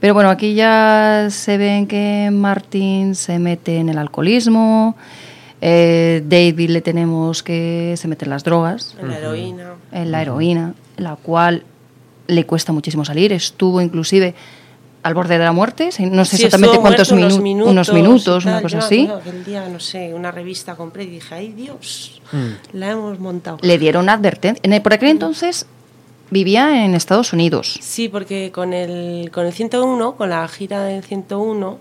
Pero 0.00 0.14
bueno, 0.14 0.30
aquí 0.30 0.54
ya 0.54 1.26
se 1.30 1.58
ven 1.58 1.86
que 1.86 2.30
Martín 2.32 3.14
se 3.14 3.38
mete 3.38 3.78
en 3.78 3.88
el 3.88 3.98
alcoholismo, 3.98 4.96
eh, 5.60 6.22
David 6.24 6.70
le 6.70 6.80
tenemos 6.82 7.42
que 7.42 7.94
se 7.96 8.06
mete 8.06 8.24
en 8.24 8.30
las 8.30 8.44
drogas, 8.44 8.94
En 9.00 9.08
la 9.08 9.18
heroína. 9.18 9.74
en 9.90 10.12
la 10.12 10.22
heroína, 10.22 10.74
la 10.96 11.16
cual 11.16 11.64
le 12.28 12.46
cuesta 12.46 12.72
muchísimo 12.72 13.04
salir. 13.04 13.32
Estuvo 13.32 13.80
inclusive 13.80 14.34
al 15.02 15.14
borde 15.14 15.38
de 15.38 15.44
la 15.44 15.52
muerte, 15.52 15.90
no 16.10 16.24
sé 16.24 16.36
Sí, 16.36 16.44
exactamente 16.44 16.78
cuántos 16.80 17.10
muerto 17.12 17.38
minu- 17.38 17.62
unos 17.62 17.88
unos 17.88 17.92
minutos, 17.92 18.44
y 18.44 18.48
una 18.48 18.62
cosa 18.62 18.78
así. 18.78 19.08
el 19.26 19.44
día, 19.44 19.68
no 19.68 19.80
sé, 19.80 20.12
una 20.14 20.30
revista 20.30 20.76
compré 20.76 21.04
y 21.04 21.06
dije, 21.10 21.34
ay 21.34 21.52
Dios, 21.52 22.20
Mm. 22.30 22.76
la 22.76 22.90
hemos 22.90 23.18
montado. 23.18 23.58
Le 23.62 23.78
dieron 23.78 24.08
advertencia. 24.10 24.60
En 24.62 24.72
el- 24.74 24.82
Por 24.82 24.92
aquel 24.92 25.08
entonces 25.08 25.66
vivía 26.30 26.84
en 26.84 26.94
Estados 26.94 27.32
Unidos. 27.32 27.78
Sí, 27.80 28.08
porque 28.08 28.50
con 28.52 28.72
el, 28.72 29.30
con 29.32 29.46
el 29.46 29.52
101, 29.52 30.16
con 30.16 30.30
la 30.30 30.46
gira 30.48 30.82
del 30.84 31.02
101, 31.04 31.78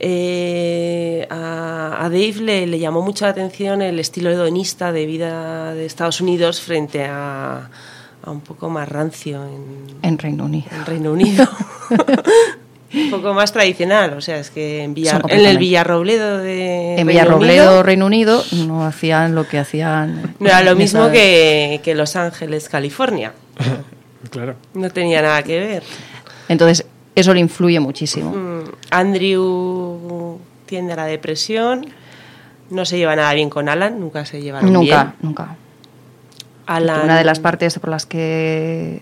eh, 0.00 1.26
a, 1.30 1.96
a 2.00 2.02
Dave 2.04 2.34
le, 2.40 2.66
le 2.66 2.78
llamó 2.78 3.02
mucho 3.02 3.24
la 3.24 3.32
atención 3.32 3.82
el 3.82 3.98
estilo 3.98 4.30
hedonista 4.30 4.92
de 4.92 5.06
vida 5.06 5.74
de 5.74 5.86
Estados 5.86 6.20
Unidos 6.20 6.60
frente 6.60 7.04
a, 7.04 7.68
a 8.22 8.30
un 8.30 8.40
poco 8.40 8.68
más 8.70 8.88
rancio 8.88 9.42
en, 9.44 9.96
En 10.02 10.18
Reino 10.18 10.44
Unido. 10.44 10.66
en 10.72 10.86
Reino 10.86 11.12
Unido. 11.12 11.48
un 12.94 13.10
poco 13.10 13.34
más 13.34 13.52
tradicional, 13.52 14.14
o 14.16 14.20
sea, 14.20 14.38
es 14.38 14.50
que 14.50 14.82
en, 14.82 14.94
Villar- 14.94 15.22
en 15.28 15.44
el 15.44 15.58
Villarrobledo 15.58 16.38
de 16.38 16.92
En 16.92 16.96
Reino 17.06 17.10
Villarrobledo, 17.10 17.64
Unido, 17.70 17.82
Reino 17.82 18.06
Unido, 18.06 18.44
no 18.66 18.84
hacían 18.86 19.34
lo 19.34 19.46
que 19.46 19.58
hacían. 19.58 20.34
no 20.38 20.48
era 20.48 20.62
lo 20.62 20.74
mismo 20.74 21.10
que, 21.10 21.80
que 21.84 21.94
Los 21.94 22.16
Ángeles, 22.16 22.68
California. 22.68 23.32
Claro. 24.30 24.56
No 24.74 24.90
tenía 24.90 25.22
nada 25.22 25.42
que 25.44 25.60
ver. 25.60 25.82
Entonces, 26.48 26.84
eso 27.14 27.32
le 27.32 27.40
influye 27.40 27.78
muchísimo. 27.78 28.30
Mm, 28.32 28.64
Andrew 28.90 30.38
tiende 30.66 30.92
a 30.92 30.96
la 30.96 31.04
depresión. 31.06 31.86
No 32.70 32.84
se 32.84 32.98
lleva 32.98 33.14
nada 33.16 33.32
bien 33.34 33.48
con 33.48 33.68
Alan, 33.68 33.98
nunca 34.00 34.26
se 34.26 34.42
llevaron 34.42 34.72
Nunca, 34.72 35.04
bien. 35.04 35.14
nunca. 35.22 35.56
Alan, 36.66 37.04
Una 37.04 37.16
de 37.16 37.24
las 37.24 37.38
partes 37.38 37.78
por 37.78 37.90
las 37.90 38.04
que 38.06 39.00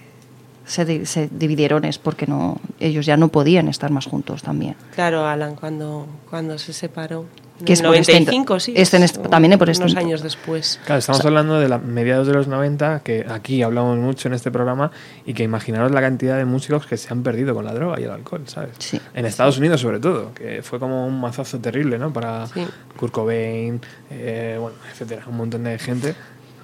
se, 0.67 1.07
se 1.07 1.29
dividieron 1.33 1.85
es 1.85 1.99
porque 1.99 2.27
no 2.27 2.61
ellos 2.79 3.07
ya 3.07 3.17
no 3.17 3.29
podían 3.29 3.69
estar 3.69 3.91
más 3.91 4.07
juntos 4.07 4.43
también. 4.43 4.77
Claro, 4.95 5.27
Alan 5.27 5.57
cuando, 5.57 6.07
cuando 6.31 6.59
se 6.59 6.73
separó. 6.73 7.25
Que 7.65 7.73
es 7.73 7.81
por 7.83 7.95
este 7.97 8.13
95, 8.13 8.61
sí. 8.61 8.75
este 8.77 9.03
este- 9.03 9.29
también 9.29 9.59
por 9.59 9.71
este 9.71 9.85
Unos 9.85 9.97
años 9.97 10.23
después. 10.23 10.79
Claro, 10.85 10.99
estamos 10.99 11.25
hablando 11.25 11.59
de 11.59 11.69
la, 11.69 11.79
mediados 11.79 12.27
de 12.27 12.35
los 12.35 12.49
90, 12.49 13.01
que 13.01 13.25
aquí 13.29 13.63
hablamos 13.63 13.97
mucho 13.99 14.29
en 14.29 14.35
este 14.35 14.51
programa, 14.51 14.91
y 15.25 15.33
que 15.33 15.43
imaginaros 15.43 15.91
la 15.93 16.01
cantidad 16.03 16.37
de 16.37 16.45
músicos 16.45 16.87
que 16.87 16.97
se 16.99 17.11
han 17.13 17.23
perdido 17.23 17.55
con 17.55 17.65
la 17.65 17.73
droga 17.73 17.99
y 17.99 18.05
el 18.05 18.11
alcohol, 18.11 18.43
¿sabes? 18.47 18.73
Sí. 18.79 19.01
En 19.15 19.25
Estados 19.25 19.57
Unidos 19.59 19.81
sobre 19.81 20.01
todo, 20.01 20.35
que 20.35 20.63
fue 20.63 20.79
como 20.79 21.07
un 21.07 21.19
mazazo 21.21 21.59
terrible, 21.59 21.99
¿no? 21.99 22.13
Para 22.13 22.47
Sí. 22.49 22.67
Kurt 22.99 23.13
Cobain, 23.13 23.81
eh, 24.11 24.59
bueno, 24.61 24.77
etcétera, 24.93 25.23
un 25.27 25.37
montón 25.39 25.65
de 25.65 25.79
gente. 25.79 26.15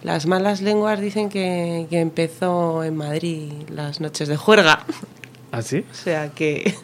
Las 0.02 0.26
malas 0.26 0.60
lenguas 0.60 1.00
dicen 1.00 1.28
que, 1.30 1.86
que 1.88 2.00
empezó 2.00 2.82
en 2.84 2.96
Madrid 2.96 3.52
las 3.70 4.00
noches 4.00 4.28
de 4.28 4.36
juerga. 4.36 4.84
¿Ah, 5.52 5.62
sí? 5.62 5.84
O 5.90 5.94
sea 5.94 6.28
que. 6.30 6.74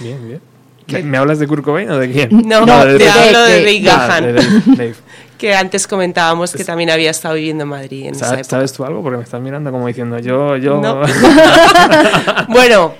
Bien, 0.00 0.26
bien. 0.28 0.40
¿Qué? 0.88 1.02
¿Me, 1.04 1.18
hablas 1.18 1.38
de 1.38 1.46
Kurt 1.46 1.62
Cobain 1.62 1.88
o 1.90 1.98
de 1.98 2.10
quién? 2.10 2.30
No, 2.48 2.64
Ah, 2.66 2.82
te 2.84 2.98
Dave. 2.98 3.08
hablo 3.10 3.42
de 3.42 3.60
de- 3.62 3.90
Ah, 3.90 4.08
Gahan. 4.08 4.24
de 4.24 4.32
Dave. 4.76 4.94
Que 5.38 5.54
antes 5.54 5.86
comentábamos 5.86 6.52
que 6.52 6.64
también 6.64 6.90
había 6.90 7.12
estado 7.12 7.36
viviendo 7.36 7.62
en 7.62 7.68
Madrid 7.70 8.06
en 8.08 8.14
esa 8.16 8.24
¿Sabes, 8.24 8.40
época. 8.40 8.50
sabes 8.56 8.72
tú 8.72 8.84
algo? 8.84 9.04
Porque 9.04 9.18
me 9.18 9.22
estás 9.22 9.40
mirando 9.40 9.70
como 9.70 9.86
diciendo, 9.86 10.18
yo, 10.18 10.56
yo... 10.56 10.80
No. 10.80 11.02
bueno, 12.48 12.94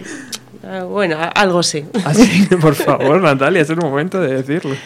ah, 0.65 0.85
bueno, 0.85 1.17
algo 1.35 1.65
sé. 1.65 1.87
Así, 2.05 2.47
por 2.61 2.77
favor, 2.77 3.21
Natalia, 3.21 3.63
es 3.63 3.71
el 3.71 3.79
momento 3.79 4.21
de 4.21 4.35
decirlo. 4.41 4.77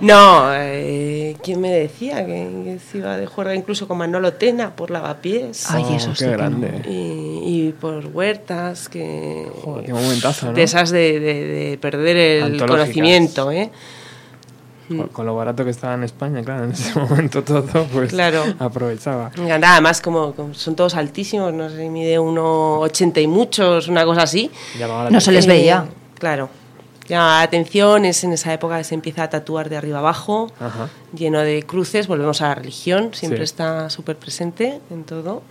No, 0.00 0.52
eh, 0.52 1.13
¿quién 1.42 1.60
me 1.60 1.70
decía 1.70 2.24
que, 2.26 2.32
que 2.64 2.78
se 2.78 2.98
iba 2.98 3.16
de 3.16 3.26
juerga 3.26 3.54
incluso 3.54 3.88
con 3.88 3.98
Manolo 3.98 4.32
Tena 4.34 4.76
por 4.76 4.90
lavapiés? 4.90 5.70
Ay, 5.70 5.84
Oh, 5.88 5.94
eso 5.96 6.10
qué 6.10 6.16
sí 6.16 6.24
que 6.24 6.30
no. 6.30 6.36
grande. 6.36 6.82
Y, 6.88 6.92
y 7.68 7.74
por 7.80 8.06
huertas, 8.06 8.88
que... 8.88 9.48
Joder, 9.62 9.86
qué 9.86 9.92
momentazo, 9.94 10.46
¿no? 10.46 10.52
De 10.52 10.62
esas 10.62 10.90
de, 10.90 11.18
de- 11.20 11.44
de 11.44 11.78
perder 11.78 12.16
el 12.16 12.58
conocimiento, 12.66 13.50
¿eh? 13.50 13.70
Con, 14.88 15.08
con 15.08 15.24
lo 15.24 15.34
barato 15.34 15.64
que 15.64 15.70
estaba 15.70 15.94
en 15.94 16.04
España, 16.04 16.42
claro, 16.42 16.64
en 16.64 16.72
ese 16.72 16.98
momento 17.00 17.42
todo, 17.42 17.64
pues 17.90 18.10
Claro. 18.10 18.42
aprovechaba. 18.58 19.30
Me 19.38 19.44
encantaba, 19.44 19.72
además 19.74 20.02
como, 20.02 20.34
como 20.34 20.52
son 20.52 20.76
todos 20.76 20.94
altísimos, 20.94 21.54
no 21.54 21.70
sé, 21.70 21.88
mide 21.88 22.20
1,80 22.20 23.22
y 23.22 23.26
muchos, 23.26 23.88
una 23.88 24.04
cosa 24.04 24.22
así. 24.24 24.50
No 25.10 25.20
se 25.22 25.32
les 25.32 25.46
Eh, 25.46 25.48
veía. 25.48 25.86
Claro. 26.18 26.50
Llama 27.08 27.26
la 27.38 27.42
atención, 27.42 28.04
es 28.06 28.24
en 28.24 28.32
esa 28.32 28.52
época 28.54 28.78
que 28.78 28.84
se 28.84 28.94
empieza 28.94 29.24
a 29.24 29.30
tatuar 29.30 29.68
de 29.68 29.76
arriba 29.76 29.98
abajo, 29.98 30.50
Ajá. 30.58 30.88
lleno 31.14 31.40
de 31.40 31.62
cruces, 31.62 32.06
volvemos 32.06 32.40
a 32.40 32.48
la 32.48 32.54
religión, 32.54 33.10
siempre 33.12 33.38
Sí. 33.40 33.44
está 33.44 33.90
súper 33.90 34.16
presente 34.16 34.80
en 34.90 35.04
todo. 35.04 35.42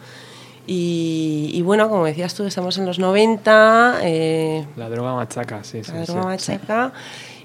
Y, 0.66 1.52
y 1.54 1.62
bueno, 1.62 1.90
como 1.90 2.06
decías 2.06 2.34
tú, 2.34 2.46
estamos 2.46 2.78
en 2.78 2.86
los 2.86 2.98
90, 2.98 4.00
eh, 4.02 4.66
La 4.78 4.90
droga 4.90 5.14
machaca, 5.14 5.64
sí, 5.64 5.84
sí. 5.84 5.92
la 5.92 6.06
sí. 6.06 6.12
droga 6.12 6.28
machaca, 6.28 6.94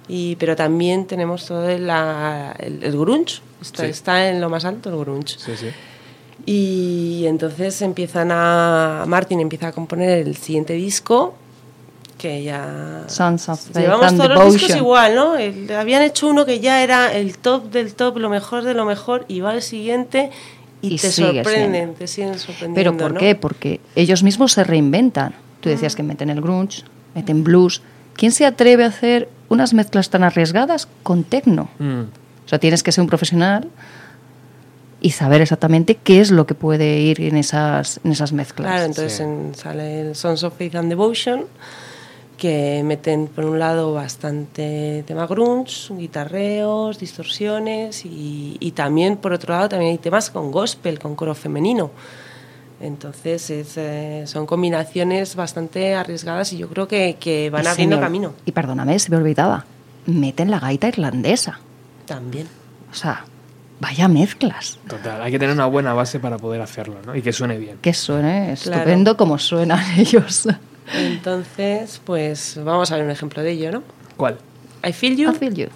y, 0.06 0.36
pero 0.36 0.54
también 0.56 1.06
tenemos 1.06 1.44
todo 1.46 1.68
el, 1.68 1.86
la- 1.86 2.54
el, 2.58 2.82
el 2.82 2.92
grunge, 2.98 3.40
está, 3.60 3.82
Sí. 3.84 3.90
está 3.90 4.28
en 4.30 4.40
lo 4.40 4.48
más 4.48 4.64
alto 4.64 4.88
el 4.88 4.96
grunge. 4.98 5.36
Sí, 5.38 5.52
sí. 5.56 5.66
Y 6.46 7.26
entonces 7.26 7.82
empiezan 7.82 8.30
a. 8.32 9.04
Martin 9.06 9.40
empieza 9.40 9.68
a 9.68 9.72
componer 9.72 10.26
el 10.26 10.36
siguiente 10.36 10.72
disco, 10.74 11.34
que 12.18 12.42
ya. 12.42 13.04
Sons 13.06 13.48
of 13.48 13.60
Faith 13.60 13.76
Llevamos 13.78 14.06
and 14.08 14.18
todos 14.20 14.34
los 14.44 14.52
discos 14.54 14.76
igual, 14.76 15.14
¿no? 15.14 15.36
El- 15.36 15.70
habían 15.72 16.02
hecho 16.02 16.28
uno 16.28 16.44
que 16.44 16.60
ya 16.60 16.82
era 16.82 17.12
el 17.14 17.38
top 17.38 17.70
del 17.70 17.94
top, 17.94 18.18
lo 18.18 18.28
mejor 18.28 18.64
de 18.64 18.74
lo 18.74 18.84
mejor, 18.84 19.24
y 19.28 19.40
va 19.40 19.54
el 19.54 19.62
siguiente 19.62 20.30
y, 20.82 20.94
Y 20.94 20.98
te 20.98 21.10
sorprenden, 21.10 21.72
siendo. 21.72 21.94
te 21.94 22.06
siguen 22.06 22.38
sorprendiendo. 22.38 22.74
¿Pero 22.74 22.96
por 22.96 23.14
¿no? 23.14 23.20
qué? 23.20 23.34
Porque 23.34 23.80
ellos 23.96 24.22
mismos 24.22 24.52
se 24.52 24.64
reinventan. 24.64 25.34
Tú 25.60 25.68
decías 25.70 25.96
que 25.96 26.02
meten 26.02 26.28
el 26.30 26.40
grunge, 26.40 26.82
meten 27.14 27.42
blues. 27.44 27.82
¿Quién 28.14 28.32
se 28.32 28.44
atreve 28.46 28.84
a 28.84 28.88
hacer 28.88 29.28
unas 29.48 29.72
mezclas 29.74 30.10
tan 30.10 30.22
arriesgadas 30.24 30.88
con 31.02 31.24
techno? 31.24 31.68
Mm. 31.78 32.00
O 32.44 32.48
sea, 32.48 32.58
tienes 32.58 32.82
que 32.82 32.92
ser 32.92 33.02
un 33.02 33.08
profesional 33.08 33.68
y 35.00 35.10
saber 35.10 35.40
exactamente 35.40 35.94
qué 35.96 36.20
es 36.20 36.30
lo 36.32 36.46
que 36.46 36.54
puede 36.54 36.98
ir 37.00 37.20
en 37.20 37.36
esas, 37.36 38.00
en 38.04 38.10
esas 38.12 38.32
mezclas. 38.32 38.68
Claro, 38.70 38.84
entonces 38.84 39.20
en- 39.20 39.54
sale 39.54 40.00
el 40.00 40.14
Sons 40.16 40.42
of 40.42 40.56
Faith 40.56 40.74
and 40.74 40.88
Devotion, 40.88 41.44
que 42.38 42.82
meten 42.84 43.26
por 43.26 43.44
un 43.44 43.58
lado 43.58 43.92
bastante 43.92 45.04
tema 45.06 45.26
grunge, 45.26 45.92
guitarreos, 45.94 46.98
distorsiones 46.98 48.04
y, 48.06 48.56
y 48.60 48.70
también 48.72 49.16
por 49.18 49.32
otro 49.34 49.52
lado 49.54 49.68
también 49.68 49.90
hay 49.92 49.98
temas 49.98 50.30
con 50.30 50.50
gospel, 50.50 50.98
con 50.98 51.14
coro 51.14 51.34
femenino. 51.34 51.90
Entonces 52.80 53.50
es, 53.50 53.76
eh, 53.76 54.22
son 54.26 54.46
combinaciones 54.46 55.34
bastante 55.34 55.94
arriesgadas 55.96 56.52
y 56.52 56.58
yo 56.58 56.68
creo 56.68 56.86
que, 56.86 57.16
que 57.18 57.50
van 57.50 57.64
Y 57.64 57.66
abriendo 57.66 57.96
señor- 57.96 58.06
camino 58.06 58.32
Y 58.46 58.52
perdóname, 58.52 58.98
se 58.98 59.10
me 59.10 59.16
olvidaba. 59.16 59.64
Meten 60.06 60.50
la 60.50 60.60
gaita 60.60 60.88
irlandesa. 60.88 61.58
también. 62.06 62.46
O 62.90 62.94
sea, 62.94 63.24
vaya 63.80 64.08
mezclas. 64.08 64.78
Total, 64.88 65.20
hay 65.20 65.30
que 65.32 65.38
tener 65.38 65.54
una 65.54 65.66
buena 65.66 65.92
base 65.92 66.18
para 66.20 66.38
poder 66.38 66.62
hacerlo, 66.62 66.96
¿no? 67.04 67.14
Y 67.14 67.20
que 67.20 67.32
suene 67.32 67.58
bien. 67.58 67.78
Que 67.82 67.92
suene 67.92 68.54
Claro. 68.62 68.78
estupendo 68.82 69.16
como 69.16 69.38
suenan 69.38 69.84
ellos. 69.98 70.48
Entonces, 70.94 72.00
pues 72.04 72.58
vamos 72.62 72.90
a 72.90 72.96
ver 72.96 73.04
un 73.04 73.10
ejemplo 73.10 73.42
de 73.42 73.52
ello, 73.52 73.72
¿no? 73.72 73.82
¿Cuál? 74.16 74.38
I 74.86 74.92
Feel 74.92 75.16
You. 75.16 75.30
I 75.30 75.34
feel 75.34 75.54
you. 75.54 75.68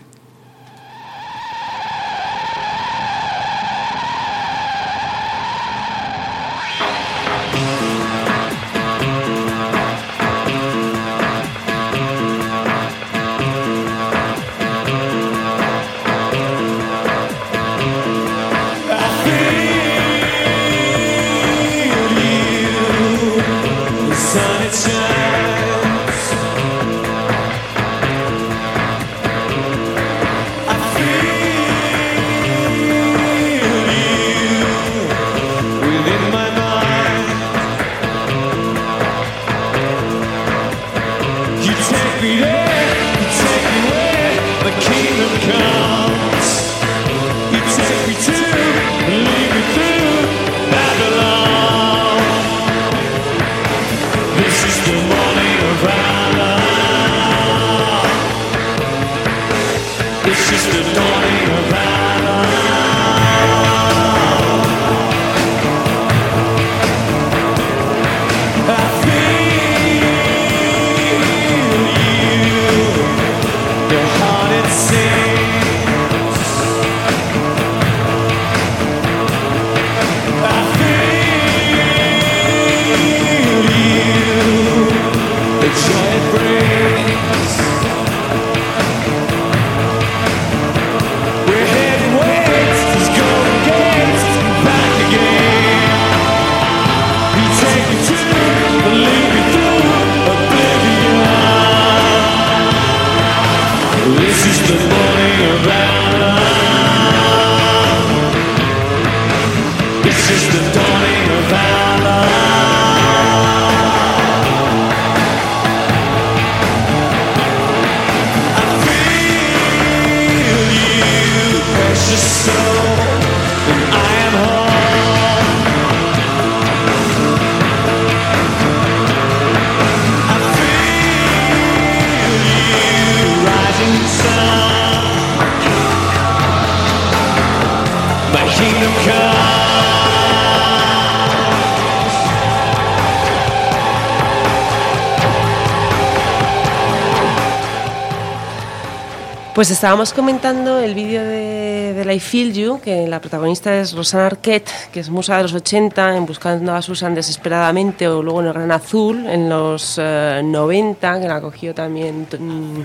Pues 149.62 149.70
estábamos 149.70 150.12
comentando 150.12 150.80
el 150.80 150.93
vídeo 150.93 151.22
de, 151.22 151.94
de 151.94 152.14
I 152.14 152.18
Feel 152.18 152.52
You, 152.52 152.80
que 152.80 153.06
la 153.06 153.20
protagonista 153.20 153.78
es 153.78 153.93
Rosanna 153.93 154.26
Arquette, 154.26 154.68
que 154.93 154.98
es 154.98 155.09
musa 155.09 155.36
de 155.36 155.44
los 155.44 155.55
80, 155.55 156.16
en 156.16 156.26
Buscando 156.26 156.74
a 156.74 156.82
Susan 156.82 157.14
desesperadamente, 157.14 158.09
o 158.09 158.24
luego 158.24 158.40
en 158.40 158.48
El 158.48 158.55
Gran 158.55 158.72
Azul, 158.72 159.24
en 159.24 159.48
los 159.48 160.01
eh, 160.02 160.40
90, 160.43 161.20
que 161.20 161.28
la 161.28 161.40
cogió 161.40 161.72
también 161.72 162.26
mm, 162.36 162.80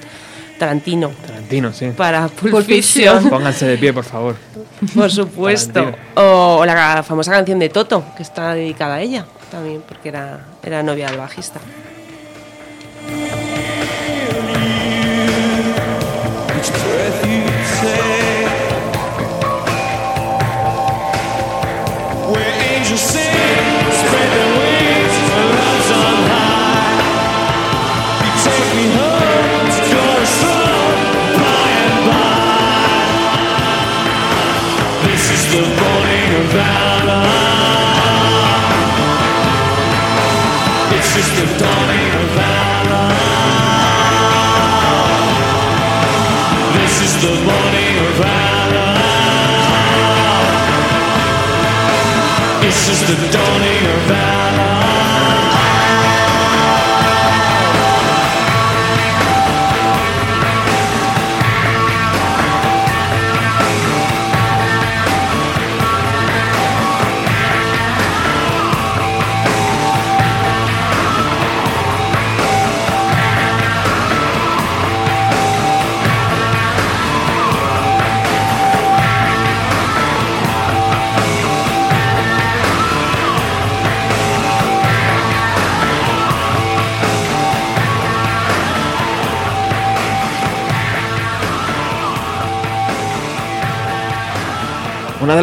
Tarantino. 0.60 1.10
Tarantino, 1.26 1.74
sí. 1.74 1.88
Para 1.98 2.28
Pulp 2.28 2.64
Fiction. 2.64 3.28
Pónganse 3.32 3.66
de 3.66 3.78
pie, 3.80 3.92
por 3.92 4.04
favor. 4.04 4.36
Por 4.94 5.10
supuesto. 5.10 5.74
Tarantino. 5.74 6.04
O 6.14 6.64
la 6.64 7.02
famosa 7.02 7.32
canción 7.32 7.58
de 7.58 7.70
Toto, 7.70 8.04
que 8.16 8.22
está 8.22 8.54
dedicada 8.54 8.98
a 8.98 9.02
ella 9.02 9.26
también, 9.50 9.82
porque 9.82 10.10
era, 10.10 10.46
era 10.62 10.84
novia 10.84 11.08
del 11.08 11.18
bajista. 11.18 11.60
Is 41.18 41.30
the 41.32 41.48
dawning 41.58 42.10
of. 42.22 42.36
This 46.78 46.96
is 47.02 47.14
the 47.24 47.34
morning 47.48 47.96
of. 48.06 48.18
This 52.62 52.80
is 52.90 53.00
the 53.10 53.37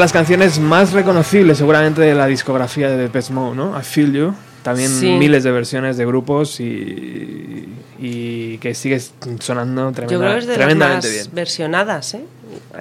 las 0.05 0.12
canciones 0.12 0.59
más 0.59 0.93
reconocibles 0.93 1.56
seguramente 1.56 2.02
de 2.02 2.14
la 2.14 2.26
discografía 2.26 2.90
de 2.90 2.98
Depeche 2.98 3.32
Mode, 3.32 3.56
¿no? 3.56 3.78
I 3.78 3.82
Feel 3.82 4.12
You. 4.12 4.35
También 4.62 4.90
Sí. 4.90 5.12
miles 5.12 5.44
de 5.44 5.51
versiones 5.51 5.97
de 5.97 6.05
grupos 6.05 6.60
y, 6.60 7.68
y 7.98 8.59
que 8.59 8.74
sigue 8.74 9.01
sonando 9.40 9.90
tremenda- 9.93 10.12
Yo 10.12 10.18
creo 10.20 10.32
que 10.32 10.39
es 10.40 10.44
de 10.47 10.48
las 10.52 10.56
tremendamente 10.59 11.06
más 11.09 11.14
bien. 11.14 11.26
versionadas, 11.35 12.14
¿eh? 12.14 12.24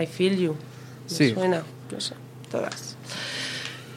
I 0.02 0.06
Feel 0.06 0.38
You. 0.38 0.52
Me 0.54 0.58
Sí. 1.16 1.34
Suena, 1.34 1.64
no 1.92 2.02
sé, 2.02 2.14
todas. 2.52 2.93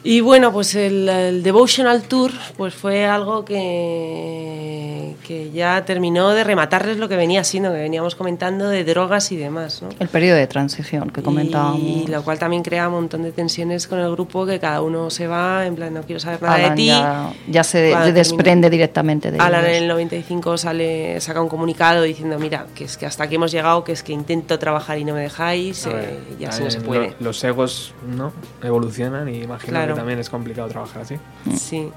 Y 0.09 0.21
bueno, 0.21 0.53
pues 0.53 0.73
el, 0.75 1.09
el 1.09 1.43
Devotional 1.43 2.03
Tour 2.03 2.31
pues 2.55 2.73
fue 2.73 3.05
algo 3.05 3.43
que, 3.43 5.15
que 5.25 5.51
ya 5.51 5.83
terminó 5.83 6.29
de 6.29 6.43
rematarles 6.43 6.97
lo 6.97 7.09
que 7.09 7.15
venía 7.17 7.43
siendo, 7.43 7.71
que 7.73 7.77
veníamos 7.79 8.15
comentando 8.15 8.69
de 8.69 8.83
drogas 8.85 9.31
y 9.31 9.35
demás, 9.35 9.81
¿no? 9.81 9.89
El 9.99 10.07
periodo 10.07 10.37
de 10.37 10.47
transición 10.47 11.09
que 11.09 11.21
comentábamos. 11.21 11.81
Y 11.81 12.07
lo 12.07 12.23
cual 12.23 12.39
también 12.39 12.63
crea 12.63 12.87
un 12.87 12.93
montón 12.95 13.23
de 13.23 13.31
tensiones 13.33 13.85
con 13.87 13.99
el 13.99 14.09
grupo, 14.11 14.45
que 14.45 14.59
cada 14.59 14.81
uno 14.81 15.09
se 15.09 15.27
va, 15.27 15.65
en 15.65 15.75
plan, 15.75 15.93
no 15.93 16.03
quiero 16.03 16.19
saber 16.21 16.41
nada 16.41 16.69
de 16.69 16.75
ti. 16.75 16.87
ya, 16.87 17.33
ya 17.47 17.63
se 17.65 17.89
Cuando 17.91 18.13
desprende 18.13 18.69
directamente 18.69 19.29
de 19.31 19.39
Alan 19.39 19.65
en 19.65 19.71
ellos. 19.71 19.81
el 19.81 19.87
95 19.89 20.57
sale, 20.57 21.19
saca 21.19 21.41
un 21.41 21.49
comunicado 21.49 22.03
diciendo, 22.03 22.39
mira, 22.39 22.65
que 22.75 22.85
es 22.85 22.95
que 22.95 23.05
hasta 23.05 23.25
aquí 23.25 23.35
hemos 23.35 23.51
llegado, 23.51 23.83
que 23.83 23.91
es 23.91 24.03
que 24.03 24.13
intento 24.13 24.57
trabajar 24.57 24.97
y 24.99 25.03
no 25.03 25.13
me 25.13 25.21
dejáis, 25.21 25.85
ver, 25.85 25.95
eh, 25.97 26.19
y 26.39 26.45
así 26.45 26.63
no 26.63 26.71
se 26.71 26.79
puede. 26.79 27.07
lo- 27.09 27.15
los 27.27 27.43
egos 27.43 27.93
no 28.07 28.31
evolucionan 28.63 29.27
y 29.27 29.39
imagino 29.41 29.71
Claro. 29.73 29.96
También 29.97 30.19
es 30.19 30.29
complicado 30.29 30.67
trabajar 30.69 31.01
así. 31.01 31.15
Sí. 31.57 31.89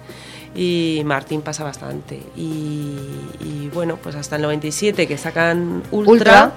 Y 0.55 1.03
Martín 1.05 1.43
pasa 1.43 1.63
bastante. 1.65 2.21
Y, 2.37 2.97
y 3.41 3.71
bueno, 3.73 3.97
pues 4.03 4.17
hasta 4.17 4.37
el 4.37 4.43
97 4.43 5.07
que 5.07 5.17
sacan 5.19 5.83
Ultra. 5.93 6.13
Ultra, 6.13 6.53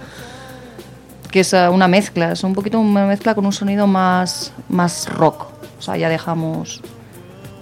que 1.31 1.39
es 1.41 1.53
eh, 1.53 1.67
una 1.69 1.87
mezcla, 1.87 2.31
es 2.31 2.43
un 2.43 2.53
poquito 2.53 2.79
una 2.79 3.05
mezcla 3.05 3.35
con 3.35 3.45
un 3.45 3.53
sonido 3.53 3.85
más, 3.87 4.51
más 4.69 5.07
rock. 5.13 5.47
O 5.77 5.81
sea, 5.81 5.97
ya 5.97 6.09
dejamos 6.09 6.81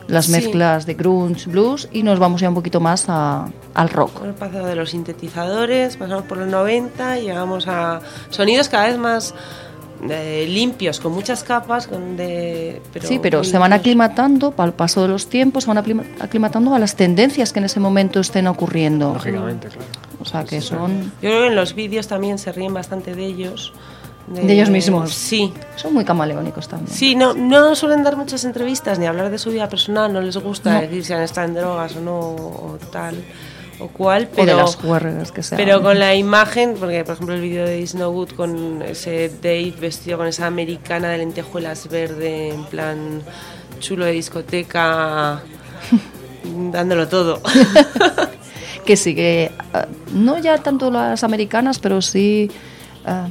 las 0.07 0.25
Sí. 0.25 0.31
mezclas 0.33 0.85
de 0.85 0.93
grunge, 0.93 1.49
blues 1.49 1.87
y 1.91 2.03
nos 2.03 2.19
vamos 2.19 2.41
ya 2.41 2.49
un 2.49 2.55
poquito 2.55 2.79
más 2.81 3.05
a- 3.07 3.47
al 3.73 3.89
rock. 3.89 4.23
Hemos 4.23 4.35
pasado 4.35 4.65
de 4.67 4.75
los 4.75 4.89
sintetizadores, 4.89 5.95
pasamos 5.97 6.23
por 6.23 6.37
los 6.37 6.47
90 6.49 7.17
y 7.19 7.23
llegamos 7.23 7.67
a 7.67 8.01
sonidos 8.29 8.67
cada 8.67 8.87
vez 8.87 8.97
más 8.97 9.33
eh, 10.09 10.45
limpios, 10.49 10.99
con 10.99 11.11
muchas 11.13 11.43
capas, 11.43 11.87
con 11.87 12.17
de, 12.17 12.81
pero 12.91 13.07
sí, 13.07 13.19
pero 13.21 13.43
se 13.43 13.57
van 13.57 13.73
aclimatando, 13.73 14.53
al 14.57 14.73
paso 14.73 15.01
de 15.03 15.07
los 15.09 15.27
tiempos, 15.27 15.65
se 15.65 15.69
van 15.73 15.77
aclima- 15.77 16.03
aclimatando 16.19 16.73
a 16.73 16.79
las 16.79 16.95
tendencias 16.95 17.53
que 17.53 17.59
en 17.59 17.65
ese 17.65 17.79
momento 17.79 18.19
estén 18.19 18.47
ocurriendo. 18.47 19.13
Lógicamente, 19.13 19.67
claro. 19.67 19.85
O 20.19 20.25
sea, 20.25 20.43
que 20.43 20.61
son 20.61 21.11
Yo 21.21 21.29
creo 21.29 21.41
que 21.41 21.47
en 21.47 21.55
los 21.55 21.73
vídeos 21.75 22.07
también 22.07 22.37
se 22.37 22.51
ríen 22.51 22.73
bastante 22.73 23.15
de 23.15 23.25
ellos. 23.25 23.73
de 24.27 24.53
ellos 24.53 24.69
mismos. 24.69 25.13
Sí. 25.13 25.51
Son 25.75 25.93
muy 25.93 26.05
camaleónicos 26.05 26.67
también. 26.67 26.95
Sí, 26.95 27.15
no, 27.15 27.33
no 27.33 27.75
suelen 27.75 28.01
dar 28.03 28.15
muchas 28.15 28.45
entrevistas 28.45 28.97
ni 28.97 29.05
hablar 29.05 29.29
de 29.29 29.37
su 29.37 29.49
vida 29.49 29.67
personal, 29.67 30.13
no 30.13 30.21
les 30.21 30.37
gusta 30.37 30.73
No. 30.75 30.81
decir 30.81 31.03
si 31.03 31.11
han 31.11 31.21
estado 31.23 31.47
en 31.47 31.55
drogas 31.55 31.95
o 31.97 32.01
no, 32.01 32.19
o 32.19 32.77
tal 32.91 33.15
o 33.81 33.87
cual, 33.87 34.29
O 34.33 34.35
de 34.35 34.45
pero, 34.45 34.57
las 34.57 34.75
juergas 34.75 35.31
que 35.31 35.43
se 35.43 35.55
pero 35.55 35.81
con 35.81 35.99
la 35.99 36.15
imagen, 36.15 36.75
porque 36.79 37.03
por 37.03 37.15
ejemplo 37.15 37.35
el 37.35 37.41
vídeo 37.41 37.65
de 37.65 37.79
Is 37.79 37.95
No 37.95 38.11
Good 38.11 38.31
con 38.31 38.81
ese 38.81 39.29
Dave 39.41 39.73
vestido 39.79 40.17
con 40.17 40.27
esa 40.27 40.45
americana 40.47 41.09
de 41.09 41.17
lentejuelas 41.17 41.89
verde, 41.89 42.49
en 42.49 42.65
plan 42.65 43.23
chulo 43.79 44.05
de 44.05 44.11
discoteca, 44.11 45.41
dándolo 46.71 47.07
todo. 47.07 47.41
que 48.85 48.95
sí, 48.95 49.15
que 49.15 49.51
ah, 49.73 49.87
no 50.13 50.37
ya 50.37 50.57
tanto 50.59 50.91
las 50.91 51.23
americanas, 51.23 51.79
pero 51.79 52.01
sí 52.01 52.51
ah, 53.05 53.27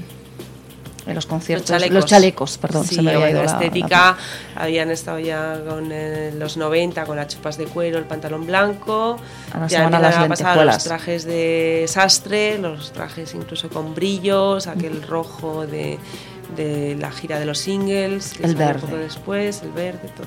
en 1.06 1.14
los 1.14 1.26
conciertos. 1.26 1.90
Los 1.90 2.04
chalecos, 2.06 2.58
perdón, 2.58 2.84
Sí, 2.84 2.96
se 2.96 3.02
me 3.02 3.12
había 3.14 3.30
ido 3.30 3.42
la 3.42 3.46
la- 3.46 3.52
estética. 3.52 4.16
Habían 4.54 4.90
estado 4.90 5.18
ya 5.18 5.60
con 5.66 5.90
eh, 5.92 6.32
los 6.36 6.56
90 6.56 7.04
con 7.04 7.16
las 7.16 7.28
chupas 7.28 7.56
de 7.56 7.64
cuero, 7.66 7.98
el 7.98 8.04
pantalón 8.04 8.46
blanco. 8.46 9.16
Se 9.66 9.68
ya 9.74 9.80
a 9.80 9.84
empiezan 9.84 10.02
las 10.02 10.18
lentejuelas. 10.20 10.74
los 10.76 10.84
trajes 10.84 11.24
de 11.24 11.84
sastre, 11.88 12.58
los 12.58 12.92
trajes 12.92 13.34
incluso 13.34 13.68
con 13.70 13.94
brillos, 13.94 14.66
aquel 14.66 15.02
rojo 15.02 15.66
de, 15.66 15.98
de 16.56 16.96
la 16.98 17.10
gira 17.10 17.38
de 17.38 17.46
los 17.46 17.58
singles, 17.58 18.34
que 18.34 18.44
El 18.44 18.52
sale 18.52 18.52
un 18.52 18.58
verde. 18.58 18.80
poco 18.80 18.96
después, 18.96 19.62
el 19.62 19.70
verde, 19.72 20.10
todo. 20.16 20.26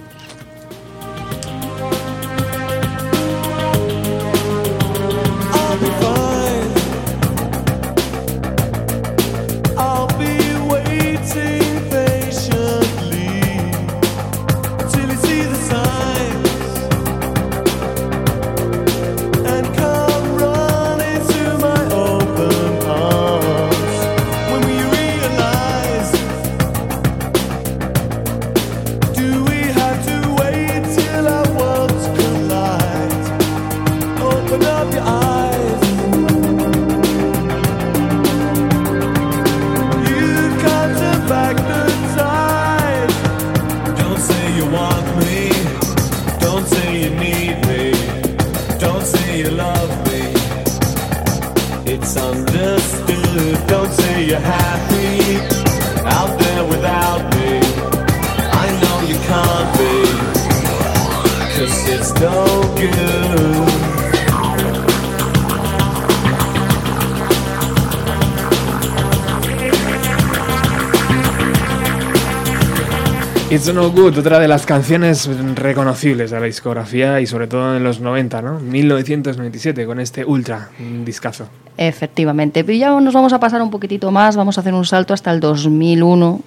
It's 73.63 73.73
No 73.73 73.89
Good, 73.91 74.17
otra 74.17 74.39
de 74.39 74.49
las 74.49 74.65
canciones 74.65 75.29
reconocibles 75.55 76.31
de 76.31 76.37
la 76.37 76.45
discografía 76.45 77.21
y 77.21 77.25
sobre 77.25 77.47
todo 77.47 77.77
en 77.77 77.81
los 77.81 78.01
90, 78.01 78.41
¿no? 78.41 78.59
1997, 78.59 79.85
con 79.85 80.01
este 80.01 80.25
Ultra, 80.25 80.67
discazo. 81.05 81.47
Efectivamente. 81.77 82.65
Pero 82.65 82.77
ya 82.77 82.99
nos 82.99 83.13
vamos 83.13 83.31
a 83.31 83.39
pasar 83.39 83.61
un 83.61 83.71
poquitito 83.71 84.11
más, 84.11 84.35
vamos 84.35 84.57
a 84.57 84.61
hacer 84.61 84.73
un 84.73 84.83
salto 84.83 85.13
hasta 85.13 85.31
el 85.31 85.39
2001. 85.39 86.41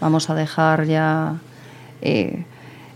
Vamos 0.00 0.30
a 0.30 0.34
dejar 0.34 0.86
ya... 0.86 1.34
eh, 2.00 2.44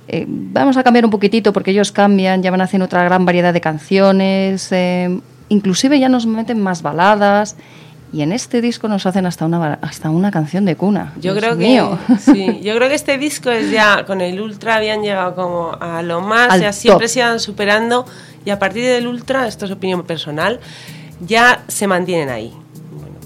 eh, 0.09 0.25
vamos 0.27 0.79
a 0.79 0.83
cambiar 0.83 1.05
un 1.05 1.11
poquitito 1.11 1.53
porque 1.53 1.73
ellos 1.73 1.93
cambian, 1.93 2.43
ya 2.43 2.51
van 2.51 2.63
haciendo 2.63 2.87
otra 2.87 3.05
gran 3.05 3.27
variedad 3.27 3.53
de 3.53 3.61
canciones, 3.61 4.73
eh, 4.73 5.21
inclusive 5.51 6.01
ya 6.01 6.09
nos 6.09 6.25
meten 6.25 6.63
más 6.63 6.81
baladas 6.81 7.57
y 8.13 8.23
en 8.23 8.33
este 8.33 8.61
disco 8.61 8.89
nos 8.89 9.07
hacen 9.07 9.27
hasta 9.27 9.47
una, 9.47 9.75
hasta 9.83 10.11
una 10.11 10.31
canción 10.31 10.65
de 10.65 10.77
cuna. 10.77 11.13
Yo 11.17 11.33
Dios 11.33 11.39
creo 11.39 11.57
que 11.57 11.65
mío. 11.65 11.99
sí, 12.21 12.61
yo 12.63 12.75
creo 12.75 12.89
que 12.89 12.95
este 12.95 13.19
disco 13.19 13.51
es 13.51 13.71
ya 13.71 14.05
con 14.05 14.21
el 14.21 14.41
Ultra 14.41 14.77
habían 14.77 15.03
llegado 15.03 15.35
como 15.35 15.77
a 15.81 16.03
lo 16.03 16.21
más, 16.21 16.51
Al 16.53 16.61
ya 16.61 16.73
siempre 16.73 17.07
top. 17.07 17.13
se 17.13 17.19
iban 17.21 17.41
superando 17.41 18.07
y 18.45 18.51
a 18.51 18.59
partir 18.59 18.85
del 18.85 19.07
Ultra, 19.07 19.47
esto 19.47 19.65
es 19.67 19.71
opinión 19.71 20.03
personal, 20.05 20.61
ya 21.21 21.63
se 21.69 21.87
mantienen 21.87 22.31
ahí. 22.31 22.53
Bueno, 22.93 23.17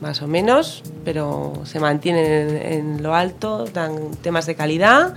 más 0.00 0.22
o 0.22 0.26
menos, 0.28 0.82
pero 1.04 1.52
se 1.64 1.80
mantienen 1.80 2.56
en, 2.56 2.72
en 2.96 3.02
lo 3.02 3.14
alto, 3.14 3.64
dan 3.66 4.12
temas 4.22 4.46
de 4.46 4.54
calidad. 4.54 5.14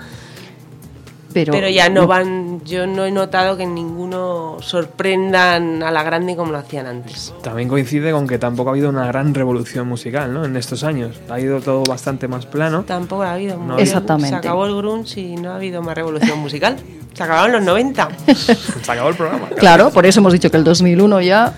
Pero, 1.35 1.51
Pero, 1.51 1.67
ya 1.67 1.89
no 1.89 2.07
van, 2.07 2.61
yo 2.63 2.87
no 2.87 3.03
he 3.03 3.11
notado 3.11 3.57
que 3.57 3.65
ninguno 3.65 4.55
sorprendan 4.61 5.83
a 5.83 5.91
la 5.91 6.01
grande 6.01 6.37
como 6.37 6.53
lo 6.53 6.59
hacían 6.59 6.85
antes. 6.87 7.33
También 7.43 7.67
coincide 7.67 8.13
con 8.13 8.25
que 8.25 8.39
tampoco 8.39 8.69
ha 8.69 8.71
habido 8.71 8.87
una 8.89 9.05
gran 9.05 9.33
revolución 9.33 9.85
musical, 9.85 10.33
¿no? 10.33 10.45
En 10.45 10.55
estos 10.55 10.85
años. 10.85 11.19
Ha 11.29 11.37
ido 11.41 11.59
todo 11.59 11.83
bastante 11.83 12.29
más 12.29 12.45
plano. 12.45 12.83
Tampoco 12.83 13.23
ha 13.23 13.33
habido. 13.33 13.57
No. 13.57 13.77
Exactamente. 13.77 14.29
Se 14.29 14.35
acabó 14.35 14.65
el 14.65 14.77
grunge 14.77 15.19
y 15.19 15.35
no 15.35 15.51
ha 15.51 15.55
habido 15.57 15.81
más 15.81 15.93
revolución 15.93 16.39
musical. 16.39 16.77
Se 17.13 17.23
acabaron 17.23 17.51
los 17.51 17.63
90. 17.63 18.07
Se 18.33 18.91
acabó 18.91 19.09
el 19.09 19.15
programa. 19.15 19.49
Claro, 19.57 19.89
por 19.91 20.05
eso 20.05 20.21
hemos 20.21 20.31
dicho 20.31 20.49
que 20.49 20.55
el 20.55 20.63
2001 20.63 21.19
ya 21.19 21.53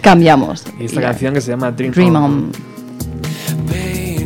cambiamos. 0.00 0.64
Y 0.80 0.86
esta 0.86 1.00
Ya. 1.00 1.06
canción 1.06 1.34
que 1.34 1.40
se 1.40 1.52
llama 1.52 1.70
Dream, 1.70 1.92
Dream 1.92 2.16
On. 2.16 2.24
On. 2.24 2.52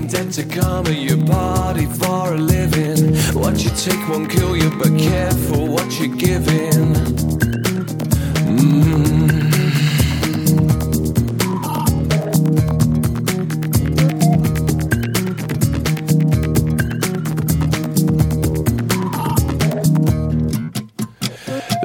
Debt 0.09 0.33
to 0.33 0.45
karma, 0.45 0.91
your 0.91 1.19
body 1.19 1.85
for 1.85 2.33
a 2.33 2.39
living. 2.39 3.15
What 3.35 3.63
you 3.63 3.71
take 3.71 4.09
won't 4.09 4.31
kill 4.31 4.57
you, 4.57 4.71
but 4.71 4.99
careful 4.99 5.67
what 5.67 6.01
you're 6.01 6.17
giving. 6.17 6.95
Mm. 8.49 9.29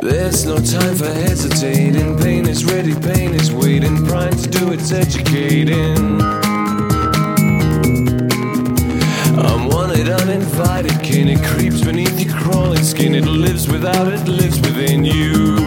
There's 0.02 0.46
no 0.46 0.56
time 0.58 0.96
for 0.96 1.06
hesitating. 1.06 2.18
Pain 2.20 2.48
is 2.48 2.64
ready, 2.64 2.94
pain 2.96 3.34
is 3.34 3.52
waiting. 3.52 4.06
Prime 4.06 4.32
to 4.32 4.50
do 4.50 4.72
its 4.72 4.94
educating. 4.94 6.43
I'm 9.46 9.68
wanted, 9.68 10.10
uninvited 10.10 11.02
kin. 11.02 11.28
It 11.28 11.44
creeps 11.44 11.82
beneath 11.82 12.20
your 12.20 12.34
crawling 12.36 12.84
skin. 12.84 13.16
It 13.16 13.26
lives 13.26 13.68
without, 13.68 14.12
it 14.12 14.28
lives 14.28 14.60
within 14.62 15.04
you. 15.04 15.58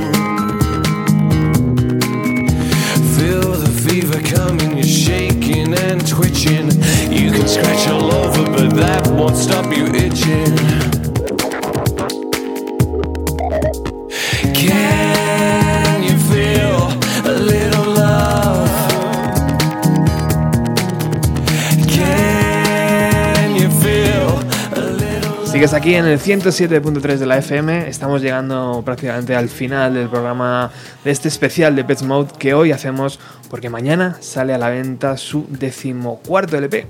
Feel 3.16 3.52
the 3.52 3.88
fever 3.88 4.20
coming, 4.22 4.76
you're 4.76 4.84
shaking 4.84 5.74
and 5.74 6.06
twitching. 6.06 6.70
You 7.10 7.30
can 7.32 7.46
scratch 7.48 7.88
all 7.88 8.12
over, 8.12 8.44
but 8.50 8.74
that 8.76 9.06
won't 9.08 9.36
stop 9.36 9.66
you 9.76 9.86
itching. 9.86 10.95
Sigues 25.56 25.72
aquí 25.72 25.94
en 25.94 26.04
el 26.04 26.20
107.3 26.20 27.16
de 27.16 27.24
la 27.24 27.38
FM. 27.38 27.88
Estamos 27.88 28.20
llegando 28.20 28.82
prácticamente 28.84 29.34
al 29.34 29.48
final 29.48 29.94
del 29.94 30.06
programa 30.10 30.70
de 31.02 31.10
este 31.10 31.28
especial 31.28 31.74
de 31.74 31.82
Pets 31.82 32.02
Mode 32.02 32.28
que 32.38 32.52
hoy 32.52 32.72
hacemos 32.72 33.18
porque 33.48 33.70
mañana 33.70 34.18
sale 34.20 34.52
a 34.52 34.58
la 34.58 34.68
venta 34.68 35.16
su 35.16 35.46
decimocuarto 35.48 36.58
LP. 36.58 36.86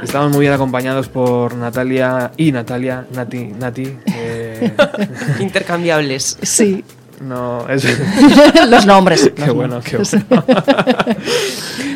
Estamos 0.00 0.30
muy 0.30 0.42
bien 0.42 0.52
acompañados 0.52 1.08
por 1.08 1.56
Natalia 1.56 2.30
y 2.36 2.52
Natalia, 2.52 3.04
Nati, 3.12 3.46
Nati. 3.46 3.98
eh, 4.14 4.72
Intercambiables. 5.40 6.38
Sí. 6.42 6.84
No, 7.22 7.68
es... 7.68 7.84
Los 8.68 8.86
nombres, 8.86 9.30
Qué 9.34 9.46
los 9.46 9.54
bueno, 9.54 9.80
qué 9.80 9.92
nombres. 9.98 10.28
bueno. 10.28 10.44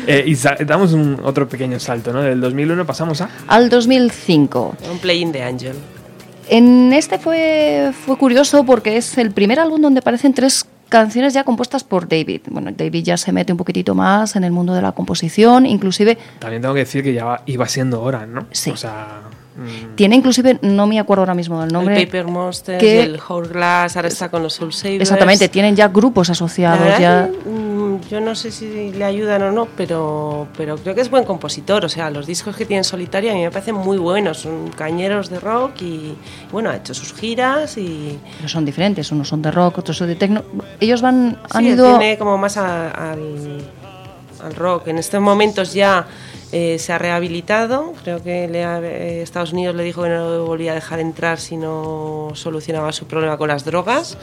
Eh, 0.09 0.23
y 0.25 0.35
damos 0.63 0.93
un, 0.93 1.19
otro 1.25 1.49
pequeño 1.49 1.81
salto, 1.81 2.13
¿no? 2.13 2.21
Del 2.21 2.39
2001 2.39 2.85
pasamos 2.85 3.19
a... 3.19 3.29
Al 3.45 3.67
2005. 3.69 4.77
Un 4.89 4.99
Playing 4.99 5.33
the 5.33 5.43
Angel. 5.43 5.75
En 6.47 6.93
este 6.93 7.19
fue, 7.19 7.91
fue 8.05 8.17
curioso 8.17 8.63
porque 8.63 8.95
es 8.95 9.17
el 9.17 9.31
primer 9.31 9.59
álbum 9.59 9.81
donde 9.81 9.99
aparecen 9.99 10.33
tres 10.33 10.65
canciones 10.89 11.33
ya 11.33 11.43
compuestas 11.43 11.83
por 11.83 12.07
David. 12.07 12.41
Bueno, 12.49 12.71
David 12.75 13.03
ya 13.03 13.17
se 13.17 13.31
mete 13.31 13.51
un 13.51 13.57
poquitito 13.57 13.95
más 13.95 14.35
en 14.35 14.43
el 14.43 14.51
mundo 14.51 14.73
de 14.73 14.81
la 14.81 14.91
composición, 14.91 15.65
inclusive 15.65 16.17
También 16.39 16.61
tengo 16.61 16.73
que 16.73 16.81
decir 16.81 17.03
que 17.03 17.13
ya 17.13 17.41
iba 17.45 17.67
siendo 17.67 18.01
hora, 18.01 18.25
¿no? 18.25 18.45
Sí. 18.51 18.71
O 18.71 18.77
sea... 18.77 19.21
mm, 19.57 19.95
tiene 19.95 20.15
inclusive, 20.15 20.59
no 20.61 20.87
me 20.87 20.99
acuerdo 20.99 21.21
ahora 21.23 21.33
mismo 21.35 21.59
del 21.61 21.71
nombre. 21.73 21.97
el 21.99 22.05
Paper 22.07 22.27
Monsters, 22.27 22.79
que- 22.79 23.03
el 23.03 23.19
Hourglass, 23.27 23.95
ahora 23.95 24.07
está 24.07 24.29
con 24.29 24.43
los 24.43 24.53
Soul 24.53 24.73
Savers. 24.73 25.01
Exactamente, 25.01 25.49
tienen 25.49 25.75
ya 25.75 25.87
grupos 25.87 26.29
asociados. 26.29 26.99
ya 26.99 27.29
mm, 27.45 27.66
yo 28.09 28.19
no 28.21 28.35
sé 28.35 28.51
si 28.51 28.91
le 28.91 29.03
ayudan 29.03 29.41
o 29.43 29.51
no, 29.51 29.67
pero, 29.77 30.47
pero 30.57 30.77
creo 30.77 30.95
que 30.95 31.01
es 31.01 31.09
buen 31.09 31.23
compositor. 31.23 31.85
O 31.85 31.89
sea, 31.89 32.09
los 32.09 32.25
discos 32.25 32.55
que 32.55 32.65
tiene 32.65 32.79
en 32.79 32.83
solitario 32.83 33.31
a 33.31 33.33
mí 33.35 33.41
me 33.43 33.51
parecen 33.51 33.75
muy 33.75 33.97
buenos. 33.97 34.39
Son 34.39 34.69
cañeros 34.69 35.29
de 35.29 35.39
rock 35.39 35.81
y, 35.81 36.15
bueno, 36.51 36.69
ha 36.69 36.75
hecho 36.77 36.93
sus 36.93 37.13
giras 37.13 37.77
y... 37.77 38.19
pero 38.37 38.49
son 38.49 38.65
diferentes, 38.65 39.11
unos 39.11 39.27
son 39.27 39.41
de 39.41 39.51
rock, 39.51 39.79
otros 39.79 39.97
son 39.97 40.07
de 40.07 40.15
techno. 40.15 40.43
Ellos 40.79 41.01
van, 41.01 41.37
han 41.49 41.63
Sí, 41.63 41.69
ido... 41.69 41.97
tiene 41.97 42.17
como 42.17 42.37
más 42.37 42.57
a- 42.57 42.91
al, 43.11 43.63
al 44.43 44.55
rock. 44.55 44.87
En 44.87 44.97
estos 44.97 45.21
momentos 45.21 45.73
ya 45.73 46.05
eh, 46.51 46.77
se 46.79 46.93
ha 46.93 46.97
rehabilitado. 46.97 47.93
Creo 48.03 48.21
que 48.23 48.47
le 48.47 48.63
ha- 48.63 48.79
eh, 48.79 49.21
Estados 49.21 49.53
Unidos 49.53 49.75
le 49.75 49.83
dijo 49.83 50.03
que 50.03 50.09
no 50.09 50.29
lo 50.29 50.45
volvía 50.45 50.71
a 50.71 50.75
dejar 50.75 50.99
entrar 50.99 51.39
si 51.39 51.57
no 51.57 52.29
solucionaba 52.33 52.91
su 52.93 53.05
problema 53.07 53.37
con 53.37 53.49
las 53.49 53.65
drogas. 53.65 54.17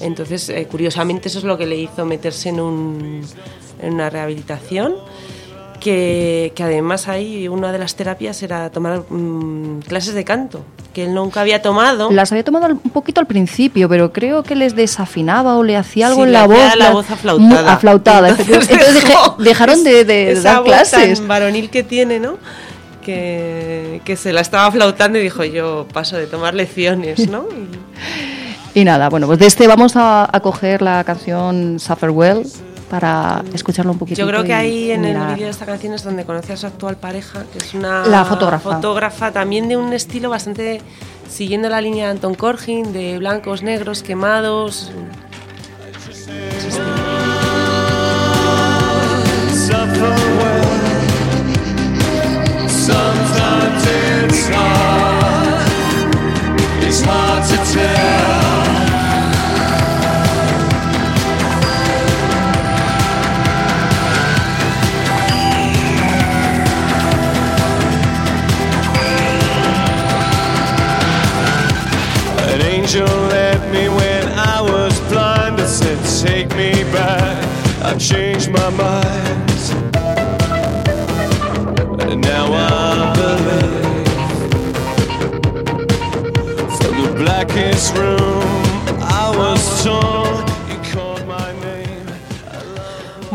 Entonces, 0.00 0.48
eh, 0.48 0.66
curiosamente, 0.70 1.28
eso 1.28 1.38
es 1.38 1.44
lo 1.44 1.58
que 1.58 1.66
le 1.66 1.76
hizo 1.76 2.04
meterse 2.04 2.50
en, 2.50 2.60
un, 2.60 3.20
en 3.82 3.94
una 3.94 4.10
rehabilitación. 4.10 4.94
Que, 5.80 6.52
que 6.56 6.64
además 6.64 7.06
ahí 7.06 7.46
una 7.46 7.70
de 7.70 7.78
las 7.78 7.94
terapias 7.94 8.42
era 8.42 8.68
tomar 8.70 9.04
mm, 9.08 9.82
clases 9.86 10.12
de 10.14 10.24
canto, 10.24 10.62
que 10.92 11.04
él 11.04 11.14
nunca 11.14 11.40
había 11.40 11.62
tomado. 11.62 12.10
Las 12.10 12.32
había 12.32 12.42
tomado 12.42 12.66
un 12.66 12.78
poquito 12.90 13.20
al 13.20 13.28
principio, 13.28 13.88
pero 13.88 14.12
creo 14.12 14.42
que 14.42 14.56
les 14.56 14.74
desafinaba 14.74 15.54
o 15.56 15.62
le 15.62 15.76
hacía 15.76 16.08
algo 16.08 16.22
Sí, 16.22 16.26
en 16.26 16.32
la 16.32 16.48
voz. 16.48 16.58
la 16.58 16.74
la- 16.74 16.90
voz 16.90 17.08
aflautada. 17.08 17.74
aflautada, 17.74 18.28
Entonces. 18.30 18.68
Entonces 18.70 19.04
dejó 19.04 19.36
dejaron 19.38 19.84
de, 19.84 20.04
de 20.04 20.32
esa 20.32 20.42
dar 20.54 20.56
voz 20.58 20.66
clases. 20.66 21.18
tan 21.20 21.28
varonil 21.28 21.70
que 21.70 21.84
tiene, 21.84 22.18
¿no? 22.18 22.38
Que, 23.04 24.00
que 24.04 24.16
se 24.16 24.32
la 24.32 24.40
estaba 24.40 24.72
flautando 24.72 25.18
y 25.18 25.22
dijo 25.22 25.44
yo 25.44 25.86
paso 25.92 26.16
de 26.16 26.26
tomar 26.26 26.54
lecciones, 26.54 27.28
¿no? 27.30 27.44
Y- 27.52 28.37
Y 28.78 28.84
nada, 28.84 29.08
bueno, 29.08 29.26
pues 29.26 29.40
de 29.40 29.46
este 29.46 29.66
vamos 29.66 29.96
a, 29.96 30.28
a 30.32 30.38
coger 30.40 30.82
la 30.82 31.02
canción 31.02 31.80
Suffer 31.80 32.10
Well 32.10 32.46
para 32.88 33.42
escucharlo 33.52 33.90
un 33.90 33.98
poquito. 33.98 34.20
yo 34.20 34.28
creo 34.28 34.44
que 34.44 34.54
ahí 34.54 34.92
en 34.92 35.04
el 35.04 35.18
vídeo 35.34 35.46
de 35.46 35.50
esta 35.50 35.66
canción 35.66 35.94
es 35.94 36.04
donde 36.04 36.24
conoce 36.24 36.52
a 36.52 36.56
su 36.56 36.68
actual 36.68 36.96
pareja, 36.96 37.42
que 37.52 37.58
es 37.58 37.74
una 37.74 38.06
La 38.06 38.24
fotógrafa. 38.24 38.74
fotógrafa 38.76 39.32
también 39.32 39.68
de 39.68 39.76
un 39.76 39.92
estilo 39.92 40.30
bastante 40.30 40.80
siguiendo 41.28 41.68
la 41.68 41.80
línea 41.80 42.04
de 42.04 42.10
Anton 42.12 42.36
Corgin, 42.36 42.92
de 42.92 43.18
blancos, 43.18 43.64
negros, 43.64 44.04
quemados. 44.04 44.92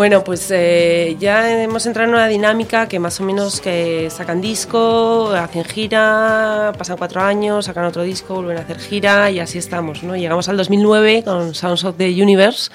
Bueno, 0.04 0.22
pues 0.22 0.52
eh, 0.52 1.16
ya 1.18 1.64
hemos 1.64 1.86
entrado 1.86 2.10
en 2.10 2.16
una 2.16 2.28
dinámica 2.28 2.90
que 2.90 3.00
más 3.00 3.22
o 3.22 3.24
menos 3.24 3.62
que 3.62 4.10
sacan 4.10 4.42
disco, 4.42 5.30
hacen 5.30 5.64
gira, 5.64 6.74
pasan 6.78 6.98
cuatro 6.98 7.22
años, 7.22 7.64
sacan 7.68 7.86
otro 7.86 8.04
disco, 8.04 8.34
vuelven 8.34 8.58
a 8.58 8.62
hacer 8.64 8.80
gira 8.80 9.32
y 9.32 9.40
así 9.40 9.60
estamos, 9.60 10.04
¿no? 10.04 10.18
Llegamos 10.18 10.50
al 10.50 10.58
2009 10.58 11.24
con 11.24 11.56
Sounds 11.56 11.86
of 11.86 11.96
the 11.96 12.22
Universe, 12.22 12.70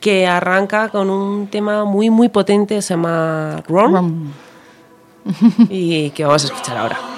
que 0.00 0.26
arranca 0.26 0.88
con 0.88 1.10
un 1.10 1.48
tema 1.48 1.84
muy, 1.84 2.08
muy 2.08 2.30
potente, 2.30 2.80
se 2.80 2.94
llama 2.94 3.62
Ron, 3.68 4.32
y 5.68 6.08
que 6.12 6.24
vamos 6.24 6.44
a 6.44 6.46
escuchar 6.46 6.78
ahora. 6.78 7.13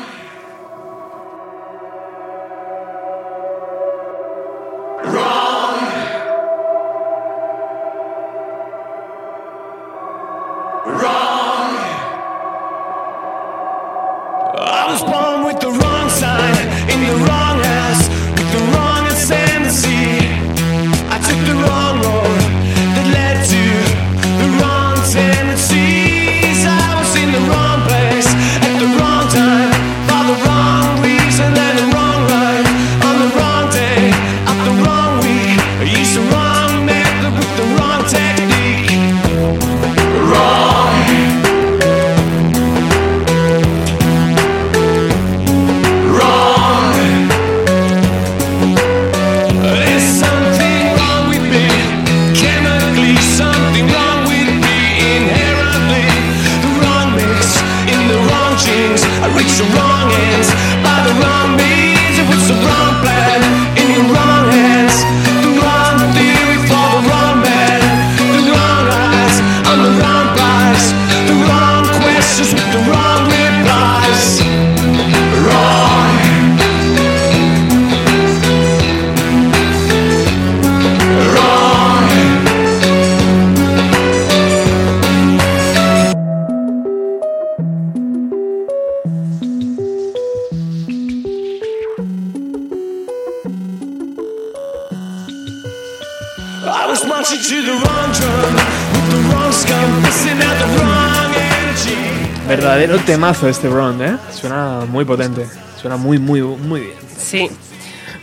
Temazo 103.16 103.48
este 103.48 103.70
Ron, 103.70 104.02
¿eh? 104.02 104.18
Suena 104.30 104.84
muy 104.86 105.06
potente. 105.06 105.46
Suena 105.80 105.96
muy, 105.96 106.18
muy, 106.18 106.42
muy 106.42 106.80
bien. 106.80 106.92
Sí. 107.16 107.48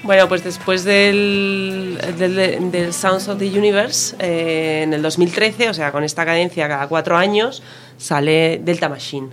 Bueno, 0.04 0.28
pues 0.28 0.44
después 0.44 0.84
del, 0.84 2.00
del, 2.20 2.70
del 2.72 2.94
Sounds 2.94 3.28
of 3.28 3.40
the 3.40 3.58
Universe, 3.58 4.16
eh, 4.20 4.84
en 4.84 4.94
el 4.94 5.02
2013, 5.02 5.70
o 5.70 5.74
sea, 5.74 5.92
con 5.92 6.04
esta 6.04 6.24
cadencia 6.26 6.68
cada 6.68 6.88
cuatro 6.88 7.18
años, 7.18 7.64
sale 7.98 8.62
Delta 8.64 8.88
Machine. 8.88 9.30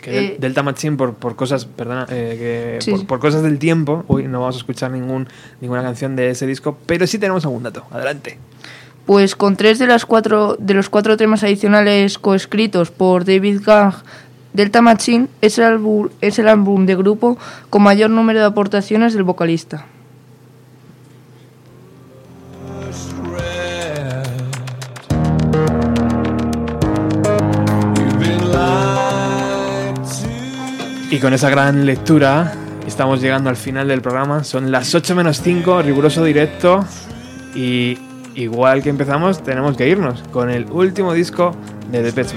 que 0.00 0.18
Eh, 0.18 0.36
Delta 0.38 0.62
Machine 0.62 0.96
por, 0.96 1.12
por 1.12 1.36
cosas, 1.36 1.66
perdona, 1.66 2.06
eh, 2.08 2.78
que 2.78 2.82
Sí, 2.82 2.92
por, 2.92 3.06
por 3.06 3.18
cosas 3.18 3.42
del 3.42 3.58
tiempo, 3.58 4.06
hoy 4.08 4.26
no 4.26 4.40
vamos 4.40 4.54
a 4.54 4.58
escuchar 4.58 4.90
ningún, 4.90 5.28
ninguna 5.60 5.82
canción 5.82 6.16
de 6.16 6.30
ese 6.30 6.46
disco, 6.46 6.78
pero 6.86 7.06
sí 7.06 7.18
tenemos 7.18 7.44
algún 7.44 7.62
dato. 7.62 7.84
Adelante. 7.90 8.38
Pues 9.08 9.34
con 9.34 9.56
tres 9.56 9.78
de, 9.78 9.86
las 9.86 10.04
cuatro, 10.04 10.56
de 10.58 10.74
los 10.74 10.90
cuatro 10.90 11.16
temas 11.16 11.42
adicionales 11.42 12.18
coescritos 12.18 12.90
por 12.90 13.24
David 13.24 13.62
Gang, 13.64 13.94
Delta 14.52 14.82
Machine 14.82 15.28
es 15.40 15.56
el, 15.56 15.64
álbum, 15.64 16.10
es 16.20 16.38
el 16.38 16.46
álbum 16.46 16.84
de 16.84 16.94
grupo 16.94 17.38
con 17.70 17.84
mayor 17.84 18.10
número 18.10 18.40
de 18.40 18.44
aportaciones 18.44 19.14
del 19.14 19.22
vocalista. 19.22 19.86
Y 31.10 31.18
con 31.18 31.32
esa 31.32 31.48
gran 31.48 31.86
lectura 31.86 32.52
estamos 32.86 33.22
llegando 33.22 33.48
al 33.48 33.56
final 33.56 33.88
del 33.88 34.02
programa. 34.02 34.44
Son 34.44 34.70
las 34.70 34.94
8 34.94 35.14
menos 35.14 35.40
5, 35.40 35.80
riguroso 35.80 36.22
directo. 36.22 36.84
Y 37.54 37.96
igual 38.38 38.82
que 38.82 38.88
empezamos, 38.88 39.42
tenemos 39.42 39.76
que 39.76 39.88
irnos 39.88 40.22
con 40.32 40.48
el 40.50 40.70
último 40.70 41.12
disco 41.12 41.54
de 41.90 42.02
The 42.02 42.12
Pet. 42.12 42.28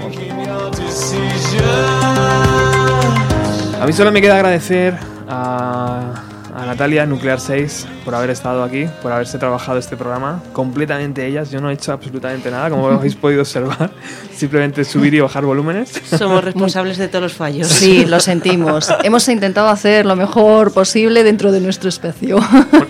A 3.80 3.86
mí 3.86 3.94
solo 3.94 4.12
me 4.12 4.22
queda 4.22 4.36
agradecer 4.36 4.98
a, 5.28 6.14
a 6.62 6.66
Natalia 6.68 7.08
Nuclear 7.08 7.40
6 7.40 7.88
por 8.06 8.14
haber 8.14 8.30
estado 8.30 8.64
aquí, 8.64 8.86
por 9.02 9.12
haberse 9.12 9.40
trabajado 9.40 9.80
este 9.80 9.98
programa. 9.98 10.44
Completamente 10.54 11.26
ellas, 11.26 11.50
yo 11.50 11.60
no 11.60 11.72
he 11.72 11.74
hecho 11.74 11.92
absolutamente 11.92 12.52
nada, 12.52 12.70
como 12.70 12.88
habéis 12.90 13.16
podido 13.16 13.42
observar. 13.42 13.90
Simplemente 14.32 14.84
subir 14.84 15.14
y 15.16 15.20
bajar 15.20 15.44
volúmenes. 15.44 15.92
Somos 16.06 16.44
responsables 16.44 16.98
de 16.98 17.08
todos 17.08 17.24
los 17.24 17.34
fallos. 17.34 17.68
Sí, 17.68 18.06
lo 18.06 18.20
sentimos. 18.20 18.94
Hemos 19.04 19.28
intentado 19.28 19.70
hacer 19.70 20.06
lo 20.06 20.16
mejor 20.16 20.72
posible 20.72 21.24
dentro 21.24 21.52
de 21.52 21.62
nuestro 21.62 21.90
espacio. 21.90 22.40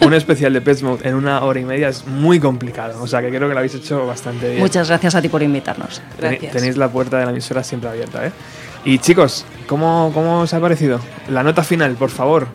Un 0.06 0.14
especial 0.14 0.52
de 0.52 0.60
Pet 0.61 0.81
Mode 0.81 1.07
en 1.07 1.15
una 1.15 1.41
hora 1.41 1.60
y 1.60 1.65
media 1.65 1.88
es 1.89 2.06
muy 2.06 2.39
complicado, 2.41 3.02
o 3.02 3.07
sea 3.07 3.22
que 3.22 3.30
creo 3.30 3.48
que 3.48 3.53
lo 3.53 3.60
habéis 3.60 3.76
hecho 3.76 4.06
bastante 4.06 4.49
bien. 4.49 4.60
Muchas 4.61 4.89
gracias 4.89 5.15
a 5.15 5.22
ti 5.22 5.30
por 5.30 5.41
invitarnos. 5.43 6.02
Teni- 6.19 6.52
Tenéis 6.52 6.76
la 6.76 6.89
puerta 6.89 7.19
de 7.19 7.26
la 7.26 7.31
emisora 7.31 7.64
siempre 7.64 7.89
abierta, 7.89 8.26
¿eh? 8.27 8.31
Y 8.84 8.98
chicos, 8.98 9.45
¿cómo, 9.68 10.10
¿cómo 10.14 10.39
os 10.41 10.53
ha 10.56 10.60
parecido? 10.60 10.99
La 11.30 11.43
nota 11.43 11.64
final, 11.64 11.93
por 11.93 12.10
favor. 12.10 12.48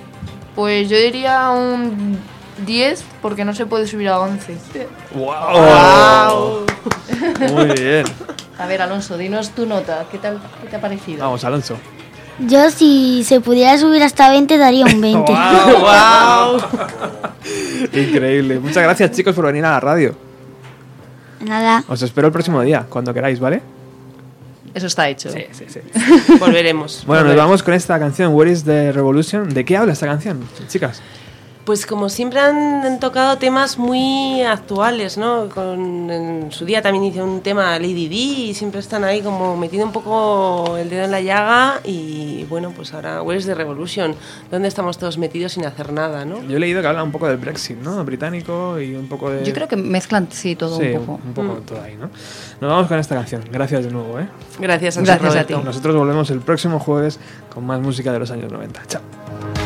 Pues 0.57 0.89
yo 0.89 0.97
diría 0.97 1.51
un 1.51 2.19
10 2.65 3.05
porque 3.21 3.45
no 3.45 3.55
se 3.55 3.67
puede 3.67 3.87
subir 3.87 4.09
a 4.09 4.19
11. 4.19 4.89
¡Wow! 5.15 6.65
Muy 7.53 7.67
bien. 7.67 8.07
A 8.59 8.67
ver, 8.67 8.81
Alonso, 8.81 9.19
dinos 9.19 9.51
tu 9.51 9.67
nota. 9.67 10.07
¿Qué 10.11 10.17
tal 10.17 10.41
qué 10.63 10.69
te 10.69 10.77
ha 10.77 10.81
parecido? 10.81 11.25
Vamos, 11.25 11.45
Alonso. 11.45 11.77
Yo 12.39 12.71
si 12.71 13.23
se 13.25 13.41
pudiera 13.41 13.79
subir 13.79 14.03
hasta 14.03 14.31
20 14.31 14.59
daría 14.59 14.87
un 14.87 15.01
20. 15.01 15.33
¡Wow! 15.33 16.61
Increíble. 17.93 18.59
Muchas 18.59 18.83
gracias, 18.83 19.13
chicos, 19.13 19.35
por 19.35 19.47
venir 19.47 19.65
a 19.65 19.73
la 19.73 19.81
radio. 19.81 20.17
Nada. 21.41 21.85
Os 21.87 22.01
espero 22.03 22.29
el 22.29 22.33
próximo 22.33 22.63
día, 22.63 22.87
cuando 22.89 23.13
queráis, 23.13 23.39
¿vale? 23.39 23.61
Eso 24.77 24.89
está 24.89 25.09
hecho. 25.09 25.31
Sí, 25.31 25.47
sí, 25.53 25.65
sí. 25.69 25.81
Volveremos. 26.39 27.05
Bueno, 27.07 27.25
nos 27.25 27.35
vamos 27.35 27.63
con 27.63 27.73
esta 27.73 27.99
canción, 27.99 28.35
Where 28.35 28.53
is 28.53 28.63
the 28.63 28.93
Revolution? 28.93 29.49
¿De 29.55 29.65
qué 29.65 29.75
habla 29.75 29.95
esta 29.95 30.05
canción, 30.05 30.47
chicas? 30.69 31.01
Pues 31.67 31.85
como 31.85 32.09
siempre 32.09 32.39
han, 32.39 32.85
han 32.87 33.01
tocado 33.01 33.39
temas 33.39 33.77
muy 33.77 34.41
actuales, 34.43 35.19
¿no? 35.19 35.49
Con, 35.49 36.09
en 36.13 36.53
su 36.53 36.65
día 36.65 36.81
también 36.81 37.03
hice 37.03 37.21
un 37.21 37.41
tema 37.41 37.77
Lady 37.81 38.07
D 38.09 38.15
y 38.15 38.55
siempre 38.55 38.79
están 38.79 39.03
ahí 39.03 39.21
como 39.21 39.57
metiendo 39.57 39.85
un 39.85 39.93
poco 39.93 40.77
el 40.77 40.89
dedo 40.89 41.05
en 41.07 41.11
la 41.11 41.21
llaga 41.21 41.81
y 41.83 42.45
bueno, 42.49 42.71
pues 42.71 42.95
ahora 42.95 43.21
Where's 43.21 43.47
the 43.47 43.55
Revolution? 43.57 44.15
¿Dónde 44.49 44.69
estamos 44.69 44.97
todos 44.97 45.19
metidos 45.19 45.55
sin 45.55 45.67
hacer 45.67 45.93
nada, 45.93 46.25
no? 46.25 46.41
Yo 46.45 46.57
he 46.57 46.61
leído 46.61 46.81
que 46.83 46.87
habla 46.87 47.03
un 47.03 47.11
poco 47.11 47.27
del 47.27 47.39
Brexit, 47.39 47.79
¿no? 47.79 48.05
Británico 48.05 48.81
y 48.81 48.95
un 48.95 49.09
poco 49.09 49.29
de... 49.31 49.45
Yo 49.45 49.53
creo 49.53 49.67
que 49.67 49.75
mezclan, 49.75 50.29
sí, 50.31 50.55
todo 50.55 50.79
Sí, 50.79 50.87
un 50.93 51.01
poco. 51.05 51.21
un 51.27 51.35
poco 51.35 51.49
Mm. 51.49 51.63
todo 51.67 51.83
ahí, 51.83 51.97
¿no? 51.97 52.11
Nos 52.61 52.71
vamos 52.71 52.87
con 52.87 52.99
esta 53.01 53.17
canción. 53.17 53.43
Gracias 53.51 53.85
de 53.85 53.91
nuevo, 53.91 54.21
¿eh? 54.21 54.29
Gracias 54.61 54.99
a 54.99 55.01
ti, 55.01 55.07
Gracias 55.07 55.35
a 55.35 55.45
ti. 55.45 55.55
Nosotros 55.65 55.97
volvemos 55.97 56.31
el 56.31 56.39
próximo 56.39 56.79
jueves 56.79 57.19
con 57.53 57.67
más 57.67 57.81
música 57.81 58.13
de 58.13 58.21
los 58.21 58.31
años 58.31 58.53
90. 58.53 58.83
Chao. 58.87 59.66